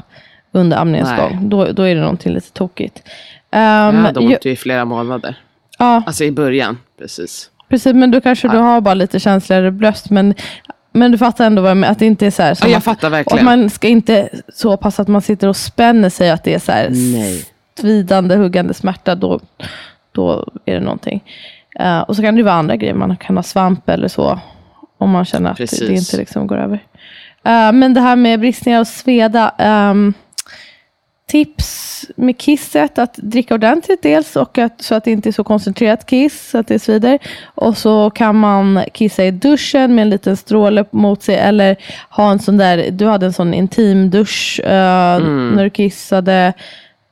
under 0.51 0.77
amningens 0.77 1.15
gång. 1.17 1.49
Då, 1.49 1.65
då 1.65 1.83
är 1.83 1.95
det 1.95 2.01
någonting 2.01 2.33
lite 2.33 2.51
tokigt. 2.51 3.01
Um, 3.51 3.59
jag 3.61 3.91
hade 3.91 4.19
ont 4.19 4.45
i 4.45 4.55
flera 4.55 4.85
månader. 4.85 5.39
Ja. 5.79 6.03
Alltså 6.05 6.23
i 6.23 6.31
början, 6.31 6.77
precis. 6.99 7.49
Precis, 7.69 7.93
men 7.93 8.11
då 8.11 8.21
kanske 8.21 8.47
du 8.47 8.57
har 8.57 8.81
bara 8.81 8.93
lite 8.93 9.19
känsligare 9.19 9.71
bröst. 9.71 10.09
Men, 10.09 10.33
men 10.91 11.11
du 11.11 11.17
fattar 11.17 11.45
ändå 11.45 11.61
vad 11.61 11.71
jag 11.71 11.77
menar, 11.77 11.91
att 11.91 11.99
det 11.99 12.05
inte 12.05 12.25
är 12.25 12.31
så 12.31 12.43
här. 12.43 12.57
Ja, 12.61 12.67
jag 12.67 12.77
att, 12.77 12.83
fattar 12.83 13.09
verkligen. 13.09 13.39
Och 13.39 13.45
man 13.45 13.69
ska 13.69 13.87
inte 13.87 14.29
så 14.53 14.77
pass 14.77 14.99
att 14.99 15.07
man 15.07 15.21
sitter 15.21 15.47
och 15.47 15.57
spänner 15.57 16.09
sig 16.09 16.29
att 16.29 16.43
det 16.43 16.53
är 16.53 16.59
så 16.59 16.71
här 16.71 16.89
Nej. 16.89 17.45
Svidande, 17.77 18.35
huggande 18.35 18.73
smärta. 18.73 19.15
Då, 19.15 19.39
då 20.11 20.45
är 20.65 20.73
det 20.73 20.79
någonting. 20.79 21.23
Uh, 21.79 21.99
och 21.99 22.15
så 22.15 22.21
kan 22.21 22.35
det 22.35 22.43
vara 22.43 22.55
andra 22.55 22.75
grejer, 22.75 22.93
man 22.93 23.17
kan 23.17 23.35
ha 23.35 23.43
svamp 23.43 23.89
eller 23.89 24.07
så. 24.07 24.39
Om 24.97 25.09
man 25.09 25.25
känner 25.25 25.51
att 25.51 25.57
Precis. 25.57 25.79
det 25.79 25.93
inte 25.93 26.17
liksom 26.17 26.47
går 26.47 26.57
över. 26.57 26.75
Uh, 27.47 27.71
men 27.71 27.93
det 27.93 28.01
här 28.01 28.15
med 28.15 28.39
bristningar 28.39 28.79
och 28.79 28.87
sveda. 28.87 29.51
Um, 29.91 30.13
tips 31.27 32.05
med 32.15 32.37
kisset 32.37 32.99
att 32.99 33.13
dricka 33.15 33.53
ordentligt 33.53 34.03
dels 34.03 34.35
och 34.35 34.57
att, 34.57 34.81
så 34.81 34.95
att 34.95 35.03
det 35.03 35.11
inte 35.11 35.29
är 35.29 35.31
så 35.31 35.43
koncentrerat 35.43 36.05
kiss 36.05 36.49
så 36.49 36.57
att 36.57 36.67
det 36.67 36.79
svider. 36.79 37.19
Och 37.45 37.77
så 37.77 38.09
kan 38.09 38.35
man 38.35 38.83
kissa 38.93 39.25
i 39.25 39.31
duschen 39.31 39.95
med 39.95 40.01
en 40.01 40.09
liten 40.09 40.37
stråle 40.37 40.85
mot 40.91 41.23
sig 41.23 41.35
eller 41.35 41.75
ha 42.09 42.31
en 42.31 42.39
sån 42.39 42.57
där, 42.57 42.91
du 42.91 43.05
hade 43.05 43.25
en 43.25 43.33
sån 43.33 43.53
intim 43.53 44.09
dusch 44.09 44.61
uh, 44.63 44.71
mm. 44.71 45.49
när 45.49 45.63
du 45.63 45.69
kissade. 45.69 46.53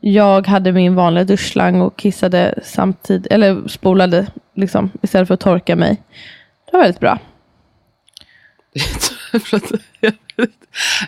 Jag 0.08 0.48
hade 0.48 0.72
min 0.72 0.96
vanliga 0.96 1.24
duschslang 1.24 1.82
och 1.82 1.98
kissade 1.98 2.60
samtidigt, 2.64 3.28
eller 3.28 3.68
spolade 3.68 4.28
liksom 4.56 4.92
istället 5.02 5.28
för 5.28 5.34
att 5.34 5.40
torka 5.40 5.76
mig. 5.76 6.02
Det 6.66 6.72
var 6.72 6.80
väldigt 6.80 7.00
bra. 7.00 7.20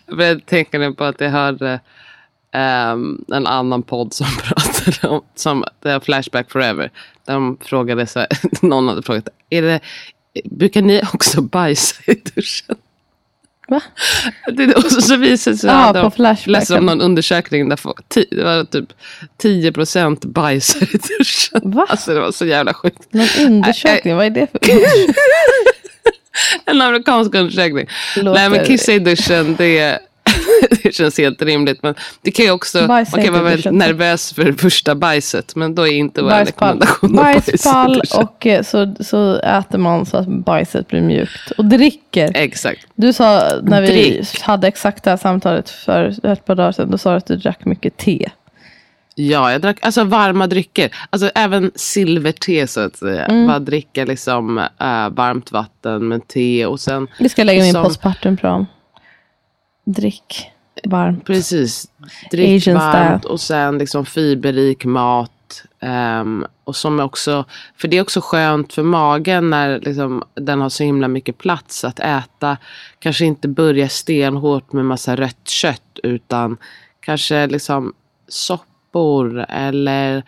jag 0.06 0.46
tänker 0.46 0.92
på 0.92 1.04
att 1.04 1.22
jag 1.22 1.30
hörde 1.30 1.80
um, 2.54 3.26
en 3.34 3.48
annan 3.48 3.84
podd 3.84 4.14
som 4.14 4.28
pratade 4.44 5.08
om, 5.08 5.22
som 5.36 5.64
det 5.80 5.92
är 5.92 6.00
Flashback 6.00 6.52
Forever. 6.52 6.92
De 7.26 7.58
frågade 7.62 8.08
så 8.08 8.20
här, 8.20 8.30
någon 8.66 8.88
hade 8.88 9.02
frågat, 9.02 9.30
är 9.50 9.62
det, 9.62 9.80
brukar 10.46 10.82
ni 10.82 11.02
också 11.14 11.42
bajsa 11.42 12.12
i 12.12 12.16
duschen? 12.16 12.76
Va? 13.68 13.82
Det, 14.54 14.76
och 14.76 14.84
så, 14.84 15.02
så 15.02 15.16
visade 15.16 15.54
det 15.54 15.60
sig 15.60 15.70
ah, 15.70 16.06
att 16.06 16.16
de 16.16 16.36
läste 16.46 16.76
om 16.76 16.86
någon 16.86 17.02
undersökning 17.02 17.70
där 17.70 17.80
det 18.36 18.44
var 18.44 18.64
typ 18.64 18.94
10 19.38 19.72
procent 19.72 20.26
bajsar 20.26 20.84
i 20.84 20.98
duschen. 20.98 21.72
Va? 21.72 21.86
Alltså 21.90 22.14
det 22.14 22.20
var 22.20 22.32
så 22.32 22.46
jävla 22.46 22.74
sjukt. 22.74 23.14
Någon 23.14 23.28
undersökning? 23.40 24.16
Vad 24.16 24.26
är 24.26 24.30
det 24.30 24.48
för 24.52 24.60
undersökning? 24.72 25.16
en 26.66 26.82
amerikansk 26.82 27.36
undersökning. 27.36 27.88
Låter... 28.16 28.34
Nej 28.34 28.50
men 28.50 28.66
kissa 28.66 28.94
i 28.94 29.00
duschen 29.00 29.56
det 29.56 30.00
det 30.84 30.96
känns 30.96 31.18
helt 31.18 31.42
rimligt. 31.42 31.84
Men 31.84 31.96
det 32.22 32.32
kan 32.32 32.46
ju 32.46 32.52
också, 32.52 32.88
man 32.88 33.06
kan 33.06 33.34
vara 33.34 33.44
väldigt 33.44 33.74
nervös 33.74 34.34
för 34.34 34.54
första 34.54 34.96
bajset. 34.96 35.56
Men 35.56 35.76
då 35.76 35.88
är 35.88 35.92
inte 35.92 36.22
vår 36.22 36.30
rekommendation 36.30 37.16
Bajspall 37.16 38.02
och 38.16 38.48
eh, 38.48 38.64
så, 38.64 38.96
så 39.00 39.40
äter 39.40 39.78
man 39.78 40.06
så 40.06 40.18
att 40.18 40.28
bajset 40.28 40.88
blir 40.88 41.02
mjukt. 41.02 41.52
Och 41.58 41.66
dricker. 41.66 42.32
Exakt. 42.36 42.88
Du 42.96 43.14
sa 43.14 43.44
när 43.64 43.82
vi 43.82 43.88
Drick. 43.88 44.42
hade 44.42 44.68
exakt 44.68 45.04
det 45.04 45.10
här 45.10 45.18
samtalet 45.18 45.70
för 45.70 46.26
ett 46.26 46.46
par 46.46 46.56
dagar 46.56 46.72
sedan. 46.72 46.92
Då 46.92 46.98
sa 46.98 47.12
du 47.12 47.18
att 47.18 47.26
du 47.26 47.36
drack 47.36 47.66
mycket 47.66 47.98
te. 47.98 48.30
Ja, 49.20 49.52
jag 49.52 49.62
drack 49.62 49.78
alltså 49.82 50.04
varma 50.04 50.48
drycker. 50.48 50.92
Alltså 51.10 51.32
även 51.36 51.72
silverte 51.76 52.68
så 52.68 52.80
att 52.80 52.96
säga. 52.96 53.26
Mm. 53.26 53.48
Bara 53.48 53.60
dricka 53.60 54.06
liksom 54.06 54.58
äh, 54.58 55.10
varmt 55.10 55.52
vatten 55.52 56.08
med 56.08 56.28
te 56.28 56.66
och 56.66 56.80
sen. 56.80 57.08
Vi 57.20 57.30
ska 57.30 57.44
lägga 57.44 57.64
liksom, 57.64 57.82
min 57.82 57.90
postpartum-plan 57.90 58.66
drick 59.88 60.52
varmt. 60.84 61.26
Precis. 61.26 61.88
Drick 62.32 62.58
Asian 62.58 62.76
varmt 62.76 63.22
style. 63.22 63.34
och 63.34 63.40
sen 63.40 63.78
liksom 63.78 64.06
fiberrik 64.06 64.86
mat. 64.86 65.32
Um, 65.82 66.46
och 66.64 66.76
som 66.76 67.00
också, 67.00 67.46
för 67.76 67.88
det 67.88 67.98
är 67.98 68.02
också 68.02 68.22
skönt 68.24 68.74
för 68.74 68.84
magen 68.84 69.50
när 69.50 69.80
liksom, 69.80 70.24
den 70.34 70.62
har 70.62 70.70
så 70.70 70.84
himla 70.84 71.08
mycket 71.08 71.38
plats 71.38 71.84
att 71.84 72.00
äta. 72.00 72.58
Kanske 73.00 73.26
inte 73.26 73.48
börja 73.48 73.90
stenhårt 73.90 74.74
med 74.74 74.86
massa 74.86 75.16
rött 75.16 75.48
kött 75.48 76.00
utan 76.04 76.58
kanske 77.00 77.48
liksom 77.48 77.94
soppor 78.28 79.46
eller 79.50 80.24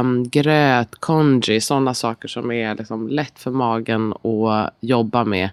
um, 0.00 0.28
gröt, 0.28 0.94
congee, 0.94 1.60
sådana 1.60 1.94
saker 1.94 2.28
som 2.28 2.52
är 2.52 2.74
liksom 2.74 3.08
lätt 3.08 3.38
för 3.38 3.50
magen 3.50 4.12
att 4.12 4.74
jobba 4.80 5.24
med. 5.24 5.50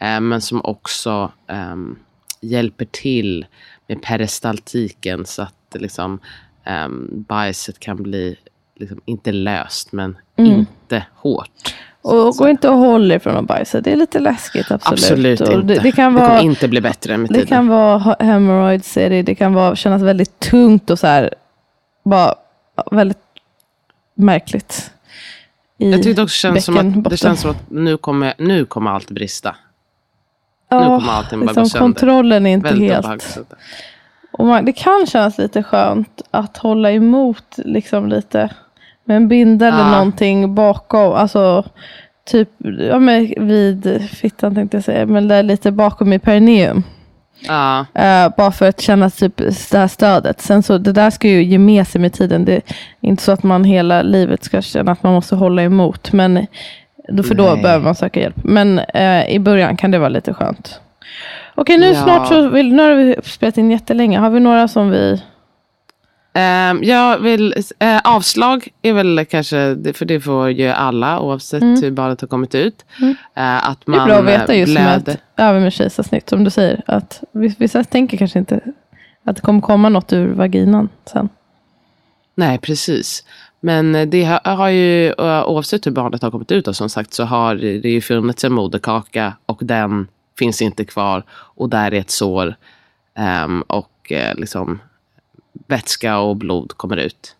Um, 0.00 0.28
men 0.28 0.40
som 0.40 0.60
också 0.64 1.32
um, 1.48 1.98
hjälper 2.42 2.84
till 2.84 3.46
med 3.88 4.02
peristaltiken 4.02 5.26
så 5.26 5.42
att 5.42 5.54
liksom, 5.74 6.20
um, 6.84 7.24
bajset 7.28 7.78
kan 7.78 8.02
bli, 8.02 8.36
liksom, 8.76 9.00
inte 9.04 9.32
löst 9.32 9.92
men 9.92 10.16
mm. 10.36 10.52
inte 10.52 11.06
hårt. 11.14 11.74
Och 12.02 12.34
gå 12.34 12.48
inte 12.48 12.68
och 12.68 12.78
håll 12.78 13.12
er 13.12 13.18
från 13.18 13.36
att 13.36 13.44
bajsa. 13.44 13.80
Det 13.80 13.92
är 13.92 13.96
lite 13.96 14.18
läskigt. 14.18 14.70
Absolut, 14.70 15.40
absolut 15.40 15.40
inte. 15.40 15.74
Det, 15.74 15.80
det, 15.82 15.92
kan 15.92 16.14
vara, 16.14 16.24
det 16.24 16.30
kommer 16.30 16.42
inte 16.42 16.68
bli 16.68 16.80
bättre 16.80 17.16
med 17.16 17.28
tiden. 17.28 17.40
Det 17.40 17.48
kan 17.48 17.68
vara 17.68 18.16
hemorrhoids. 18.20 18.94
Det, 18.94 19.22
det 19.22 19.34
kan 19.34 19.54
vara, 19.54 19.76
kännas 19.76 20.02
väldigt 20.02 20.38
tungt 20.38 20.90
och 20.90 20.98
så 20.98 21.06
här. 21.06 21.34
Bara 22.04 22.34
väldigt 22.90 23.18
märkligt. 24.14 24.90
Jag 25.76 26.02
tycker 26.02 26.14
det 26.14 26.22
också 26.22 26.36
känns 26.36 26.64
som 26.64 26.76
att, 26.76 27.10
det 27.10 27.16
känns 27.16 27.40
som 27.40 27.50
att 27.50 27.70
nu 27.70 27.96
kommer, 27.96 28.34
nu 28.38 28.64
kommer 28.64 28.90
allt 28.90 29.10
brista. 29.10 29.56
Ja, 30.72 30.80
nu 30.80 30.86
kommer 31.00 31.12
allting 31.12 31.40
bara 31.40 31.46
liksom, 31.46 31.62
gå 31.62 31.68
sönder. 31.68 31.86
Kontrollen 31.86 32.46
är 32.46 32.52
inte 32.52 32.68
Väldigt 32.68 32.92
helt... 32.92 33.38
Och 34.32 34.46
man, 34.46 34.64
det 34.64 34.72
kan 34.72 35.06
kännas 35.06 35.38
lite 35.38 35.62
skönt 35.62 36.22
att 36.30 36.56
hålla 36.56 36.92
emot 36.92 37.44
liksom 37.56 38.08
lite 38.08 38.50
med 39.04 39.16
en 39.16 39.28
binda 39.28 39.68
eller 39.68 39.90
någonting 39.90 40.54
bakom. 40.54 41.12
Alltså 41.12 41.64
typ 42.24 42.48
ja, 42.90 42.98
men 42.98 43.34
vid 43.48 44.10
fittan 44.10 44.54
tänkte 44.54 44.76
jag 44.76 44.84
säga. 44.84 45.06
Men 45.06 45.28
det 45.28 45.34
är 45.34 45.42
lite 45.42 45.70
bakom 45.70 46.12
i 46.12 46.18
perineum. 46.18 46.82
Ja. 47.48 47.86
Uh, 47.98 48.36
bara 48.36 48.52
för 48.52 48.68
att 48.68 48.80
känna 48.80 49.10
typ 49.10 49.36
det 49.70 49.78
här 49.78 49.88
stödet. 49.88 50.40
Sen 50.40 50.62
så 50.62 50.78
det 50.78 50.92
där 50.92 51.10
ska 51.10 51.28
ju 51.28 51.42
ge 51.44 51.58
med 51.58 51.88
sig 51.88 52.00
med 52.00 52.12
tiden. 52.12 52.44
Det 52.44 52.54
är 52.54 52.62
inte 53.00 53.22
så 53.22 53.32
att 53.32 53.42
man 53.42 53.64
hela 53.64 54.02
livet 54.02 54.44
ska 54.44 54.62
känna 54.62 54.92
att 54.92 55.02
man 55.02 55.14
måste 55.14 55.34
hålla 55.36 55.62
emot. 55.62 56.12
Men 56.12 56.46
för 57.08 57.34
då 57.34 57.44
Nej. 57.44 57.62
behöver 57.62 57.84
man 57.84 57.94
söka 57.94 58.20
hjälp. 58.20 58.36
Men 58.44 58.78
uh, 58.78 59.30
i 59.30 59.38
början 59.38 59.76
kan 59.76 59.90
det 59.90 59.98
vara 59.98 60.08
lite 60.08 60.34
skönt. 60.34 60.80
Okej, 61.54 61.78
nu 61.78 61.86
ja. 61.86 62.02
snart 62.02 62.28
så 62.28 62.48
vill, 62.48 62.74
nu 62.74 62.82
har 62.82 62.94
vi 62.94 63.16
spelat 63.24 63.58
in 63.58 63.70
jättelänge. 63.70 64.18
Har 64.18 64.30
vi 64.30 64.40
några 64.40 64.68
som 64.68 64.90
vi... 64.90 65.22
Um, 66.34 66.84
jag 66.84 67.18
vill, 67.18 67.54
uh, 67.82 67.98
avslag 68.04 68.68
är 68.82 68.92
väl 68.92 69.24
kanske, 69.30 69.76
för 69.94 70.04
det 70.04 70.20
får 70.20 70.50
ju 70.50 70.68
alla 70.68 71.20
oavsett 71.20 71.62
mm. 71.62 71.82
hur 71.82 71.90
barnet 71.90 72.20
har 72.20 72.28
kommit 72.28 72.54
ut. 72.54 72.84
Mm. 73.00 73.10
Uh, 73.10 73.68
att 73.70 73.86
man 73.86 73.98
det 73.98 74.04
är 74.04 74.06
bra 74.06 74.32
att 74.32 74.40
veta 74.40 74.54
just 74.54 74.72
blöd... 74.72 75.02
med 75.06 75.16
över 75.36 75.60
med 75.60 75.72
kejsarsnitt 75.72 76.28
som 76.28 76.44
du 76.44 76.50
säger. 76.50 76.82
Att 76.86 77.22
vissa 77.32 77.84
tänker 77.84 78.16
kanske 78.16 78.38
inte 78.38 78.60
att 79.24 79.36
det 79.36 79.42
kommer 79.42 79.60
komma 79.60 79.88
något 79.88 80.12
ur 80.12 80.32
vaginan 80.32 80.88
sen. 81.12 81.28
Nej, 82.34 82.58
precis. 82.58 83.24
Men 83.64 84.10
det 84.10 84.24
har, 84.24 84.54
har 84.54 84.68
ju, 84.68 85.12
oavsett 85.46 85.86
hur 85.86 85.90
barnet 85.90 86.22
har 86.22 86.30
kommit 86.30 86.52
ut, 86.52 86.68
och 86.68 86.76
som 86.76 86.88
sagt, 86.88 87.12
så 87.12 87.24
har 87.24 87.54
det 87.54 87.90
ju 87.90 88.00
funnits 88.00 88.44
en 88.44 88.52
moderkaka 88.52 89.32
och 89.46 89.58
den 89.62 90.08
finns 90.38 90.62
inte 90.62 90.84
kvar 90.84 91.22
och 91.30 91.68
där 91.68 91.94
är 91.94 92.00
ett 92.00 92.10
sår. 92.10 92.54
Um, 93.44 93.62
och 93.62 94.12
uh, 94.12 94.40
liksom 94.40 94.80
vätska 95.66 96.18
och 96.18 96.36
blod 96.36 96.72
kommer 96.76 96.96
ut 96.96 97.36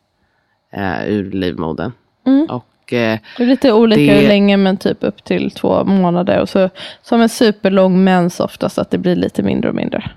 uh, 0.77 1.09
ur 1.09 1.33
livmodern. 1.33 1.93
Mm. 2.27 2.47
Och, 2.51 2.67
det 2.89 3.21
är 3.39 3.47
lite 3.47 3.73
olika 3.73 4.15
hur 4.15 4.29
länge 4.29 4.57
men 4.57 4.77
typ 4.77 4.99
upp 5.01 5.25
till 5.25 5.51
två 5.51 5.85
månader. 5.85 6.41
Och 6.41 6.49
så 6.49 6.71
som 7.03 7.21
en 7.21 7.29
superlång 7.29 8.05
mens 8.05 8.41
oftast 8.41 8.79
att 8.79 8.91
det 8.91 8.99
blir 8.99 9.17
lite 9.17 9.43
mindre 9.43 9.69
och 9.69 9.75
mindre. 9.75 10.11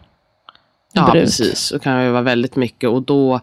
Ja, 0.94 1.10
precis. 1.12 1.70
Det 1.70 1.80
kan 1.80 2.04
ju 2.04 2.12
vara 2.12 2.22
väldigt 2.22 2.56
mycket. 2.56 2.90
Och 2.90 3.02
då, 3.02 3.40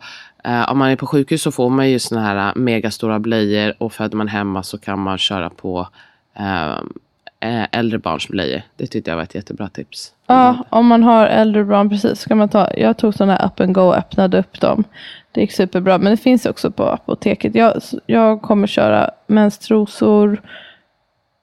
Uh, 0.48 0.70
om 0.70 0.78
man 0.78 0.90
är 0.90 0.96
på 0.96 1.06
sjukhus 1.06 1.42
så 1.42 1.52
får 1.52 1.70
man 1.70 1.90
ju 1.90 1.98
såna 1.98 2.20
här 2.22 2.48
eh, 2.48 2.54
megastora 2.54 3.18
blöjor. 3.18 3.74
Och 3.78 3.92
föder 3.92 4.16
man 4.16 4.28
hemma 4.28 4.62
så 4.62 4.78
kan 4.78 4.98
man 4.98 5.18
köra 5.18 5.50
på 5.50 5.88
uh, 6.40 6.78
äldre 7.72 7.98
barns 7.98 8.28
blöjor. 8.28 8.62
Det 8.76 8.86
tyckte 8.86 9.10
jag 9.10 9.16
var 9.16 9.22
ett 9.22 9.34
jättebra 9.34 9.68
tips. 9.68 10.12
Ja, 10.26 10.64
om 10.70 10.86
man 10.86 11.02
har 11.02 11.26
äldre 11.26 11.64
barn 11.64 11.90
precis. 11.90 12.20
Ska 12.20 12.34
man 12.34 12.48
ta, 12.48 12.70
jag 12.76 12.96
tog 12.96 13.14
sådana 13.14 13.32
här 13.32 13.46
up 13.46 13.60
and 13.60 13.74
go 13.74 13.80
och 13.80 13.96
öppnade 13.96 14.38
upp 14.38 14.60
dem. 14.60 14.84
Det 15.32 15.40
gick 15.40 15.52
superbra. 15.52 15.98
Men 15.98 16.10
det 16.10 16.16
finns 16.16 16.46
också 16.46 16.70
på 16.70 16.84
apoteket. 16.84 17.54
Jag, 17.54 17.82
jag 18.06 18.42
kommer 18.42 18.66
köra 18.66 19.10
menstrosor 19.26 20.42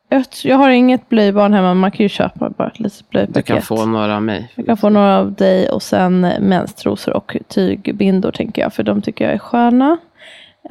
jag, 0.09 0.25
jag 0.43 0.57
har 0.57 0.69
inget 0.69 1.09
blöjbarn 1.09 1.53
hemma, 1.53 1.73
man 1.73 1.91
kan 1.91 2.03
ju 2.03 2.09
köpa 2.09 2.49
bara 2.49 2.67
ett 2.67 2.79
litet 2.79 3.09
blöjpaket. 3.09 3.45
Du 3.45 3.53
kan 3.53 3.61
få 3.61 3.85
några 3.85 4.15
av 4.15 4.23
mig. 4.23 4.51
Jag 4.55 4.65
kan 4.65 4.77
få 4.77 4.89
några 4.89 5.17
av 5.17 5.33
dig 5.33 5.69
och 5.69 5.83
sen 5.83 6.21
menstrosor 6.39 7.13
och 7.13 7.35
tygbindor 7.47 8.31
tänker 8.31 8.61
jag, 8.61 8.73
för 8.73 8.83
de 8.83 9.01
tycker 9.01 9.25
jag 9.25 9.33
är 9.33 9.37
sköna. 9.37 9.97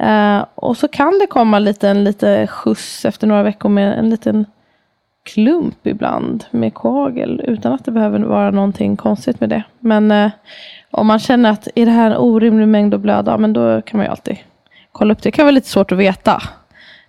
Uh, 0.01 0.45
och 0.55 0.77
så 0.77 0.87
kan 0.87 1.19
det 1.19 1.27
komma 1.27 1.59
lite, 1.59 1.89
en 1.89 2.03
lite 2.03 2.47
skjuts 2.47 3.05
efter 3.05 3.27
några 3.27 3.43
veckor 3.43 3.69
med 3.69 3.99
en 3.99 4.09
liten 4.09 4.45
klump 5.23 5.87
ibland 5.87 6.45
med 6.51 6.73
koagel 6.73 7.41
utan 7.43 7.73
att 7.73 7.85
det 7.85 7.91
behöver 7.91 8.19
vara 8.19 8.51
någonting 8.51 8.97
konstigt 8.97 9.39
med 9.39 9.49
det. 9.49 9.63
Men 9.79 10.11
uh, 10.11 10.31
om 10.91 11.07
man 11.07 11.19
känner 11.19 11.51
att 11.51 11.67
är 11.75 11.85
det 11.85 11.91
här 11.91 12.11
en 12.11 12.17
orimlig 12.17 12.67
mängd 12.67 12.93
att 12.93 13.01
blöda, 13.01 13.37
men 13.37 13.53
då 13.53 13.81
kan 13.81 13.97
man 13.97 14.05
ju 14.05 14.11
alltid 14.11 14.37
kolla 14.91 15.13
upp 15.13 15.21
det. 15.21 15.27
Det 15.27 15.31
kan 15.31 15.45
vara 15.45 15.51
lite 15.51 15.69
svårt 15.69 15.91
att 15.91 15.97
veta. 15.97 16.41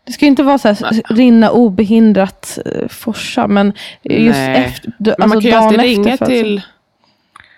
Det 0.05 0.13
ska 0.13 0.25
ju 0.25 0.29
inte 0.29 0.43
vara 0.43 0.59
så 0.59 0.69
här, 0.69 1.15
rinna 1.15 1.51
obehindrat, 1.51 2.59
uh, 2.67 2.89
forsa, 2.89 3.47
men 3.47 3.73
just 4.03 4.39
Nej. 4.39 4.65
efter, 4.65 4.93
men 4.99 5.11
alltså 5.11 5.29
man 5.29 5.41
kan 5.41 5.51
ju 5.51 5.57
alltid 5.57 5.81
ringa 5.81 6.17
till 6.17 6.63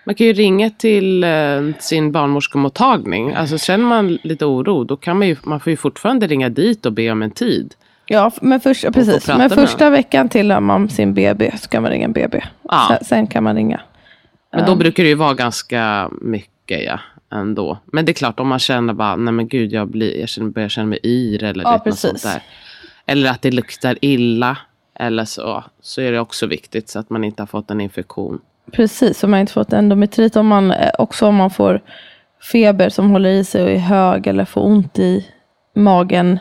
man 0.05 0.14
kan 0.14 0.26
ju 0.26 0.32
ringa 0.32 0.70
till 0.70 1.24
uh, 1.24 1.72
sin 1.78 2.12
barnmorskemottagning. 2.12 3.34
Alltså 3.34 3.59
känner 3.59 3.84
man 3.84 4.18
lite 4.22 4.45
oro, 4.45 4.84
då 4.84 4.97
kan 4.97 5.18
man 5.18 5.28
ju, 5.28 5.36
man 5.43 5.61
får 5.61 5.70
ju 5.70 5.76
fortfarande 5.76 6.26
ringa 6.26 6.49
dit 6.49 6.86
och 6.86 6.93
be 6.93 7.11
om 7.11 7.22
en 7.22 7.30
tid. 7.30 7.74
Ja, 8.07 8.32
men, 8.40 8.61
först, 8.61 8.84
precis. 8.93 9.28
men 9.28 9.51
första 9.51 9.90
veckan 9.90 10.28
till 10.28 10.61
man 10.61 10.88
sin 10.88 11.14
BB 11.14 11.53
så 11.59 11.68
kan 11.68 11.82
man 11.82 11.90
ringa 11.90 12.09
BB. 12.09 12.45
Ja. 12.62 12.86
Sen, 12.88 13.05
sen, 13.05 13.26
kan 13.26 13.45
man 13.45 13.57
ringa. 13.57 13.80
Men 14.53 14.66
då 14.66 14.72
um, 14.72 14.78
brukar 14.78 15.03
det 15.03 15.09
ju 15.09 15.14
vara 15.14 15.34
ganska 15.34 16.11
mycket, 16.20 16.84
ja 16.84 17.01
ändå. 17.33 17.78
Men 17.85 18.05
det 18.05 18.12
är 18.12 18.14
klart 18.14 18.41
om 18.41 18.49
man 18.49 18.59
känner 18.59 18.95
bara, 18.95 19.16
nej 19.16 19.33
men 19.33 19.49
gud 19.49 19.72
jag, 19.72 19.89
blir, 19.89 20.20
jag 20.20 20.28
känner, 20.28 20.51
börjar 20.51 20.68
känna 20.68 20.87
mig 20.87 20.99
yr 21.05 21.45
eller 21.45 21.64
ja, 21.64 21.83
något 21.87 21.99
sånt 21.99 22.22
där. 22.22 22.43
Eller 23.07 23.30
att 23.30 23.43
det 23.43 23.51
luktar 23.51 23.99
illa 24.01 24.59
eller 24.95 25.24
så. 25.24 25.64
Så 25.80 26.01
är 26.01 26.12
det 26.12 26.20
också 26.20 26.47
viktigt 26.47 26.89
så 26.89 26.99
att 26.99 27.11
man 27.11 27.24
inte 27.24 27.43
har 27.43 27.47
fått 27.47 27.70
en 27.70 27.80
infektion. 27.80 28.41
Precis, 28.72 29.24
om 29.24 29.30
man 29.30 29.41
inte 29.41 29.53
fått 29.53 29.72
endometrit. 29.72 30.37
Om 30.37 30.47
man, 30.47 30.70
eh, 30.70 30.91
också 30.99 31.26
om 31.26 31.35
man 31.35 31.51
får 31.51 31.80
feber 32.53 32.89
som 32.89 33.11
håller 33.11 33.30
i 33.30 33.45
sig 33.45 33.62
och 33.62 33.70
är 33.70 33.78
hög 33.78 34.26
eller 34.26 34.45
får 34.45 34.61
ont 34.66 34.99
i 34.99 35.28
magen. 35.74 36.39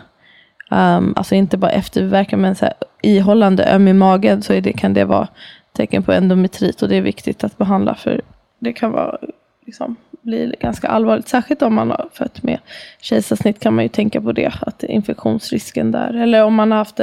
Um, 0.71 1.13
alltså 1.15 1.35
inte 1.35 1.57
bara 1.57 1.71
efterverkan 1.71 2.41
men 2.41 2.55
så 2.55 2.65
här, 2.65 2.73
ihållande 3.01 3.65
öm 3.65 3.87
i 3.87 3.93
magen 3.93 4.41
så 4.41 4.59
det, 4.59 4.73
kan 4.73 4.93
det 4.93 5.05
vara 5.05 5.27
tecken 5.73 6.03
på 6.03 6.11
endometrit 6.11 6.81
och 6.81 6.89
det 6.89 6.95
är 6.95 7.01
viktigt 7.01 7.43
att 7.43 7.57
behandla 7.57 7.95
för 7.95 8.21
det 8.59 8.73
kan 8.73 8.91
vara 8.91 9.17
liksom, 9.65 9.95
bli 10.21 10.55
ganska 10.59 10.87
allvarligt. 10.87 11.27
Särskilt 11.27 11.61
om 11.61 11.75
man 11.75 11.89
har 11.89 12.09
fött 12.13 12.43
med 12.43 12.59
kejsarsnitt 13.01 13.59
kan 13.59 13.75
man 13.75 13.83
ju 13.85 13.89
tänka 13.89 14.21
på 14.21 14.31
det. 14.31 14.53
Att 14.61 14.83
infektionsrisken 14.83 15.91
där. 15.91 16.13
Eller 16.13 16.43
om 16.43 16.53
man 16.53 16.71
har 16.71 16.77
haft 16.77 16.99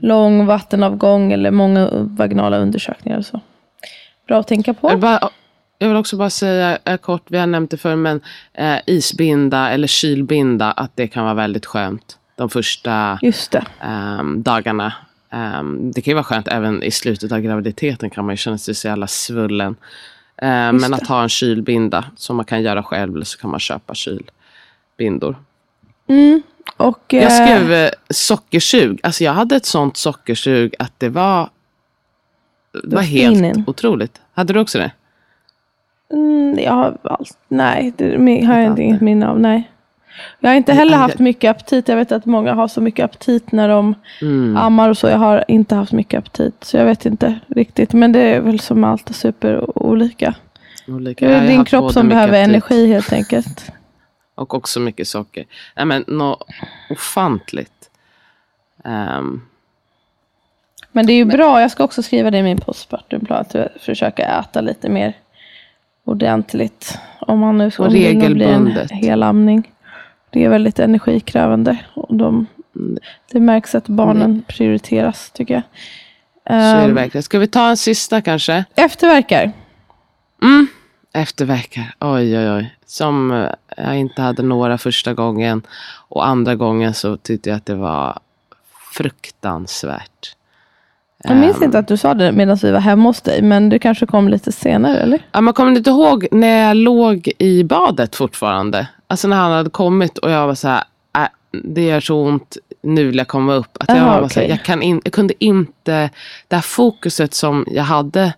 lång 0.00 0.46
vattenavgång 0.46 1.32
eller 1.32 1.50
många 1.50 1.88
vaginala 1.92 2.58
undersökningar. 2.58 3.22
Så. 3.22 3.40
Bra 4.26 4.40
att 4.40 4.48
tänka 4.48 4.74
på. 4.74 4.88
Jag 4.88 4.90
vill, 4.90 5.00
bara, 5.00 5.30
jag 5.78 5.88
vill 5.88 5.96
också 5.96 6.16
bara 6.16 6.30
säga 6.30 6.78
eh, 6.84 6.96
kort, 6.96 7.22
vi 7.28 7.38
har 7.38 7.46
nämnt 7.46 7.70
det 7.70 7.76
förr, 7.76 7.96
men 7.96 8.20
eh, 8.54 8.76
isbinda 8.86 9.70
eller 9.70 9.86
kylbinda, 9.86 10.70
att 10.70 10.90
det 10.94 11.06
kan 11.06 11.24
vara 11.24 11.34
väldigt 11.34 11.66
skönt 11.66 12.18
de 12.36 12.50
första 12.50 13.18
eh, 13.22 14.24
dagarna. 14.36 14.92
Um, 15.32 15.92
det 15.92 16.02
kan 16.02 16.10
ju 16.10 16.14
vara 16.14 16.24
skönt 16.24 16.48
även 16.48 16.82
i 16.82 16.90
slutet 16.90 17.32
av 17.32 17.40
graviditeten 17.40 18.10
kan 18.10 18.24
man 18.24 18.32
ju 18.32 18.36
känna 18.36 18.58
sig 18.58 18.74
så 18.74 18.88
jävla 18.88 19.06
svullen. 19.06 19.76
Eh, 20.42 20.72
men 20.72 20.94
att 20.94 21.06
ha 21.06 21.22
en 21.22 21.28
kylbinda 21.28 22.04
som 22.16 22.36
man 22.36 22.44
kan 22.44 22.62
göra 22.62 22.82
själv 22.82 23.14
eller 23.14 23.24
så 23.24 23.38
kan 23.38 23.50
man 23.50 23.60
köpa 23.60 23.94
kylbindor. 23.94 25.36
Mm. 26.08 26.42
Och, 26.76 27.04
jag 27.08 27.22
eh, 27.22 27.30
skrev 27.30 27.72
eh, 27.72 27.90
sockersug. 28.10 29.00
Alltså 29.02 29.24
jag 29.24 29.32
hade 29.32 29.56
ett 29.56 29.66
sånt 29.66 29.96
sockersug 29.96 30.74
att 30.78 30.92
det 30.98 31.08
var, 31.08 31.50
det 32.84 32.94
var 32.96 33.02
helt 33.02 33.44
in. 33.44 33.64
otroligt. 33.66 34.20
Hade 34.32 34.52
du 34.52 34.60
också 34.60 34.78
det? 34.78 34.92
Mm, 36.12 36.58
jag 36.58 36.72
har 36.72 36.98
allt. 37.02 37.38
Nej, 37.48 37.92
det 37.96 38.44
har 38.44 38.58
jag 38.58 38.66
inte 38.66 38.82
inget 38.82 39.00
minne 39.00 39.28
av. 39.28 39.40
Nej. 39.40 39.70
Jag 40.40 40.50
har 40.50 40.56
inte 40.56 40.72
heller 40.72 40.96
haft 40.96 41.18
mycket 41.18 41.50
aptit. 41.50 41.88
Jag 41.88 41.96
vet 41.96 42.12
att 42.12 42.26
många 42.26 42.54
har 42.54 42.68
så 42.68 42.80
mycket 42.80 43.04
aptit 43.04 43.52
när 43.52 43.68
de 43.68 43.94
mm. 44.22 44.56
ammar 44.56 44.88
och 44.88 44.98
så. 44.98 45.08
Jag 45.08 45.18
har 45.18 45.44
inte 45.48 45.74
haft 45.74 45.92
mycket 45.92 46.18
aptit. 46.18 46.64
Så 46.64 46.76
jag 46.76 46.84
vet 46.84 47.06
inte 47.06 47.38
riktigt. 47.48 47.92
Men 47.92 48.12
det 48.12 48.20
är 48.20 48.40
väl 48.40 48.60
som 48.60 48.84
allt 48.84 49.16
super 49.16 49.78
olika. 49.78 50.34
Det 50.86 51.22
är 51.22 51.46
din 51.46 51.64
kropp 51.64 51.92
som 51.92 52.08
behöver 52.08 52.42
aptit. 52.42 52.48
energi 52.48 52.86
helt 52.86 53.12
enkelt. 53.12 53.72
Och 54.34 54.54
också 54.54 54.80
mycket 54.80 55.08
socker. 55.08 55.44
Nej 55.76 55.84
men 55.84 56.04
något 56.06 56.46
ofantligt. 56.90 57.90
Um. 58.84 59.42
Men 60.92 61.06
det 61.06 61.12
är 61.12 61.16
ju 61.16 61.24
bra. 61.24 61.60
Jag 61.60 61.70
ska 61.70 61.84
också 61.84 62.02
skriva 62.02 62.30
det 62.30 62.38
i 62.38 62.42
min 62.42 62.58
postpartumplan. 62.58 63.40
Att 63.40 63.56
försöka 63.80 64.22
äta 64.22 64.60
lite 64.60 64.88
mer 64.88 65.14
ordentligt. 66.04 66.98
Om 67.20 67.38
man 67.38 67.58
nu 67.58 67.70
ska 67.70 67.88
bli 67.88 68.06
en 68.06 68.88
hel 68.90 69.22
amning. 69.22 69.72
Det 70.30 70.44
är 70.44 70.48
väldigt 70.48 70.78
energikrävande. 70.78 71.78
Och 71.94 72.14
de, 72.14 72.46
det 73.32 73.40
märks 73.40 73.74
att 73.74 73.88
barnen 73.88 74.30
mm. 74.30 74.42
prioriteras 74.48 75.30
tycker 75.30 75.54
jag. 75.54 75.62
Så 76.46 76.54
är 76.54 76.76
det 76.76 76.84
ehm, 76.84 76.94
verkligen. 76.94 77.22
Ska 77.22 77.38
vi 77.38 77.46
ta 77.46 77.68
en 77.68 77.76
sista 77.76 78.20
kanske? 78.20 78.64
Efterverkar. 78.74 79.52
Mm. 80.42 80.66
Efterverkar. 81.12 81.94
Oj, 82.00 82.38
oj, 82.38 82.50
oj. 82.50 82.76
Som 82.86 83.32
eh, 83.32 83.48
jag 83.76 83.96
inte 83.96 84.22
hade 84.22 84.42
några 84.42 84.78
första 84.78 85.14
gången. 85.14 85.62
Och 86.08 86.26
andra 86.26 86.54
gången 86.54 86.94
så 86.94 87.16
tyckte 87.16 87.50
jag 87.50 87.56
att 87.56 87.66
det 87.66 87.74
var 87.74 88.18
fruktansvärt. 88.92 90.36
Jag 91.24 91.36
minns 91.36 91.56
um, 91.56 91.64
inte 91.64 91.78
att 91.78 91.88
du 91.88 91.96
sa 91.96 92.14
det 92.14 92.32
medan 92.32 92.56
vi 92.62 92.70
var 92.70 92.80
hemma 92.80 93.08
hos 93.08 93.20
dig, 93.20 93.42
men 93.42 93.68
du 93.68 93.78
kanske 93.78 94.06
kom 94.06 94.28
lite 94.28 94.52
senare, 94.52 94.98
eller? 94.98 95.26
Ja, 95.32 95.40
man 95.40 95.54
kommer 95.54 95.76
inte 95.76 95.90
ihåg 95.90 96.26
när 96.30 96.68
jag 96.68 96.76
låg 96.76 97.30
i 97.38 97.64
badet 97.64 98.16
fortfarande. 98.16 98.88
Alltså 99.10 99.28
när 99.28 99.36
han 99.36 99.52
hade 99.52 99.70
kommit 99.70 100.18
och 100.18 100.30
jag 100.30 100.46
var 100.46 100.54
så 100.54 100.68
här, 100.68 100.84
äh, 101.16 101.28
det 101.52 101.82
gör 101.82 102.00
så 102.00 102.16
ont, 102.16 102.56
nu 102.82 103.06
vill 103.06 103.16
jag 103.16 103.28
komma 103.28 103.54
upp. 103.54 103.76
Att 103.80 103.88
jag, 103.88 103.98
Aha, 103.98 104.20
var 104.20 104.28
så 104.28 104.40
här, 104.40 104.48
jag, 104.48 104.64
kan 104.64 104.82
in, 104.82 105.00
jag 105.04 105.12
kunde 105.12 105.44
inte, 105.44 106.10
det 106.48 106.56
här 106.56 106.62
fokuset 106.62 107.34
som 107.34 107.64
jag 107.68 107.82
hade 107.82 108.32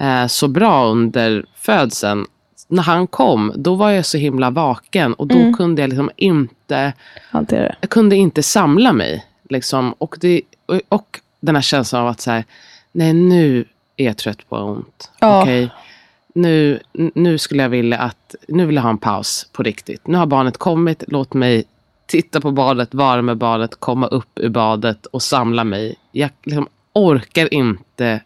eh, 0.00 0.26
så 0.26 0.48
bra 0.48 0.86
under 0.86 1.44
födseln, 1.54 2.26
när 2.68 2.82
han 2.82 3.06
kom, 3.06 3.52
då 3.56 3.74
var 3.74 3.90
jag 3.90 4.06
så 4.06 4.18
himla 4.18 4.50
vaken 4.50 5.14
och 5.14 5.26
då 5.26 5.38
mm. 5.38 5.54
kunde 5.54 5.82
jag 5.82 5.88
liksom 5.88 6.10
inte, 6.16 6.92
Hantera. 7.30 7.74
jag 7.80 7.90
kunde 7.90 8.16
inte 8.16 8.42
samla 8.42 8.92
mig. 8.92 9.26
Liksom, 9.48 9.92
och, 9.92 10.16
det, 10.20 10.42
och, 10.66 10.80
och 10.88 11.20
den 11.40 11.54
här 11.54 11.62
känslan 11.62 12.02
av 12.02 12.08
att 12.08 12.20
så 12.20 12.30
här, 12.30 12.44
nej 12.92 13.12
nu 13.12 13.64
är 13.96 14.04
jag 14.04 14.16
trött 14.16 14.48
på 14.48 14.56
ont. 14.56 15.10
Ja. 15.18 15.42
Okay? 15.42 15.68
Nu, 16.32 16.80
nu 17.14 17.38
skulle 17.38 17.62
jag 17.62 17.70
vilja 17.70 17.98
att, 17.98 18.34
nu 18.48 18.66
vill 18.66 18.76
jag 18.76 18.82
ha 18.82 18.90
en 18.90 18.98
paus 18.98 19.48
på 19.52 19.62
riktigt. 19.62 20.06
Nu 20.06 20.18
har 20.18 20.26
barnet 20.26 20.56
kommit, 20.56 21.04
låt 21.08 21.34
mig 21.34 21.64
titta 22.06 22.40
på 22.40 22.50
badet, 22.50 22.94
vara 22.94 23.22
med 23.22 23.36
badet, 23.36 23.74
komma 23.74 24.06
upp 24.06 24.38
ur 24.38 24.48
badet 24.48 25.06
och 25.06 25.22
samla 25.22 25.64
mig. 25.64 25.96
Jag 26.12 26.30
liksom 26.44 26.68
orkar 26.92 27.54
inte 27.54 28.20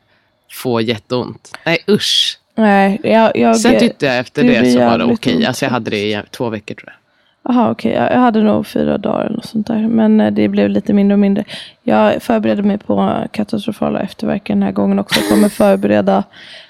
få 0.52 0.80
jätteont. 0.80 1.58
Nej 1.66 1.78
usch. 1.88 2.38
Nej, 2.54 3.00
jag, 3.02 3.36
jag, 3.36 3.60
Sen 3.60 3.78
tyckte 3.78 4.06
jag 4.06 4.18
efter 4.18 4.42
det, 4.44 4.72
så 4.72 4.78
var 4.78 4.98
det 4.98 5.04
okej. 5.04 5.34
Okay. 5.34 5.44
Alltså 5.44 5.64
jag 5.64 5.70
hade 5.72 5.90
det 5.90 6.10
i 6.10 6.22
två 6.30 6.48
veckor 6.48 6.74
tror 6.74 6.92
jag. 6.92 7.05
Jaha, 7.48 7.70
okej. 7.70 7.92
Okay. 7.92 8.12
Jag 8.12 8.20
hade 8.20 8.42
nog 8.42 8.66
fyra 8.66 8.98
dagar 8.98 9.24
eller 9.24 9.36
något 9.36 9.44
sånt 9.44 9.66
där. 9.66 9.88
Men 9.88 10.20
eh, 10.20 10.32
det 10.32 10.48
blev 10.48 10.68
lite 10.68 10.92
mindre 10.92 11.14
och 11.14 11.18
mindre. 11.18 11.44
Jag 11.82 12.22
förberedde 12.22 12.62
mig 12.62 12.78
på 12.78 13.24
katastrofala 13.30 14.00
efterverkar 14.00 14.54
den 14.54 14.62
här 14.62 14.72
gången 14.72 14.98
också. 14.98 15.20
Jag 15.20 15.28
kommer 15.28 15.48
förbereda, 15.48 16.24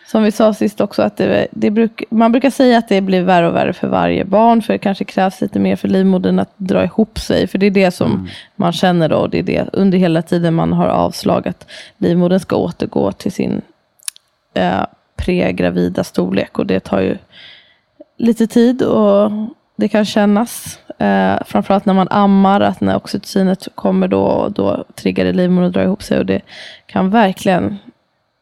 som 0.06 0.22
vi 0.22 0.32
sa 0.32 0.54
sist 0.54 0.80
också, 0.80 1.02
att 1.02 1.16
det, 1.16 1.46
det 1.50 1.70
bruk, 1.70 2.04
man 2.10 2.32
brukar 2.32 2.50
säga 2.50 2.78
att 2.78 2.88
det 2.88 3.00
blir 3.00 3.22
värre 3.22 3.48
och 3.48 3.54
värre 3.54 3.72
för 3.72 3.88
varje 3.88 4.24
barn. 4.24 4.62
För 4.62 4.72
det 4.72 4.78
kanske 4.78 5.04
krävs 5.04 5.40
lite 5.40 5.58
mer 5.58 5.76
för 5.76 5.88
livmodern 5.88 6.38
att 6.38 6.52
dra 6.56 6.84
ihop 6.84 7.18
sig. 7.18 7.46
För 7.46 7.58
det 7.58 7.66
är 7.66 7.70
det 7.70 7.90
som 7.90 8.10
mm. 8.10 8.26
man 8.56 8.72
känner 8.72 9.08
då. 9.08 9.26
Det 9.26 9.38
är 9.38 9.42
det 9.42 9.68
under 9.72 9.98
hela 9.98 10.22
tiden 10.22 10.54
man 10.54 10.72
har 10.72 10.86
avslag. 10.86 11.48
Att 11.48 11.66
livmodern 11.98 12.40
ska 12.40 12.56
återgå 12.56 13.12
till 13.12 13.32
sin 13.32 13.62
eh, 14.54 14.82
pregravida 15.16 16.04
storlek. 16.04 16.58
Och 16.58 16.66
det 16.66 16.80
tar 16.80 17.00
ju 17.00 17.18
lite 18.16 18.46
tid. 18.46 18.82
och 18.82 19.30
det 19.76 19.88
kan 19.88 20.04
kännas. 20.04 20.78
Eh, 20.98 21.36
framförallt 21.46 21.86
när 21.86 21.94
man 21.94 22.08
ammar, 22.10 22.60
att 22.60 22.80
när 22.80 22.96
oxytocinet 22.96 23.68
kommer 23.74 24.08
då, 24.08 24.48
då 24.54 24.84
triggar 24.94 25.24
det 25.24 25.32
livmodern 25.32 25.66
att 25.66 25.72
dra 25.72 25.82
ihop 25.82 26.02
sig. 26.02 26.18
Och 26.18 26.26
det 26.26 26.40
kan 26.86 27.10
verkligen 27.10 27.78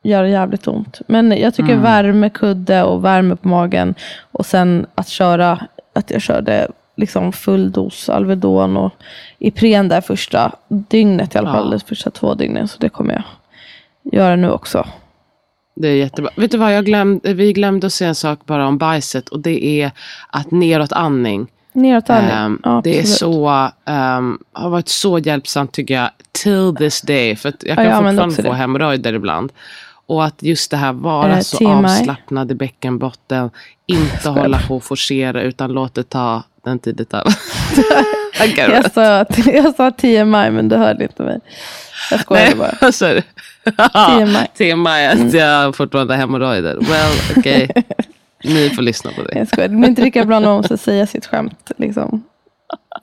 göra 0.02 0.28
jävligt 0.28 0.68
ont. 0.68 1.00
Men 1.06 1.38
jag 1.38 1.54
tycker 1.54 1.72
mm. 1.72 1.82
värme, 1.82 2.30
kudde 2.30 2.82
och 2.82 3.04
värme 3.04 3.36
på 3.36 3.48
magen. 3.48 3.94
Och 4.32 4.46
sen 4.46 4.86
att 4.94 5.08
köra, 5.08 5.66
att 5.92 6.10
jag 6.10 6.22
körde 6.22 6.68
liksom 6.96 7.32
full 7.32 7.72
dos 7.72 8.08
Alvedon 8.08 8.76
och 8.76 8.92
Ipren 9.38 9.88
där 9.88 10.00
första 10.00 10.52
dygnet 10.68 11.34
i 11.34 11.38
alla 11.38 11.52
fall. 11.52 11.72
Ja. 11.72 11.78
Första 11.86 12.10
två 12.10 12.34
dygnen. 12.34 12.68
Så 12.68 12.78
det 12.78 12.88
kommer 12.88 13.14
jag 13.14 13.24
göra 14.12 14.36
nu 14.36 14.50
också. 14.50 14.86
Det 15.74 15.88
är 15.88 15.96
jättebra. 15.96 16.30
Vet 16.36 16.50
du 16.50 16.58
vad, 16.58 16.74
jag 16.74 16.84
glömde, 16.84 17.34
vi 17.34 17.52
glömde 17.52 17.86
att 17.86 17.92
säga 17.92 18.08
en 18.08 18.14
sak 18.14 18.46
bara 18.46 18.66
om 18.66 18.78
bajset. 18.78 19.28
Och 19.28 19.40
det 19.40 19.64
är 19.64 19.90
att 20.28 20.50
neråtandning. 20.50 21.46
Neråtandning, 21.72 22.36
um, 22.36 22.60
ja, 22.64 22.80
Det 22.84 23.00
är 23.00 23.04
så, 23.04 23.48
um, 23.84 24.38
har 24.52 24.70
varit 24.70 24.88
så 24.88 25.18
hjälpsamt 25.18 25.72
tycker 25.72 25.94
jag. 25.94 26.10
Till 26.32 26.74
this 26.78 27.00
day. 27.00 27.36
För 27.36 27.52
jag 27.60 27.76
kan 27.76 27.84
ja, 27.84 28.02
fortfarande 28.02 28.42
få 28.42 28.52
hemorrojder 28.52 29.12
ibland. 29.12 29.52
Och 30.06 30.24
att 30.24 30.42
just 30.42 30.70
det 30.70 30.76
här 30.76 30.92
vara 30.92 31.34
uh, 31.34 31.40
så 31.40 31.56
TMI. 31.56 31.66
avslappnad 31.66 32.50
i 32.50 32.54
bäckenbotten. 32.54 33.50
Inte 33.86 34.28
hålla 34.28 34.58
på 34.58 34.76
och 34.76 34.84
forcera 34.84 35.42
utan 35.42 35.72
låt 35.72 35.94
det 35.94 36.02
ta 36.02 36.42
den 36.64 36.78
tid 36.78 36.96
det 36.96 37.04
tar. 37.04 37.24
jag, 38.56 38.92
sa, 38.92 39.26
jag 39.46 39.74
sa 39.76 39.90
TMI 39.90 40.50
men 40.50 40.68
du 40.68 40.76
hörde 40.76 41.04
inte 41.04 41.22
mig. 41.22 41.40
Jag 42.10 42.20
skojade 42.20 42.56
bara. 42.56 42.74
Vad 42.80 42.94
sa 42.94 43.08
du? 43.08 43.22
TMI. 43.92 44.46
TMI, 44.56 45.06
att 45.06 45.14
mm. 45.14 45.36
jag 45.36 45.76
fortfarande 45.76 46.14
har 46.14 46.18
hemorrojder. 46.18 46.74
Well, 46.74 47.12
okej. 47.36 47.68
Okay. 47.70 47.82
Ni 48.54 48.70
får 48.70 48.82
lyssna 48.82 49.10
på 49.10 49.22
det. 49.22 49.38
Jag 49.38 49.48
skojar. 49.48 49.68
Det 49.68 49.76
blir 49.76 49.88
inte 49.88 50.02
lika 50.02 50.24
bra 50.24 50.40
när 50.40 50.48
man 50.48 50.56
måste 50.56 50.78
säga 50.78 51.06
sitt 51.06 51.26
skämt 51.26 51.70
liksom, 51.76 52.22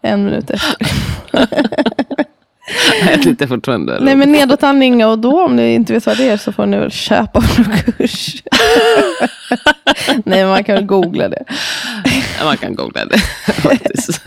en 0.02 0.26
minut 0.26 0.50
efter. 0.50 0.88
Jag 3.12 3.22
tittar 3.22 3.48
fortfarande. 3.48 3.98
Nej 4.02 4.16
men 4.16 4.32
nedåtandning 4.32 5.06
och 5.06 5.20
då 5.20 5.44
om 5.44 5.56
ni 5.56 5.74
inte 5.74 5.94
vet 5.94 6.06
vad 6.06 6.18
det 6.18 6.30
är 6.30 6.38
så 6.38 6.52
får 6.52 6.66
ni 6.66 6.78
väl 6.78 6.92
köpa 6.92 7.44
en 7.58 7.94
kurs. 7.94 8.44
Nej 10.26 10.46
man 10.46 10.64
kan 10.64 10.76
väl 10.76 10.86
googla 10.86 11.30
det. 11.30 11.44
man 12.44 12.58
kan 12.58 12.76
googla 12.76 13.06
det 13.06 13.18
faktiskt. 13.54 14.22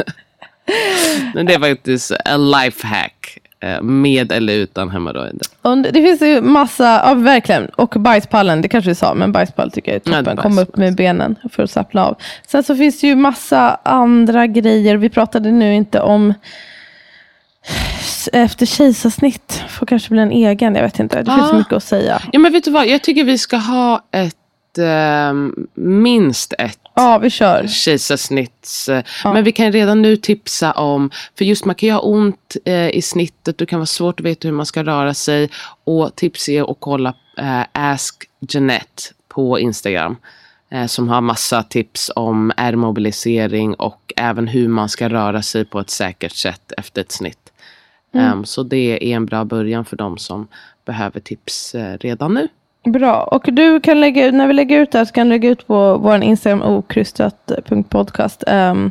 Men 1.34 1.46
det 1.46 1.54
är 1.54 1.58
faktiskt 1.58 2.12
en 2.24 2.50
lifehack. 2.50 3.38
Eh, 3.60 3.82
med 3.82 4.32
eller 4.32 4.52
utan 4.52 4.90
hemorrojder. 4.90 5.92
Det 5.92 6.02
finns 6.02 6.22
ju 6.22 6.40
massa, 6.40 7.02
ja, 7.04 7.14
verkligen. 7.14 7.66
Och 7.66 7.88
bajspallen, 7.88 8.62
det 8.62 8.68
kanske 8.68 8.90
vi 8.90 8.94
sa, 8.94 9.14
men 9.14 9.32
bajspall 9.32 9.70
tycker 9.70 9.92
jag 9.92 9.96
är 9.96 10.22
toppen. 10.22 10.36
Komma 10.36 10.62
upp 10.62 10.76
med 10.76 10.96
benen 10.96 11.36
för 11.52 11.62
att 11.62 11.70
slappna 11.70 12.04
av. 12.06 12.16
Sen 12.46 12.62
så 12.62 12.76
finns 12.76 13.00
det 13.00 13.06
ju 13.06 13.16
massa 13.16 13.78
andra 13.82 14.46
grejer. 14.46 14.96
Vi 14.96 15.08
pratade 15.08 15.50
nu 15.50 15.74
inte 15.74 16.00
om 16.00 16.34
efter 18.32 18.66
kejsarsnitt. 18.66 19.62
Får 19.68 19.86
kanske 19.86 20.10
bli 20.10 20.22
en 20.22 20.32
egen, 20.32 20.74
jag 20.74 20.82
vet 20.82 20.98
inte. 20.98 21.22
Det 21.22 21.34
finns 21.34 21.48
så 21.48 21.56
mycket 21.56 21.72
att 21.72 21.84
säga. 21.84 22.22
Ja 22.32 22.38
men 22.38 22.52
vet 22.52 22.64
du 22.64 22.70
vad, 22.70 22.86
jag 22.86 23.02
tycker 23.02 23.24
vi 23.24 23.38
ska 23.38 23.56
ha 23.56 24.04
ett, 24.12 24.78
eh, 24.78 25.32
minst 25.74 26.54
ett 26.58 26.78
Ja, 26.96 27.18
vi 27.18 27.30
kör. 27.30 27.66
Kejsarsnitts. 27.66 28.88
Ja. 29.24 29.32
Men 29.32 29.44
vi 29.44 29.52
kan 29.52 29.72
redan 29.72 30.02
nu 30.02 30.16
tipsa 30.16 30.72
om, 30.72 31.10
för 31.38 31.44
just 31.44 31.64
man 31.64 31.74
kan 31.74 31.86
ju 31.86 31.92
ha 31.92 32.00
ont 32.00 32.56
eh, 32.64 32.88
i 32.88 33.02
snittet, 33.02 33.58
det 33.58 33.66
kan 33.66 33.78
vara 33.78 33.86
svårt 33.86 34.20
att 34.20 34.26
veta 34.26 34.48
hur 34.48 34.54
man 34.54 34.66
ska 34.66 34.84
röra 34.84 35.14
sig. 35.14 35.50
Och 35.84 36.16
tips 36.16 36.48
är 36.48 36.70
att 36.70 36.76
kolla 36.80 37.14
eh, 37.38 37.62
Ask 37.72 38.24
Jeanette 38.48 39.02
på 39.28 39.58
Instagram. 39.58 40.16
Eh, 40.70 40.86
som 40.86 41.08
har 41.08 41.20
massa 41.20 41.62
tips 41.62 42.10
om 42.16 42.52
ärrmobilisering 42.56 43.74
och 43.74 44.12
även 44.16 44.48
hur 44.48 44.68
man 44.68 44.88
ska 44.88 45.08
röra 45.08 45.42
sig 45.42 45.64
på 45.64 45.80
ett 45.80 45.90
säkert 45.90 46.32
sätt 46.32 46.72
efter 46.78 47.00
ett 47.00 47.12
snitt. 47.12 47.43
Mm. 48.14 48.32
Um, 48.32 48.44
så 48.44 48.62
det 48.62 49.12
är 49.12 49.16
en 49.16 49.26
bra 49.26 49.44
början 49.44 49.84
för 49.84 49.96
de 49.96 50.18
som 50.18 50.48
behöver 50.84 51.20
tips 51.20 51.74
eh, 51.74 51.98
redan 51.98 52.34
nu. 52.34 52.48
Bra. 52.90 53.22
Och 53.22 53.48
du 53.52 53.80
kan 53.80 54.00
lägga 54.00 54.30
när 54.30 54.46
vi 54.46 54.52
lägger 54.52 54.80
ut 54.80 54.92
det 54.92 54.98
här 54.98 55.04
så 55.04 55.12
kan 55.12 55.26
du 55.26 55.30
lägga 55.30 55.48
ut 55.48 55.66
på 55.66 55.98
vår 55.98 56.22
Instagram 56.22 56.62
okrystat.podcast 56.62 58.44
um, 58.46 58.90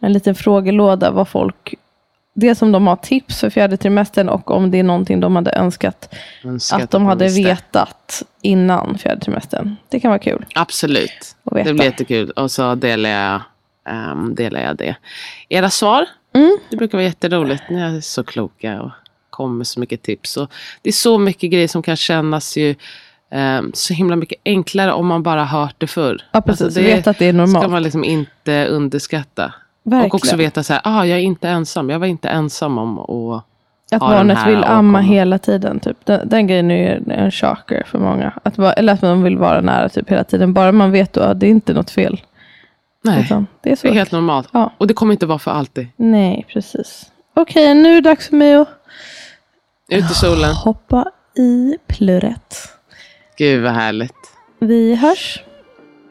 en 0.00 0.12
liten 0.12 0.34
frågelåda 0.34 1.10
vad 1.10 1.28
folk 1.28 1.74
Dels 2.38 2.62
om 2.62 2.72
de 2.72 2.86
har 2.86 2.96
tips 2.96 3.40
för 3.40 3.50
fjärde 3.50 3.76
trimestern 3.76 4.28
och 4.28 4.50
om 4.50 4.70
det 4.70 4.78
är 4.78 4.82
någonting 4.82 5.20
de 5.20 5.36
hade 5.36 5.52
önskat, 5.52 6.14
önskat 6.44 6.82
att 6.82 6.90
de 6.90 7.06
hade 7.06 7.28
vetat 7.28 8.22
innan 8.42 8.98
fjärde 8.98 9.20
trimestern. 9.20 9.76
Det 9.88 10.00
kan 10.00 10.08
vara 10.08 10.18
kul. 10.18 10.46
Absolut. 10.54 11.36
Det 11.44 11.72
blir 11.74 11.84
jättekul. 11.84 12.30
Och 12.30 12.50
så 12.50 12.74
delar 12.74 13.10
jag, 13.10 13.40
um, 14.12 14.34
delar 14.34 14.60
jag 14.60 14.76
det. 14.76 14.96
Era 15.48 15.70
svar? 15.70 16.06
Mm. 16.36 16.58
Det 16.70 16.76
brukar 16.76 16.98
vara 16.98 17.06
jätteroligt. 17.06 17.62
Ni 17.70 17.80
är 17.80 18.00
så 18.00 18.24
kloka 18.24 18.82
och 18.82 18.90
kommer 19.30 19.54
med 19.54 19.66
så 19.66 19.80
mycket 19.80 20.02
tips. 20.02 20.36
Och 20.36 20.50
det 20.82 20.88
är 20.88 20.92
så 20.92 21.18
mycket 21.18 21.50
grejer 21.50 21.68
som 21.68 21.82
kan 21.82 21.96
kännas 21.96 22.56
ju 22.56 22.74
um, 23.30 23.70
så 23.74 23.94
himla 23.94 24.16
mycket 24.16 24.38
enklare 24.44 24.92
om 24.92 25.06
man 25.06 25.22
bara 25.22 25.44
hört 25.44 25.74
det 25.78 25.86
förr. 25.86 26.22
Ja, 26.32 26.40
precis. 26.40 26.62
Alltså 26.62 26.80
det 26.80 26.86
vet 26.86 27.06
att 27.06 27.18
det 27.18 27.26
är 27.26 27.32
normalt. 27.32 27.62
ska 27.62 27.68
man 27.68 27.82
liksom 27.82 28.04
inte 28.04 28.66
underskatta. 28.66 29.54
Verkligen. 29.82 30.10
Och 30.10 30.14
också 30.14 30.36
veta 30.36 30.62
så 30.62 30.72
här, 30.72 30.82
ah, 30.84 31.04
jag 31.04 31.18
är 31.18 31.22
inte 31.22 31.48
ensam. 31.48 31.90
Jag 31.90 31.98
var 31.98 32.06
inte 32.06 32.28
ensam 32.28 32.78
om 32.78 32.98
att 32.98 33.44
att 33.92 34.00
barnet 34.00 34.46
vill 34.46 34.64
amma 34.64 35.00
hela 35.00 35.38
tiden. 35.38 35.80
Typ. 35.80 35.96
Den, 36.04 36.28
den 36.28 36.46
grejen 36.46 36.70
är 36.70 36.76
ju 36.76 37.14
en 37.14 37.30
chocker 37.30 37.82
för 37.86 37.98
många. 37.98 38.32
Att, 38.42 38.58
eller 38.58 38.92
att 38.92 39.02
man 39.02 39.22
vill 39.22 39.38
vara 39.38 39.60
nära 39.60 39.88
typ 39.88 40.10
hela 40.10 40.24
tiden. 40.24 40.52
Bara 40.52 40.72
man 40.72 40.92
vet 40.92 41.16
att 41.16 41.40
det 41.40 41.46
är 41.46 41.50
inte 41.50 41.74
något 41.74 41.90
fel. 41.90 42.20
Nej, 43.04 43.24
Utan 43.24 43.46
det 43.62 43.70
är, 43.70 43.76
så. 43.76 43.86
det 43.86 43.92
är 43.92 43.94
helt 43.94 44.12
normalt. 44.12 44.48
Ja. 44.52 44.72
Och 44.78 44.86
det 44.86 44.94
kommer 44.94 45.12
inte 45.12 45.26
vara 45.26 45.38
för 45.38 45.50
alltid. 45.50 45.86
Nej, 45.96 46.46
precis. 46.52 47.06
Okej, 47.34 47.74
nu 47.74 47.90
är 47.90 47.94
det 47.94 48.00
dags 48.10 48.28
för 48.28 48.36
mig 48.36 48.54
att 48.54 48.68
ut 49.88 50.10
i 50.10 50.14
solen. 50.14 50.54
hoppa 50.54 51.10
i 51.38 51.76
plurret. 51.88 52.56
Gud 53.38 53.62
vad 53.62 53.72
härligt. 53.72 54.12
Vi 54.60 54.94
hörs. 54.94 55.42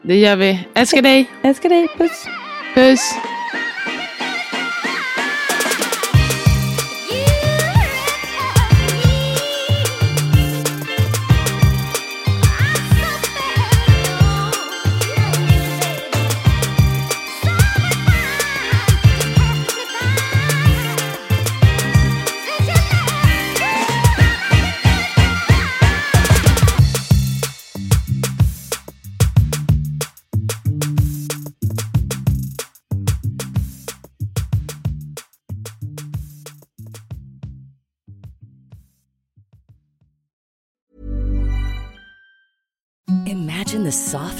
Det 0.02 0.16
gör 0.16 0.36
vi. 0.36 0.68
Älskar 0.74 1.02
dig. 1.02 1.30
Älskar 1.42 1.68
dig. 1.68 1.88
Puss. 1.98 2.26
Puss. 2.74 3.14